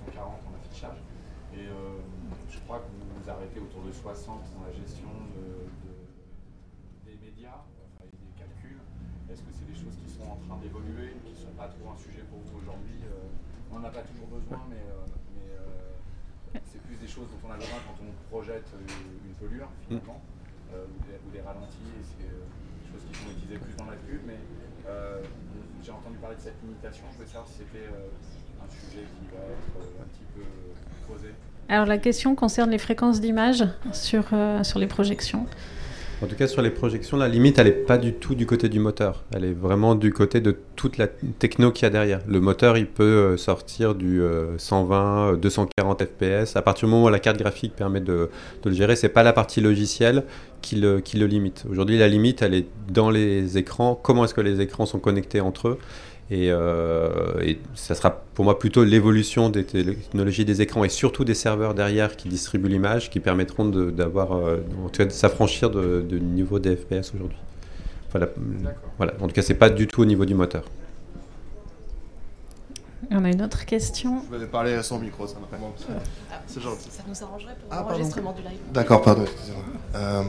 240 0.09 0.41
en 0.49 0.53
affichage. 0.57 0.99
Et 1.53 1.69
je 2.49 2.59
crois 2.65 2.81
que 2.81 2.89
vous 2.97 3.05
vous 3.05 3.29
arrêtez 3.29 3.61
autour 3.61 3.85
de 3.85 3.93
60 3.93 4.41
dans 4.57 4.65
la 4.65 4.73
gestion 4.73 5.13
des 7.05 7.13
médias, 7.21 7.61
enfin, 7.61 8.09
des 8.09 8.33
calculs. 8.41 8.81
Est-ce 9.29 9.45
que 9.45 9.53
c'est 9.53 9.69
des 9.69 9.77
choses 9.77 10.01
qui 10.01 10.09
sont 10.09 10.25
en 10.25 10.41
train 10.49 10.57
d'évoluer, 10.65 11.13
qui 11.21 11.37
ne 11.37 11.37
sont 11.37 11.53
pas 11.61 11.69
trop 11.69 11.93
un 11.93 11.99
sujet 12.01 12.25
pour 12.33 12.41
vous 12.41 12.65
aujourd'hui 12.65 13.05
On 13.69 13.77
n'en 13.77 13.85
a 13.85 13.93
pas 13.93 14.01
toujours 14.01 14.33
besoin, 14.33 14.65
mais, 14.73 14.81
choses 17.13 17.29
dont 17.29 17.45
on 17.45 17.53
a 17.53 17.57
besoin 17.61 17.77
quand 17.85 17.99
on 18.01 18.11
projette 18.33 18.69
une 18.73 19.35
pelure, 19.37 19.69
finalement, 19.85 20.21
ou, 20.73 21.29
des, 21.31 21.41
ralentis. 21.41 21.93
Et 22.01 22.05
c'est 22.05 22.25
des 22.25 22.87
choses 22.89 23.05
qui 23.05 23.15
sont 23.21 23.31
utilisées 23.37 23.61
plus 23.61 23.77
dans 23.77 23.85
la 23.85 23.97
pub. 24.01 24.21
Mais 24.27 24.41
j'ai 25.85 25.93
entendu 25.93 26.17
parler 26.17 26.37
de 26.37 26.41
cette 26.41 26.57
limitation. 26.63 27.05
Je 27.13 27.17
voulais 27.17 27.29
savoir 27.29 27.47
si 27.47 27.61
c'était 27.61 27.87
un 27.87 28.71
sujet 28.71 29.05
qui 29.05 29.25
va 29.29 29.45
être 29.45 30.01
un 30.01 30.09
petit 30.09 30.27
peu 30.35 30.45
creusé. 31.07 31.35
Alors 31.69 31.87
la 31.87 31.99
question 31.99 32.35
concerne 32.35 32.71
les 32.71 32.79
fréquences 32.79 33.21
d'image 33.21 33.65
sur, 33.93 34.25
euh, 34.33 34.63
sur 34.63 34.79
les 34.79 34.87
projections. 34.87 35.47
En 36.23 36.27
tout 36.29 36.37
cas, 36.37 36.47
sur 36.47 36.63
les 36.63 36.71
projections, 36.71 37.17
la 37.17 37.27
limite, 37.27 37.59
elle 37.59 37.67
n'est 37.67 37.73
pas 37.73 37.99
du 37.99 38.13
tout 38.13 38.37
du 38.37 38.47
côté 38.47 38.69
du 38.69 38.79
moteur. 38.79 39.25
Elle 39.35 39.45
est 39.45 39.53
vraiment 39.53 39.97
du 39.97 40.13
côté 40.13 40.41
de 40.41 40.57
toute 40.77 40.97
la 40.97 41.09
techno 41.09 41.73
qu'il 41.73 41.83
y 41.83 41.87
a 41.87 41.91
derrière. 41.91 42.21
Le 42.29 42.41
moteur, 42.41 42.79
il 42.79 42.87
peut 42.87 43.03
euh, 43.03 43.37
sortir 43.37 43.97
du 43.97 44.23
120, 44.57 45.39
240 45.39 46.05
fps. 46.05 46.55
À 46.55 46.63
partir 46.63 46.87
du 46.87 46.95
moment 46.95 47.07
où 47.07 47.09
la 47.09 47.19
carte 47.19 47.39
graphique 47.39 47.75
permet 47.75 48.01
de, 48.01 48.31
le 48.65 48.73
gérer, 48.73 48.95
c'est 48.95 49.09
pas 49.09 49.25
la 49.25 49.33
partie 49.33 49.61
logicielle 49.61 50.23
qui 50.61 50.77
le, 50.77 51.01
qui 51.01 51.17
le 51.17 51.27
limite. 51.27 51.65
Aujourd'hui, 51.69 51.99
la 51.99 52.07
limite, 52.07 52.41
elle 52.43 52.55
est 52.55 52.69
dans 52.93 53.11
les 53.11 53.59
écrans. 53.59 53.99
Comment 54.01 54.25
est-ce 54.25 54.35
que 54.35 54.41
les 54.41 54.61
écrans 54.61 54.87
sont 54.87 55.01
connectés 55.01 55.41
entre 55.41 55.69
eux? 55.71 55.79
Euh, 56.33 57.41
et, 57.41 57.59
ça 57.75 57.95
sera 57.95 58.11
pour 58.11 58.45
moi 58.45 58.59
plutôt 58.59 58.85
l'évolution 58.85 59.51
des 59.51 59.65
technologies 59.65 60.45
des 60.45 60.63
écrans 60.63 60.85
et 60.85 60.89
surtout 60.89 61.25
des 61.25 61.35
serveurs 61.35 61.75
derrière 61.75 62.17
qui 62.17 62.29
distribuent 62.29 62.69
l'image 62.69 63.11
qui 63.11 63.21
permettront 63.21 63.67
d'avoir, 63.67 64.33
euh, 64.33 64.59
en 64.85 64.89
tout 64.89 64.99
cas, 64.99 65.05
de 65.05 65.11
s'affranchir 65.11 65.71
du 65.71 66.21
niveau 66.21 66.59
des 66.59 66.77
FPS 66.77 67.13
aujourd'hui. 67.15 67.39
Voilà. 68.11 68.29
voilà. 68.99 69.15
En 69.21 69.27
tout 69.27 69.35
cas, 69.35 69.43
c'est 69.43 69.55
pas 69.55 69.71
du 69.71 69.87
tout 69.87 70.03
au 70.03 70.05
niveau 70.05 70.25
du 70.25 70.35
moteur. 70.35 70.65
On 73.11 73.25
a 73.25 73.31
une 73.31 73.43
autre 73.43 73.65
question. 73.67 74.23
Je 74.33 74.37
vais 74.39 74.47
parler 74.47 74.75
à 74.75 74.83
son 74.83 74.99
micro, 74.99 75.27
ça 75.27 75.35
C'est 76.47 76.63
gentil. 76.63 76.89
Ça 76.91 77.03
nous 77.07 77.23
arrangerait 77.23 77.57
pour 77.61 77.69
ah, 77.71 77.85
l'enregistrement 77.89 78.33
du 78.33 78.43
live. 78.43 78.59
D'accord, 78.73 79.03
pardon, 79.03 79.25
euh, 79.95 80.23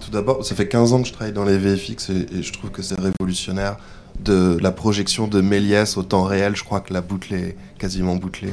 tout 0.00 0.10
d'abord, 0.10 0.44
ça 0.44 0.54
fait 0.54 0.68
15 0.68 0.92
ans 0.92 1.02
que 1.02 1.08
je 1.08 1.12
travaille 1.12 1.32
dans 1.32 1.44
les 1.44 1.58
VFX 1.58 2.10
et 2.10 2.42
je 2.42 2.52
trouve 2.52 2.70
que 2.70 2.82
c'est 2.82 2.98
révolutionnaire 3.00 3.78
de 4.22 4.58
la 4.60 4.72
projection 4.72 5.28
de 5.28 5.40
Méliès 5.40 5.96
au 5.96 6.02
temps 6.02 6.24
réel. 6.24 6.56
Je 6.56 6.64
crois 6.64 6.80
que 6.80 6.92
la 6.92 7.00
boucle 7.00 7.34
est 7.34 7.56
quasiment 7.78 8.16
bouclée. 8.16 8.52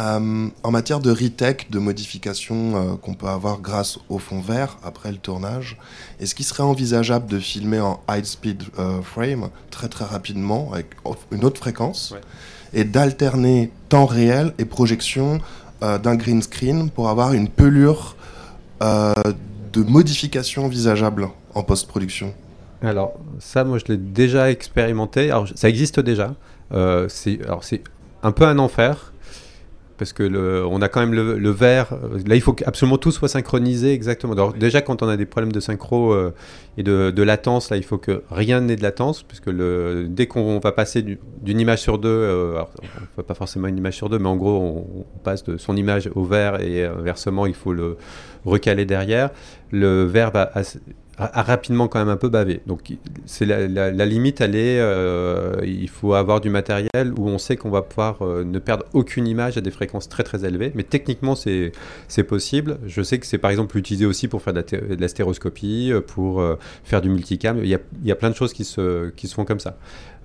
Euh, 0.00 0.48
en 0.62 0.70
matière 0.70 1.00
de 1.00 1.10
retech, 1.10 1.70
de 1.70 1.78
modification 1.78 2.54
euh, 2.74 2.96
qu'on 2.96 3.12
peut 3.12 3.26
avoir 3.26 3.60
grâce 3.60 3.98
au 4.08 4.18
fond 4.18 4.40
vert 4.40 4.78
après 4.82 5.12
le 5.12 5.18
tournage, 5.18 5.76
est-ce 6.20 6.34
qu'il 6.34 6.46
serait 6.46 6.62
envisageable 6.62 7.26
de 7.26 7.38
filmer 7.38 7.80
en 7.80 8.00
high 8.08 8.24
speed 8.24 8.62
euh, 8.78 9.02
frame 9.02 9.50
très 9.70 9.88
très 9.88 10.06
rapidement 10.06 10.70
avec 10.72 10.86
une 11.32 11.44
autre 11.44 11.58
fréquence 11.58 12.14
et 12.72 12.84
d'alterner 12.84 13.70
temps 13.90 14.06
réel 14.06 14.54
et 14.58 14.64
projection 14.64 15.40
d'un 15.80 16.14
green 16.14 16.42
screen 16.42 16.90
pour 16.90 17.08
avoir 17.08 17.32
une 17.32 17.48
pelure 17.48 18.14
de 18.80 19.82
modification 19.82 20.66
envisageable 20.66 21.28
en 21.54 21.62
post-production? 21.62 22.34
Alors, 22.82 23.14
ça, 23.38 23.64
moi, 23.64 23.78
je 23.78 23.92
l'ai 23.92 23.98
déjà 23.98 24.50
expérimenté. 24.50 25.30
Alors, 25.30 25.48
ça 25.54 25.68
existe 25.68 26.00
déjà. 26.00 26.34
Euh, 26.72 27.06
c'est, 27.08 27.40
un 28.22 28.32
peu 28.32 28.44
un 28.44 28.58
enfer. 28.58 29.12
Parce 29.98 30.14
que 30.14 30.64
on 30.64 30.80
a 30.80 30.88
quand 30.88 31.00
même 31.00 31.12
le, 31.12 31.38
le 31.38 31.50
verre. 31.50 31.88
Là, 32.26 32.34
il 32.34 32.40
faut 32.40 32.54
qu'absolument 32.54 32.96
tout 32.96 33.10
soit 33.10 33.28
synchronisé 33.28 33.92
exactement. 33.92 34.34
Déjà, 34.52 34.80
quand 34.80 35.02
on 35.02 35.08
a 35.08 35.18
des 35.18 35.26
problèmes 35.26 35.52
de 35.52 35.60
synchro 35.60 36.14
euh, 36.14 36.32
et 36.78 36.82
de, 36.82 37.22
latence, 37.22 37.68
là, 37.68 37.76
il 37.76 37.82
faut 37.82 37.98
que 37.98 38.22
rien 38.30 38.62
n'ait 38.62 38.76
de 38.76 38.82
latence. 38.82 39.22
Puisque 39.22 39.48
le, 39.48 40.06
dès 40.08 40.26
qu'on 40.26 40.58
va 40.58 40.72
passer 40.72 41.02
d'une 41.02 41.60
image 41.60 41.82
sur 41.82 41.98
deux, 41.98 42.08
euh, 42.08 42.62
pas 43.26 43.34
forcément 43.34 43.68
une 43.68 43.76
image 43.76 43.96
sur 43.96 44.08
deux, 44.08 44.18
mais 44.18 44.30
en 44.30 44.36
gros, 44.36 44.86
on, 44.88 45.04
passe 45.22 45.44
de 45.44 45.58
son 45.58 45.76
image 45.76 46.08
au 46.14 46.24
verre 46.24 46.62
et 46.62 46.86
inversement, 46.86 47.44
il 47.44 47.52
faut 47.52 47.74
le 47.74 47.98
recaler 48.46 48.86
derrière. 48.86 49.28
Le 49.70 50.04
verre 50.04 50.30
va 50.30 50.50
rapidement 51.20 51.88
quand 51.88 51.98
même 51.98 52.08
un 52.08 52.16
peu 52.16 52.28
bavé. 52.28 52.62
Donc 52.66 52.80
c'est 53.26 53.44
la, 53.44 54.06
limite, 54.06 54.40
elle 54.40 54.56
est, 54.56 54.80
euh, 54.80 55.56
il 55.64 55.88
faut 55.88 56.14
avoir 56.14 56.40
du 56.40 56.48
matériel 56.48 57.12
où 57.16 57.28
on 57.28 57.38
sait 57.38 57.56
qu'on 57.56 57.70
va 57.70 57.82
pouvoir 57.82 58.22
euh, 58.22 58.44
ne 58.44 58.58
perdre 58.58 58.84
aucune 58.94 59.26
image 59.26 59.58
à 59.58 59.60
des 59.60 59.70
fréquences 59.70 60.08
très 60.08 60.22
très 60.22 60.44
élevées. 60.44 60.72
Mais 60.74 60.82
techniquement, 60.82 61.34
c'est 61.34 61.72
possible. 62.26 62.78
Je 62.86 63.02
sais 63.02 63.18
que 63.18 63.26
c'est 63.26 63.38
par 63.38 63.50
exemple 63.50 63.76
utilisé 63.76 64.06
aussi 64.06 64.28
pour 64.28 64.42
faire 64.42 64.54
de 64.54 64.60
la, 64.60 64.80
de 64.96 65.00
la 65.00 65.08
stéroscopie, 65.08 65.90
euh, 65.92 66.00
pour 66.00 66.42
faire 66.84 67.00
du 67.02 67.10
multicam. 67.10 67.58
Il 67.62 67.68
y, 67.68 67.74
a, 67.74 67.78
il 68.02 68.08
y 68.08 68.12
a 68.12 68.16
plein 68.16 68.30
de 68.30 68.36
choses 68.36 68.52
qui 68.52 68.64
se, 68.64 69.10
qui 69.10 69.28
se 69.28 69.34
font 69.34 69.44
comme 69.44 69.60
ça. 69.60 69.76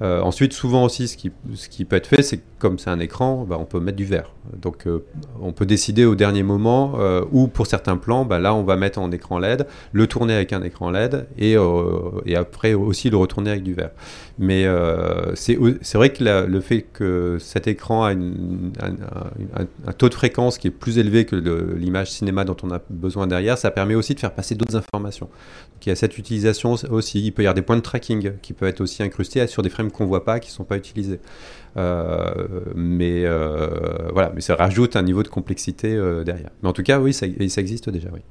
Euh, 0.01 0.21
ensuite, 0.21 0.51
souvent 0.51 0.83
aussi, 0.83 1.07
ce 1.07 1.15
qui, 1.15 1.85
peut 1.85 1.95
être 1.95 2.07
fait, 2.07 2.21
c'est 2.21 2.41
comme 2.59 2.79
c'est 2.79 2.89
un 2.89 2.99
écran, 2.99 3.45
bah, 3.47 3.57
on 3.59 3.65
peut 3.65 3.79
mettre 3.79 3.95
du 3.95 4.05
verre. 4.05 4.31
Donc, 4.61 4.87
euh, 4.87 5.05
on 5.41 5.53
peut 5.53 5.65
décider 5.65 6.03
au 6.03 6.15
dernier 6.15 6.43
moment, 6.43 6.95
euh, 6.99 7.23
ou 7.31 7.47
pour 7.47 7.65
certains 7.65 7.95
plans, 7.95 8.25
bah, 8.25 8.39
là, 8.39 8.53
on 8.53 8.63
va 8.63 8.75
mettre 8.75 8.99
en 8.99 9.11
écran 9.11 9.39
LED, 9.39 9.65
le 9.93 10.07
tourner 10.07 10.33
avec 10.33 10.51
un 10.51 10.63
écran 10.63 10.91
LED, 10.91 11.27
et, 11.37 11.55
et 12.25 12.35
après 12.35 12.73
aussi 12.73 13.09
le 13.09 13.17
retourner 13.17 13.51
avec 13.51 13.63
du 13.63 13.73
verre. 13.73 13.91
Mais 14.37 14.65
c'est 15.35 15.55
vrai 15.93 16.11
que 16.11 16.45
le 16.45 16.61
fait 16.61 16.81
que 16.81 17.37
cet 17.39 17.67
écran 17.67 18.03
a 18.03 18.11
un, 18.11 19.93
taux 19.97 20.09
de 20.09 20.13
fréquence 20.13 20.57
qui 20.57 20.67
est 20.67 20.71
plus 20.71 20.97
élevé 20.97 21.25
que 21.25 21.35
l'image 21.77 22.11
cinéma 22.11 22.43
dont 22.43 22.57
on 22.63 22.71
a 22.71 22.81
besoin 22.89 23.27
derrière, 23.27 23.57
ça 23.57 23.71
permet 23.71 23.95
aussi 23.95 24.13
de 24.13 24.19
faire 24.19 24.33
passer 24.33 24.55
d'autres 24.55 24.75
informations. 24.75 25.29
Y 25.85 25.91
a 25.91 25.95
cette 25.95 26.17
utilisation 26.17 26.75
aussi. 26.89 27.23
Il 27.23 27.31
peut 27.31 27.43
y 27.43 27.45
avoir 27.45 27.53
des 27.53 27.61
points 27.61 27.75
de 27.75 27.81
tracking 27.81 28.31
qui 28.41 28.53
peuvent 28.53 28.69
être 28.69 28.81
aussi 28.81 29.03
incrustés 29.03 29.45
sur 29.47 29.61
des 29.61 29.69
frames 29.69 29.91
qu'on 29.91 30.05
voit 30.05 30.25
pas, 30.25 30.39
qui 30.39 30.49
sont 30.49 30.63
pas 30.63 30.77
utilisés. 30.77 31.19
Euh, 31.77 32.47
mais 32.73 33.23
euh, 33.25 34.09
voilà, 34.11 34.31
mais 34.33 34.41
ça 34.41 34.55
rajoute 34.55 34.95
un 34.95 35.03
niveau 35.03 35.23
de 35.23 35.27
complexité 35.27 35.93
euh, 35.93 36.23
derrière. 36.23 36.49
Mais 36.61 36.69
en 36.69 36.73
tout 36.73 36.83
cas, 36.83 36.99
oui, 36.99 37.13
ça, 37.13 37.27
ça 37.49 37.61
existe 37.61 37.89
déjà, 37.89 38.09
oui. 38.13 38.21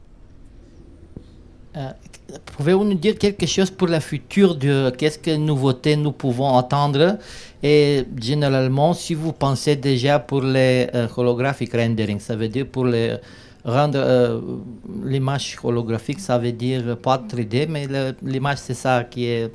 Pouvez-vous 2.57 2.85
nous 2.85 2.95
dire 2.95 3.19
quelque 3.19 3.47
chose 3.47 3.71
pour 3.71 3.89
la 3.89 4.01
future 4.01 4.55
de 4.55 4.91
qu'est-ce 4.91 5.19
que 5.19 5.37
nouveautés 5.37 5.97
nous 5.97 6.13
pouvons 6.13 6.47
entendre? 6.47 7.19
Et 7.63 8.05
généralement 8.21 8.95
si 8.95 9.15
vous 9.15 9.33
pensez 9.33 9.75
déjà 9.75 10.21
pour 10.21 10.43
les 10.43 10.89
holographic 11.17 11.73
rendering, 11.73 12.21
ça 12.21 12.37
veut 12.37 12.49
dire 12.49 12.67
pour 12.67 12.85
les 12.85 13.17
rendre 13.65 14.43
l'image 15.05 15.57
holographique, 15.63 16.21
ça 16.21 16.39
veut 16.39 16.53
dire 16.53 16.97
pas 16.99 17.19
3D, 17.19 17.67
mais 17.69 17.87
l'image 18.23 18.59
c'est 18.59 18.75
ça 18.75 19.05
qui 19.05 19.27
est 19.27 19.51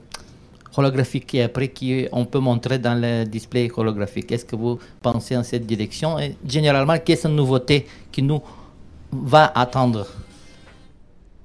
holographique 0.76 1.36
et 1.36 1.44
après 1.44 1.70
qu'on 1.70 2.26
peut 2.26 2.40
montrer 2.40 2.80
dans 2.80 2.96
le 3.00 3.26
display 3.26 3.70
holographique. 3.76 4.32
Est-ce 4.32 4.46
que 4.46 4.56
vous 4.56 4.80
pensez 5.02 5.36
en 5.38 5.44
cette 5.44 5.66
direction? 5.66 6.20
Et 6.20 6.36
généralement, 6.48 6.98
quelles 7.04 7.18
sont 7.18 7.30
les 7.30 7.36
nouveautés 7.36 7.86
qui 8.12 8.24
nous 8.24 8.42
va 9.12 9.52
attendre? 9.56 10.08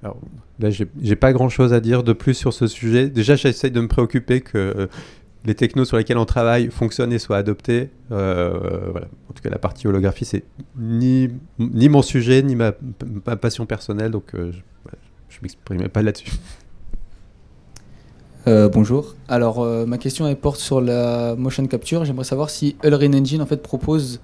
Alors, 0.02 0.16
Là, 0.60 0.70
j'ai 0.70 1.16
pas 1.16 1.32
grand 1.32 1.48
chose 1.48 1.72
à 1.72 1.80
dire 1.80 2.04
de 2.04 2.12
plus 2.12 2.34
sur 2.34 2.52
ce 2.52 2.68
sujet. 2.68 3.08
Déjà, 3.08 3.34
j'essaie 3.34 3.70
de 3.70 3.80
me 3.80 3.88
préoccuper 3.88 4.40
que 4.40 4.56
euh, 4.58 4.86
les 5.45 5.55
technos 5.55 5.84
sur 5.84 5.97
lesquels 5.97 6.18
on 6.18 6.24
travaille 6.24 6.70
fonctionnent 6.70 7.12
et 7.12 7.18
soient 7.18 7.36
adoptés. 7.36 7.90
Euh, 8.12 8.88
voilà. 8.90 9.07
En 9.28 9.32
tout 9.34 9.42
cas, 9.42 9.51
la 9.51 9.59
partie 9.59 9.86
holographie, 9.86 10.24
c'est 10.24 10.45
ni, 10.76 11.28
ni 11.59 11.88
mon 11.88 12.03
sujet, 12.03 12.42
ni 12.42 12.57
ma, 12.57 12.72
passion 12.72 13.66
personnelle, 13.66 14.11
donc 14.11 14.34
euh, 14.34 14.53
je, 14.53 15.38
ne 15.38 15.42
m'exprimerai 15.42 15.88
pas 15.88 16.03
là-dessus. 16.03 16.30
Euh, 18.47 18.68
bonjour. 18.68 19.14
Alors, 19.28 19.62
euh, 19.62 19.86
ma 19.86 19.97
question 19.97 20.26
elle 20.26 20.36
porte 20.36 20.61
sur 20.61 20.80
la 20.80 21.34
motion 21.34 21.66
capture. 21.66 22.05
J'aimerais 22.05 22.24
savoir 22.24 22.51
si 22.51 22.76
Unreal 22.84 23.14
Engine 23.14 23.40
en 23.40 23.47
fait 23.47 23.62
propose 23.62 24.20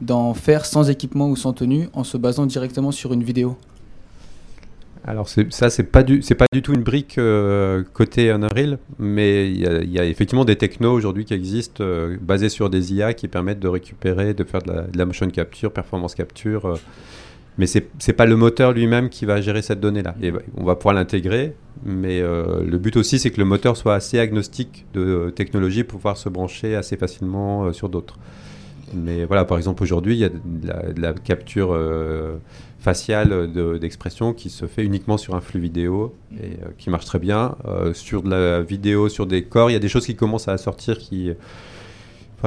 d'en 0.00 0.34
faire 0.34 0.64
sans 0.64 0.90
équipement 0.90 1.28
ou 1.28 1.36
sans 1.36 1.52
tenue 1.52 1.88
en 1.92 2.02
se 2.02 2.16
basant 2.16 2.46
directement 2.46 2.90
sur 2.90 3.12
une 3.12 3.22
vidéo. 3.22 3.56
Alors 5.04 5.28
ça 5.28 5.68
c'est 5.68 5.82
pas 5.82 6.04
du 6.04 6.22
c'est 6.22 6.36
pas 6.36 6.46
du 6.52 6.62
tout 6.62 6.72
une 6.74 6.84
brique 6.84 7.18
euh, 7.18 7.82
côté 7.92 8.30
Unreal, 8.30 8.78
mais 9.00 9.50
il 9.50 9.90
y, 9.90 9.98
a 9.98 10.04
effectivement 10.04 10.44
des 10.44 10.54
technos 10.54 10.92
aujourd'hui 10.92 11.24
qui 11.24 11.34
existent 11.34 11.84
basés 12.20 12.48
sur 12.48 12.70
des 12.70 12.94
IA 12.94 13.12
qui 13.12 13.26
permettent 13.26 13.58
de 13.58 13.68
récupérer, 13.68 14.32
de 14.32 14.44
faire 14.44 14.62
de 14.62 14.96
la, 14.96 15.04
motion 15.04 15.28
capture, 15.28 15.72
performance 15.72 16.14
capture 16.14 16.78
mais 17.58 17.66
c'est 17.66 17.86
n'est 18.06 18.14
pas 18.14 18.26
le 18.26 18.36
moteur 18.36 18.72
lui-même 18.72 19.08
qui 19.08 19.24
va 19.26 19.40
gérer 19.40 19.62
cette 19.62 19.80
donnée-là. 19.80 20.14
On 20.56 20.64
va 20.64 20.76
pouvoir 20.76 20.94
l'intégrer, 20.94 21.54
mais 21.84 22.20
euh, 22.20 22.64
le 22.64 22.78
but 22.78 22.96
aussi, 22.96 23.18
c'est 23.18 23.30
que 23.30 23.38
le 23.38 23.44
moteur 23.44 23.76
soit 23.76 23.94
assez 23.94 24.18
agnostique 24.18 24.86
de 24.94 25.00
euh, 25.00 25.30
technologie 25.30 25.84
pour 25.84 25.98
pouvoir 25.98 26.16
se 26.16 26.28
brancher 26.28 26.74
assez 26.74 26.96
facilement 26.96 27.64
euh, 27.64 27.72
sur 27.72 27.88
d'autres. 27.88 28.18
Mais 28.94 29.24
voilà, 29.24 29.44
par 29.44 29.58
exemple, 29.58 29.82
aujourd'hui, 29.82 30.14
il 30.14 30.18
y 30.18 30.24
a 30.24 30.28
de 30.28 31.00
la, 31.00 31.12
capture 31.14 31.78
facial 32.82 33.50
d'expression 33.80 34.32
qui 34.32 34.50
se 34.50 34.66
fait 34.66 34.84
uniquement 34.84 35.16
sur 35.16 35.34
un 35.34 35.40
flux 35.40 35.60
vidéo 35.60 36.14
et 36.42 36.56
qui 36.78 36.90
marche 36.90 37.04
très 37.04 37.18
bien. 37.18 37.54
sur 37.94 38.22
de 38.22 38.30
la 38.30 38.62
vidéo, 38.62 39.08
sur 39.08 39.26
des 39.26 39.44
corps, 39.44 39.70
il 39.70 39.74
y 39.74 39.76
a 39.76 39.80
des 39.80 39.88
choses 39.88 40.04
qui 40.04 40.16
commencent 40.16 40.48
à 40.48 40.58
sortir 40.58 40.98
qui, 40.98 41.30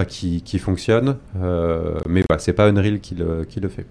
qui, 0.07 0.41
qui, 0.41 0.59
fonctionnent, 0.59 1.15
mais 1.36 2.23
voilà, 2.27 2.39
c'est 2.39 2.53
pas 2.53 2.67
Unreal 2.67 2.99
qui 2.99 3.15
le, 3.15 3.45
qui 3.45 3.59
le 3.59 3.69
fait. 3.69 3.86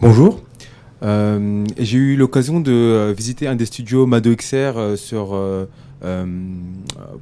bonjour. 0.00 0.42
J'ai 1.02 1.98
eu 1.98 2.16
l'occasion 2.16 2.60
de 2.60 3.14
visiter 3.16 3.46
un 3.46 3.54
des 3.54 3.66
studios 3.66 4.06
Mado 4.06 4.34
XR 4.34 4.96
sur 4.96 5.38
euh, 6.04 6.24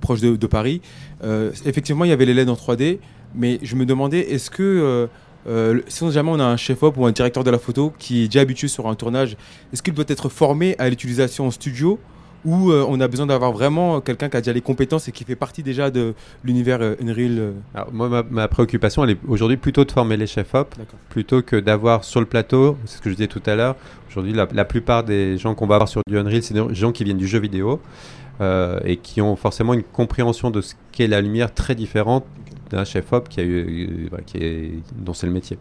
proche 0.00 0.20
de, 0.20 0.46
Paris. 0.46 0.80
Euh, 1.24 1.50
effectivement, 1.64 2.04
il 2.04 2.08
y 2.08 2.12
avait 2.12 2.26
les 2.26 2.34
LED 2.34 2.48
en 2.48 2.54
3D, 2.54 2.98
mais 3.34 3.58
je 3.62 3.74
me 3.74 3.86
demandais, 3.86 4.20
est-ce 4.20 4.50
que 4.50 5.08
euh, 5.49 5.80
si 5.88 6.11
jamais 6.11 6.30
on 6.30 6.40
a 6.40 6.44
un 6.44 6.57
chef-op 6.57 6.97
ou 6.97 7.07
un 7.07 7.12
directeur 7.12 7.44
de 7.44 7.51
la 7.51 7.59
photo 7.59 7.92
qui 7.99 8.24
est 8.24 8.26
déjà 8.26 8.40
habitué 8.40 8.68
sur 8.68 8.86
un 8.88 8.94
tournage, 8.94 9.36
est-ce 9.72 9.82
qu'il 9.82 9.94
doit 9.94 10.05
être 10.09 10.28
formé 10.28 10.74
à 10.78 10.88
l'utilisation 10.88 11.47
en 11.47 11.51
studio 11.51 11.99
ou 12.44 12.70
on 12.70 13.01
a 13.01 13.09
besoin 13.09 13.26
d'avoir 13.26 13.51
vraiment 13.51 14.01
quelqu'un 14.01 14.28
qui 14.28 14.36
a 14.36 14.40
déjà 14.40 14.53
les 14.53 14.61
compétences 14.61 15.09
et 15.09 15.12
qui 15.12 15.24
fait 15.24 15.34
partie 15.34 15.64
déjà 15.64 15.90
de 15.90 16.14
l'univers 16.44 16.80
Unreal 17.03 17.55
Alors, 17.74 17.92
Moi, 17.92 18.24
ma, 18.30 18.47
préoccupation, 18.47 19.03
elle 19.03 19.11
est 19.11 19.18
aujourd'hui 19.26 19.57
plutôt 19.57 19.84
de 19.84 19.90
former 19.90 20.16
les 20.16 20.28
chefs-op, 20.28 20.72
plutôt 21.09 21.42
que 21.42 21.57
d'avoir 21.57 22.05
sur 22.05 22.20
le 22.20 22.26
plateau, 22.26 22.76
c'est 22.84 22.99
ce 22.99 23.03
que 23.03 23.11
je 23.11 23.16
disais 23.16 23.26
tout 23.26 23.42
à 23.47 23.57
l'heure, 23.57 23.74
aujourd'hui 24.09 24.32
la, 24.32 24.47
la, 24.53 24.64
plupart 24.64 25.03
des 25.03 25.38
gens 25.38 25.57
qu'on 25.57 25.66
va 25.66 25.74
avoir 25.74 25.88
sur 25.88 26.03
du 26.07 26.16
Unreal, 26.16 26.40
c'est 26.40 26.55
des 26.55 26.72
gens 26.72 26.92
qui 26.92 27.03
viennent 27.03 27.18
du 27.18 27.26
jeu 27.26 27.40
vidéo. 27.40 27.80
Euh, 28.42 28.80
et 28.84 28.99
qui 28.99 29.22
ont 29.22 29.34
forcément 29.34 29.72
une 29.72 29.82
compréhension 29.82 30.51
de 30.51 30.61
ce 30.61 30.74
qu'est 30.92 31.07
la 31.07 31.22
lumière 31.22 31.55
très 31.55 31.74
différente 31.74 32.26
d'un 32.70 32.84
chef-op 32.84 33.28
qui 33.28 33.40
a 33.40 33.44
eu, 33.44 34.08
euh, 34.12 34.18
qui 34.26 34.38
est, 34.38 34.72
dont 34.96 35.14
c'est 35.14 35.26
le 35.26 35.32
métier. 35.32 35.58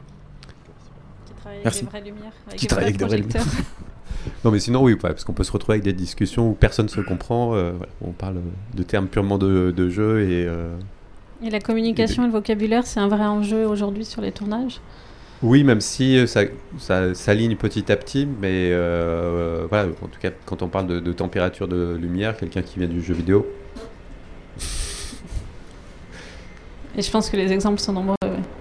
Qui 1.25 1.33
travaille 1.33 1.61
avec 1.63 1.79
des 1.79 1.85
vraies 1.85 2.01
lumières, 2.01 2.33
qui 2.55 2.67
travaille 2.67 2.85
avec 2.85 2.97
des 2.97 3.05
vraies 3.05 3.17
lumières. 3.17 3.45
non, 4.45 4.51
mais 4.51 4.59
sinon, 4.59 4.83
oui, 4.83 4.95
parce 4.95 5.23
qu'on 5.23 5.33
peut 5.33 5.43
se 5.43 5.51
retrouver 5.51 5.75
avec 5.75 5.83
des 5.83 5.93
discussions 5.93 6.49
où 6.49 6.53
personne 6.53 6.85
ne 6.85 6.91
se 6.91 7.01
comprend. 7.01 7.55
Euh, 7.55 7.73
on 8.01 8.11
parle 8.11 8.41
de 8.73 8.83
termes 8.83 9.07
purement 9.07 9.37
de, 9.37 9.71
de 9.75 9.89
jeu 9.89 10.21
et. 10.21 10.47
et 11.45 11.49
la 11.49 11.59
communication 11.59 12.23
et, 12.23 12.25
et 12.25 12.27
le 12.29 12.33
vocabulaire, 12.33 12.85
c'est 12.85 12.99
un 12.99 13.07
vrai 13.07 13.25
enjeu 13.25 13.65
aujourd'hui 13.65 14.05
sur 14.05 14.21
les 14.21 14.31
tournages? 14.31 14.79
Oui, 15.43 15.63
même 15.63 15.81
si 15.81 16.17
euh, 16.17 16.27
ça, 16.27 16.41
ça 16.77 17.13
s'aligne 17.13 17.55
petit 17.55 17.91
à 17.91 17.97
petit, 17.97 18.25
mais 18.25 18.69
euh, 18.71 19.65
voilà, 19.69 19.89
en 20.01 20.07
tout 20.07 20.19
cas, 20.19 20.31
quand 20.45 20.61
on 20.61 20.67
parle 20.69 20.87
de, 21.01 21.13
température 21.13 21.67
de 21.67 21.95
lumière, 21.99 22.37
quelqu'un 22.37 22.61
qui 22.61 22.79
vient 22.79 22.87
du 22.87 23.01
jeu 23.01 23.13
vidéo. 23.13 23.45
Et 26.97 27.01
je 27.01 27.11
pense 27.11 27.29
que 27.29 27.37
les 27.37 27.51
exemples 27.51 27.79
sont 27.79 27.93
nombreux. 27.93 28.15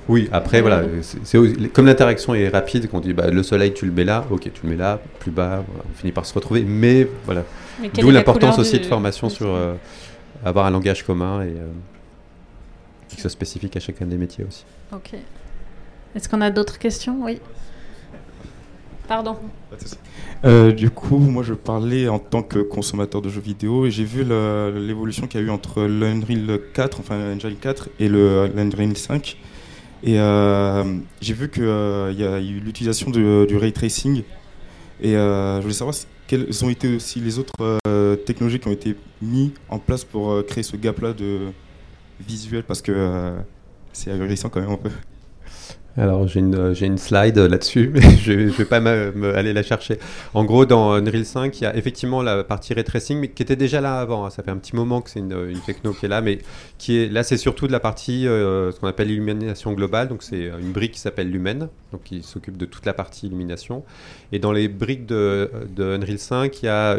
Oui, 0.09 0.29
après, 0.33 0.61
voilà, 0.61 0.83
c'est, 1.03 1.39
comme 1.73 1.87
l'interaction 1.87 2.35
est 2.35 2.49
rapide, 2.49 2.91
qu'on 2.91 3.01
dit 3.01 3.15
bah, 3.15 3.31
le 3.31 3.43
soleil, 3.43 3.73
tu 3.73 3.87
le 3.87 3.93
mets 3.93 4.05
là, 4.05 4.25
ok, 4.31 4.43
tu 4.53 4.61
le 4.65 4.71
mets 4.71 4.77
là, 4.77 5.01
plus 5.19 5.31
bas, 5.31 5.65
on 5.79 5.99
finit 5.99 6.13
par 6.13 6.27
se 6.27 6.35
retrouver, 6.35 6.63
mais 6.63 7.09
voilà. 7.25 7.45
D'où 7.95 8.11
l'importance 8.11 8.59
aussi 8.59 8.79
de 8.79 8.85
formation 8.85 9.29
sur 9.29 9.49
euh, 9.49 9.75
avoir 10.45 10.67
un 10.67 10.71
langage 10.71 11.05
commun 11.05 11.43
et 11.43 11.55
qui 13.09 13.21
soit 13.21 13.31
spécifique 13.31 13.77
à 13.77 13.81
chacun 13.81 14.07
des 14.07 14.17
métiers 14.17 14.45
aussi. 14.47 14.65
Ok. 14.93 15.15
Est-ce 16.15 16.29
qu'on 16.29 16.41
a 16.41 16.51
d'autres 16.51 16.79
questions? 16.79 17.19
Oui. 17.23 17.41
Pardon. 19.09 19.37
Euh, 20.45 20.73
du 20.73 20.91
coup, 20.91 21.19
moi 21.19 21.43
je 21.43 21.55
parlais 21.55 22.09
en 22.09 22.19
tant 22.19 22.43
que 22.43 22.59
consommateur 22.59 23.21
de 23.21 23.29
jeux 23.29 23.41
vidéo 23.41 23.87
et 23.87 23.91
j'ai 23.91 24.05
vu 24.05 24.25
l'évolution 24.25 25.27
qu'il 25.27 25.41
y 25.41 25.43
a 25.43 25.47
eu 25.47 25.51
entre 25.51 25.83
l'Unreal 25.83 26.61
4, 26.73 27.01
enfin 27.01 27.19
l'Unreal 27.19 27.57
4 27.57 27.89
et 28.01 28.09
l'Unreal 28.09 28.97
5. 28.97 29.37
Et 30.07 30.19
euh, 30.19 30.85
j'ai 31.21 31.35
vu 31.35 31.51
qu'il 31.51 31.65
euh, 31.65 32.13
y 32.13 32.25
a 32.25 32.41
eu 32.41 32.61
l'utilisation 32.61 33.11
du 33.11 33.57
ray 33.57 33.73
tracing. 33.73 34.23
Et 35.01 35.13
je 35.13 35.61
voulais 35.61 35.75
savoir 35.75 35.95
quelles 36.27 36.65
ont 36.65 36.71
été 36.71 36.97
aussi 36.97 37.21
les 37.21 37.39
autres 37.39 37.79
technologies 38.25 38.61
qui 38.61 38.69
ont 38.69 38.73
été 38.73 38.97
mises 39.21 39.51
en 39.69 39.79
place 39.79 40.05
pour 40.05 40.45
créer 40.47 40.63
ce 40.63 40.77
gap-là 40.77 41.13
de 41.13 41.53
visuel 42.27 42.63
parce 42.63 42.81
que 42.81 43.35
c'est 43.93 44.11
ahurissant 44.11 44.49
quand 44.49 44.61
même 44.61 44.71
un 44.71 44.77
peu. 44.77 44.91
Alors 45.97 46.27
j'ai 46.27 46.41
une, 46.41 46.75
j'ai 46.75 46.87
une 46.87 46.99
slide 46.99 47.39
là-dessus, 47.39 47.91
mais 47.95 48.17
je 48.17 48.33
ne 48.33 48.51
vais 48.51 48.65
pas 48.65 48.79
aller 48.79 49.53
la 49.53 49.63
chercher. 49.63 49.99
En 50.35 50.45
gros, 50.45 50.67
dans 50.67 50.93
Unreal 50.93 51.25
5, 51.25 51.61
il 51.61 51.65
y 51.65 51.67
a 51.67 51.77
effectivement 51.77 52.21
la 52.21 52.43
partie 52.43 52.75
ray 52.75 52.83
tracing, 52.83 53.21
mais 53.21 53.29
qui 53.29 53.43
était 53.43 53.55
déjà 53.55 53.81
là 53.81 54.01
avant. 54.01 54.27
Hein. 54.27 54.31
Ça 54.31 54.43
fait 54.43 54.51
un 54.51 54.57
petit 54.57 54.75
moment 54.75 55.01
que 55.01 55.11
c'est 55.11 55.21
une, 55.21 55.49
une, 55.49 55.61
techno 55.61 55.93
qui 55.93 56.07
est 56.07 56.09
là, 56.09 56.21
mais 56.21 56.39
qui 56.79 56.99
est 56.99 57.09
là, 57.09 57.23
c'est 57.23 57.37
surtout 57.37 57.69
de 57.69 57.73
la 57.73 57.79
partie 57.79 58.27
euh, 58.27 58.73
ce 58.73 58.81
qu'on 58.81 58.89
appelle 58.89 59.11
illumination 59.11 59.73
globale. 59.73 60.09
Donc 60.09 60.25
c'est 60.25 60.49
une 60.61 60.73
brique 60.73 60.93
qui 60.93 61.01
s'appelle 61.01 61.31
Lumen, 61.31 61.69
donc 61.93 62.03
qui 62.03 62.23
s'occupe 62.25 62.57
de 62.57 62.67
toute 62.67 62.87
la 62.87 62.95
partie 62.95 63.29
illumination. 63.29 63.85
Et 64.33 64.41
dans 64.41 64.53
les 64.53 64.67
briques 64.67 65.07
de, 65.07 65.51
de 65.77 65.85
Unreal 65.97 66.19
5, 66.19 66.63
il 66.63 66.67
y 66.67 66.69
a 66.69 66.99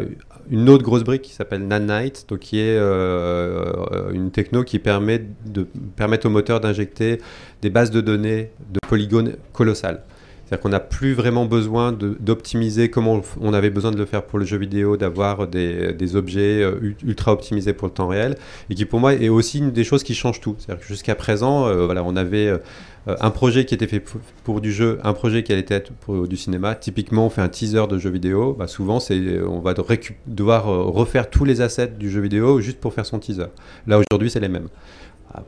une 0.50 0.68
autre 0.68 0.82
grosse 0.82 1.04
brique 1.04 1.22
qui 1.22 1.32
s'appelle 1.32 1.66
Nanite, 1.66 2.26
donc 2.28 2.40
qui 2.40 2.58
est 2.58 2.76
euh, 2.78 4.10
une 4.12 4.30
techno 4.30 4.64
qui 4.64 4.78
permet 4.78 5.24
de 5.46 5.66
permettre 5.96 6.26
au 6.26 6.30
moteur 6.30 6.60
d'injecter 6.60 7.20
des 7.62 7.70
bases 7.70 7.90
de 7.90 8.00
données 8.00 8.50
de 8.70 8.78
polygones 8.88 9.36
colossales. 9.52 10.02
C'est-à-dire 10.44 10.62
qu'on 10.62 10.68
n'a 10.68 10.80
plus 10.80 11.12
vraiment 11.12 11.44
besoin 11.44 11.90
d'optimiser 11.92 12.88
comme 12.88 13.08
on, 13.08 13.52
avait 13.52 13.70
besoin 13.70 13.90
de 13.90 13.96
le 13.96 14.04
faire 14.04 14.22
pour 14.22 14.38
le 14.38 14.44
jeu 14.44 14.56
vidéo, 14.56 14.96
d'avoir 14.96 15.48
des, 15.48 16.14
objets 16.14 16.62
euh, 16.62 16.94
ultra 17.04 17.32
optimisés 17.32 17.72
pour 17.72 17.88
le 17.88 17.94
temps 17.94 18.06
réel, 18.06 18.36
et 18.70 18.76
qui 18.76 18.84
pour 18.84 19.00
moi 19.00 19.14
est 19.14 19.28
aussi 19.28 19.58
une 19.58 19.72
des 19.72 19.82
choses 19.82 20.04
qui 20.04 20.14
change 20.14 20.40
tout. 20.40 20.54
C'est-à-dire 20.58 20.82
que 20.82 20.86
jusqu'à 20.86 21.16
présent, 21.16 21.66
euh, 21.66 21.86
voilà, 21.86 22.04
on 22.04 22.14
avait 22.14 22.52
un 23.06 23.30
projet 23.30 23.64
qui 23.64 23.74
était 23.74 23.86
fait 23.86 24.02
pour, 24.44 24.60
du 24.60 24.72
jeu, 24.72 24.98
un 25.04 25.12
projet 25.12 25.42
qui 25.42 25.52
allait 25.52 25.64
être 25.68 25.92
pour 25.92 26.26
du 26.26 26.36
cinéma. 26.36 26.74
Typiquement, 26.74 27.26
on 27.26 27.30
fait 27.30 27.40
un 27.40 27.48
teaser 27.48 27.86
de 27.88 27.98
jeu 27.98 28.10
vidéo. 28.10 28.54
Bah, 28.58 28.66
souvent, 28.66 28.98
c'est 28.98 29.40
on 29.42 29.60
va 29.60 29.74
devoir 30.26 30.64
refaire 30.64 31.30
tous 31.30 31.44
les 31.44 31.60
assets 31.60 31.92
du 31.98 32.10
jeu 32.10 32.20
vidéo 32.20 32.60
juste 32.60 32.80
pour 32.80 32.92
faire 32.92 33.06
son 33.06 33.18
teaser. 33.18 33.46
Là 33.86 33.98
aujourd'hui, 33.98 34.30
c'est 34.30 34.40
les 34.40 34.48
mêmes 34.48 34.68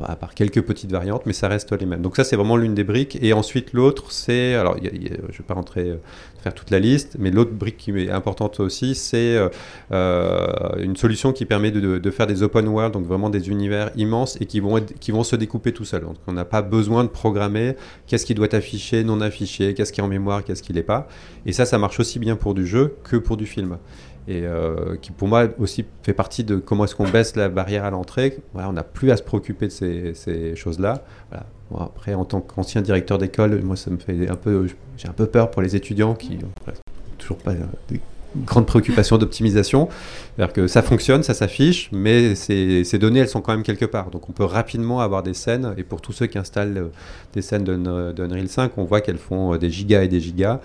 à 0.04 0.16
part 0.16 0.34
quelques 0.34 0.62
petites 0.62 0.90
variantes, 0.90 1.22
mais 1.26 1.32
ça 1.32 1.48
reste 1.48 1.72
les 1.72 1.86
mêmes. 1.86 2.02
Donc 2.02 2.16
ça, 2.16 2.24
c'est 2.24 2.36
vraiment 2.36 2.56
l'une 2.56 2.74
des 2.74 2.84
briques. 2.84 3.18
Et 3.20 3.32
ensuite, 3.32 3.72
l'autre, 3.72 4.12
c'est, 4.12 4.54
alors, 4.54 4.76
je 4.82 4.88
ne 4.88 5.08
vais 5.08 5.44
pas 5.46 5.54
rentrer, 5.54 5.90
euh, 5.90 5.96
faire 6.42 6.54
toute 6.54 6.70
la 6.70 6.78
liste, 6.78 7.16
mais 7.18 7.30
l'autre 7.30 7.52
brique 7.52 7.76
qui 7.76 7.90
est 7.90 8.10
importante 8.10 8.60
aussi, 8.60 8.94
c'est 8.94 9.36
euh, 9.36 9.48
euh, 9.92 10.46
une 10.78 10.96
solution 10.96 11.32
qui 11.32 11.44
permet 11.44 11.70
de, 11.70 12.10
faire 12.10 12.26
des 12.26 12.42
open 12.42 12.68
world, 12.68 12.92
donc 12.92 13.06
vraiment 13.06 13.30
des 13.30 13.48
univers 13.48 13.90
immenses 13.96 14.38
et 14.40 14.46
qui 14.46 14.60
vont, 14.60 15.24
se 15.24 15.36
découper 15.36 15.72
tout 15.72 15.84
seuls. 15.84 16.02
Donc 16.02 16.16
on 16.26 16.32
n'a 16.32 16.44
pas 16.44 16.62
besoin 16.62 17.04
de 17.04 17.08
programmer 17.08 17.76
qu'est-ce 18.06 18.24
qui 18.24 18.34
doit 18.34 18.54
afficher, 18.54 19.04
non 19.04 19.20
afficher, 19.20 19.74
qu'est-ce 19.74 19.92
qui 19.92 20.00
est 20.00 20.04
en 20.04 20.08
mémoire, 20.08 20.44
qu'est-ce 20.44 20.62
qui 20.62 20.72
l'est 20.72 20.82
pas. 20.82 21.08
Et 21.44 21.52
ça, 21.52 21.66
ça 21.66 21.78
marche 21.78 22.00
aussi 22.00 22.18
bien 22.18 22.36
pour 22.36 22.54
du 22.54 22.66
jeu 22.66 22.96
que 23.04 23.16
pour 23.16 23.36
du 23.36 23.46
film 23.46 23.78
et 24.28 24.42
euh, 24.44 24.96
qui 25.00 25.10
pour 25.10 25.26
moi 25.26 25.46
aussi 25.58 25.86
fait 26.02 26.12
partie 26.12 26.44
de 26.44 26.56
comment 26.56 26.84
est-ce 26.84 26.94
qu'on 26.94 27.08
baisse 27.08 27.34
la 27.34 27.48
barrière 27.48 27.84
à 27.84 27.90
l'entrée. 27.90 28.38
Voilà, 28.52 28.68
on 28.68 28.74
n'a 28.74 28.82
plus 28.82 29.10
à 29.10 29.16
se 29.16 29.22
préoccuper 29.22 29.68
de 29.68 29.72
ces, 29.72 30.54
choses-là. 30.54 31.02
Voilà. 31.30 31.46
après, 31.80 32.12
en 32.12 32.26
tant 32.26 32.42
qu'ancien 32.42 32.82
directeur 32.82 33.16
d'école, 33.16 33.62
moi 33.62 33.74
ça 33.74 33.90
me 33.90 33.96
fait 33.96 34.28
un 34.28 34.36
peu, 34.36 34.68
j'ai 34.98 35.08
un 35.08 35.12
peu 35.12 35.26
peur 35.26 35.50
pour 35.50 35.62
les 35.62 35.74
étudiants 35.76 36.14
qui 36.14 36.36
n'ont 36.36 36.52
toujours 37.16 37.38
pas 37.38 37.54
des 37.88 38.00
grandes 38.44 38.66
préoccupations 38.66 39.16
d'optimisation. 39.16 39.88
C'est-à-dire 40.36 40.52
que 40.52 40.66
ça 40.66 40.82
fonctionne, 40.82 41.22
ça 41.22 41.32
s'affiche, 41.32 41.88
mais 41.90 42.34
ces, 42.34 42.84
ces, 42.84 42.98
données, 42.98 43.20
elles 43.20 43.28
sont 43.28 43.40
quand 43.40 43.52
même 43.52 43.62
quelque 43.62 43.86
part. 43.86 44.10
Donc 44.10 44.28
on 44.28 44.32
peut 44.32 44.44
rapidement 44.44 45.00
avoir 45.00 45.22
des 45.22 45.32
scènes, 45.32 45.72
et 45.78 45.84
pour 45.84 46.02
tous 46.02 46.12
ceux 46.12 46.26
qui 46.26 46.36
installent 46.36 46.90
des 47.32 47.40
scènes 47.40 47.64
d'Unreal 47.64 48.48
5, 48.48 48.72
on 48.76 48.84
voit 48.84 49.00
qu'elles 49.00 49.16
font 49.16 49.56
des 49.56 49.70
gigas 49.70 50.02
et 50.02 50.08
des 50.08 50.20
gigas. 50.20 50.60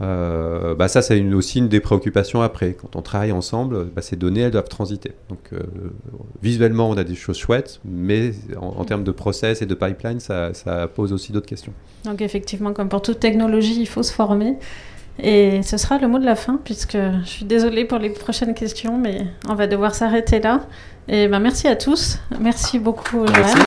Euh, 0.00 0.74
bah 0.74 0.88
ça, 0.88 1.02
c'est 1.02 1.18
une, 1.18 1.34
aussi 1.34 1.58
une 1.58 1.68
des 1.68 1.80
préoccupations 1.80 2.42
après. 2.42 2.74
Quand 2.74 2.96
on 2.96 3.02
travaille 3.02 3.32
ensemble, 3.32 3.84
bah, 3.84 4.02
ces 4.02 4.16
données, 4.16 4.40
elles 4.40 4.50
doivent 4.50 4.68
transiter. 4.68 5.12
Donc, 5.28 5.38
euh, 5.52 5.60
visuellement, 6.42 6.88
on 6.88 6.96
a 6.96 7.04
des 7.04 7.14
choses 7.14 7.38
chouettes, 7.38 7.80
mais 7.84 8.32
en, 8.60 8.84
termes 8.84 9.04
de 9.04 9.12
process 9.12 9.62
et 9.62 9.66
de 9.66 9.74
pipeline, 9.74 10.20
ça, 10.20 10.52
ça 10.54 10.88
pose 10.88 11.12
aussi 11.12 11.32
d'autres 11.32 11.46
questions. 11.46 11.72
Donc, 12.04 12.20
effectivement, 12.22 12.72
comme 12.72 12.88
pour 12.88 13.02
toute 13.02 13.20
technologie, 13.20 13.80
il 13.80 13.86
faut 13.86 14.02
se 14.02 14.12
former. 14.12 14.56
Et 15.22 15.62
ce 15.62 15.76
sera 15.76 15.98
le 15.98 16.08
mot 16.08 16.18
de 16.18 16.24
la 16.24 16.34
fin, 16.34 16.58
puisque 16.64 16.96
je 16.96 17.28
suis 17.28 17.44
désolée 17.44 17.84
pour 17.84 17.98
les 17.98 18.10
prochaines 18.10 18.52
questions, 18.52 18.98
mais 18.98 19.26
on 19.48 19.54
va 19.54 19.68
devoir 19.68 19.94
s'arrêter 19.94 20.40
là. 20.40 20.66
Et 21.06 21.28
ben, 21.28 21.38
merci 21.38 21.68
à 21.68 21.76
tous. 21.76 22.18
Merci 22.40 22.80
beaucoup, 22.80 23.24
Joël. 23.26 23.58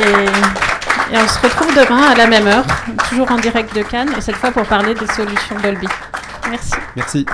Et 0.00 0.77
et 1.12 1.16
on 1.16 1.28
se 1.28 1.38
retrouve 1.40 1.74
demain 1.74 2.02
à 2.10 2.14
la 2.14 2.26
même 2.26 2.46
heure, 2.46 2.64
toujours 3.08 3.30
en 3.30 3.36
direct 3.36 3.74
de 3.74 3.82
Cannes, 3.82 4.12
et 4.16 4.20
cette 4.20 4.36
fois 4.36 4.50
pour 4.50 4.66
parler 4.66 4.94
des 4.94 5.06
solutions 5.06 5.56
Dolby. 5.62 5.88
Merci. 6.50 6.74
Merci. 6.96 7.26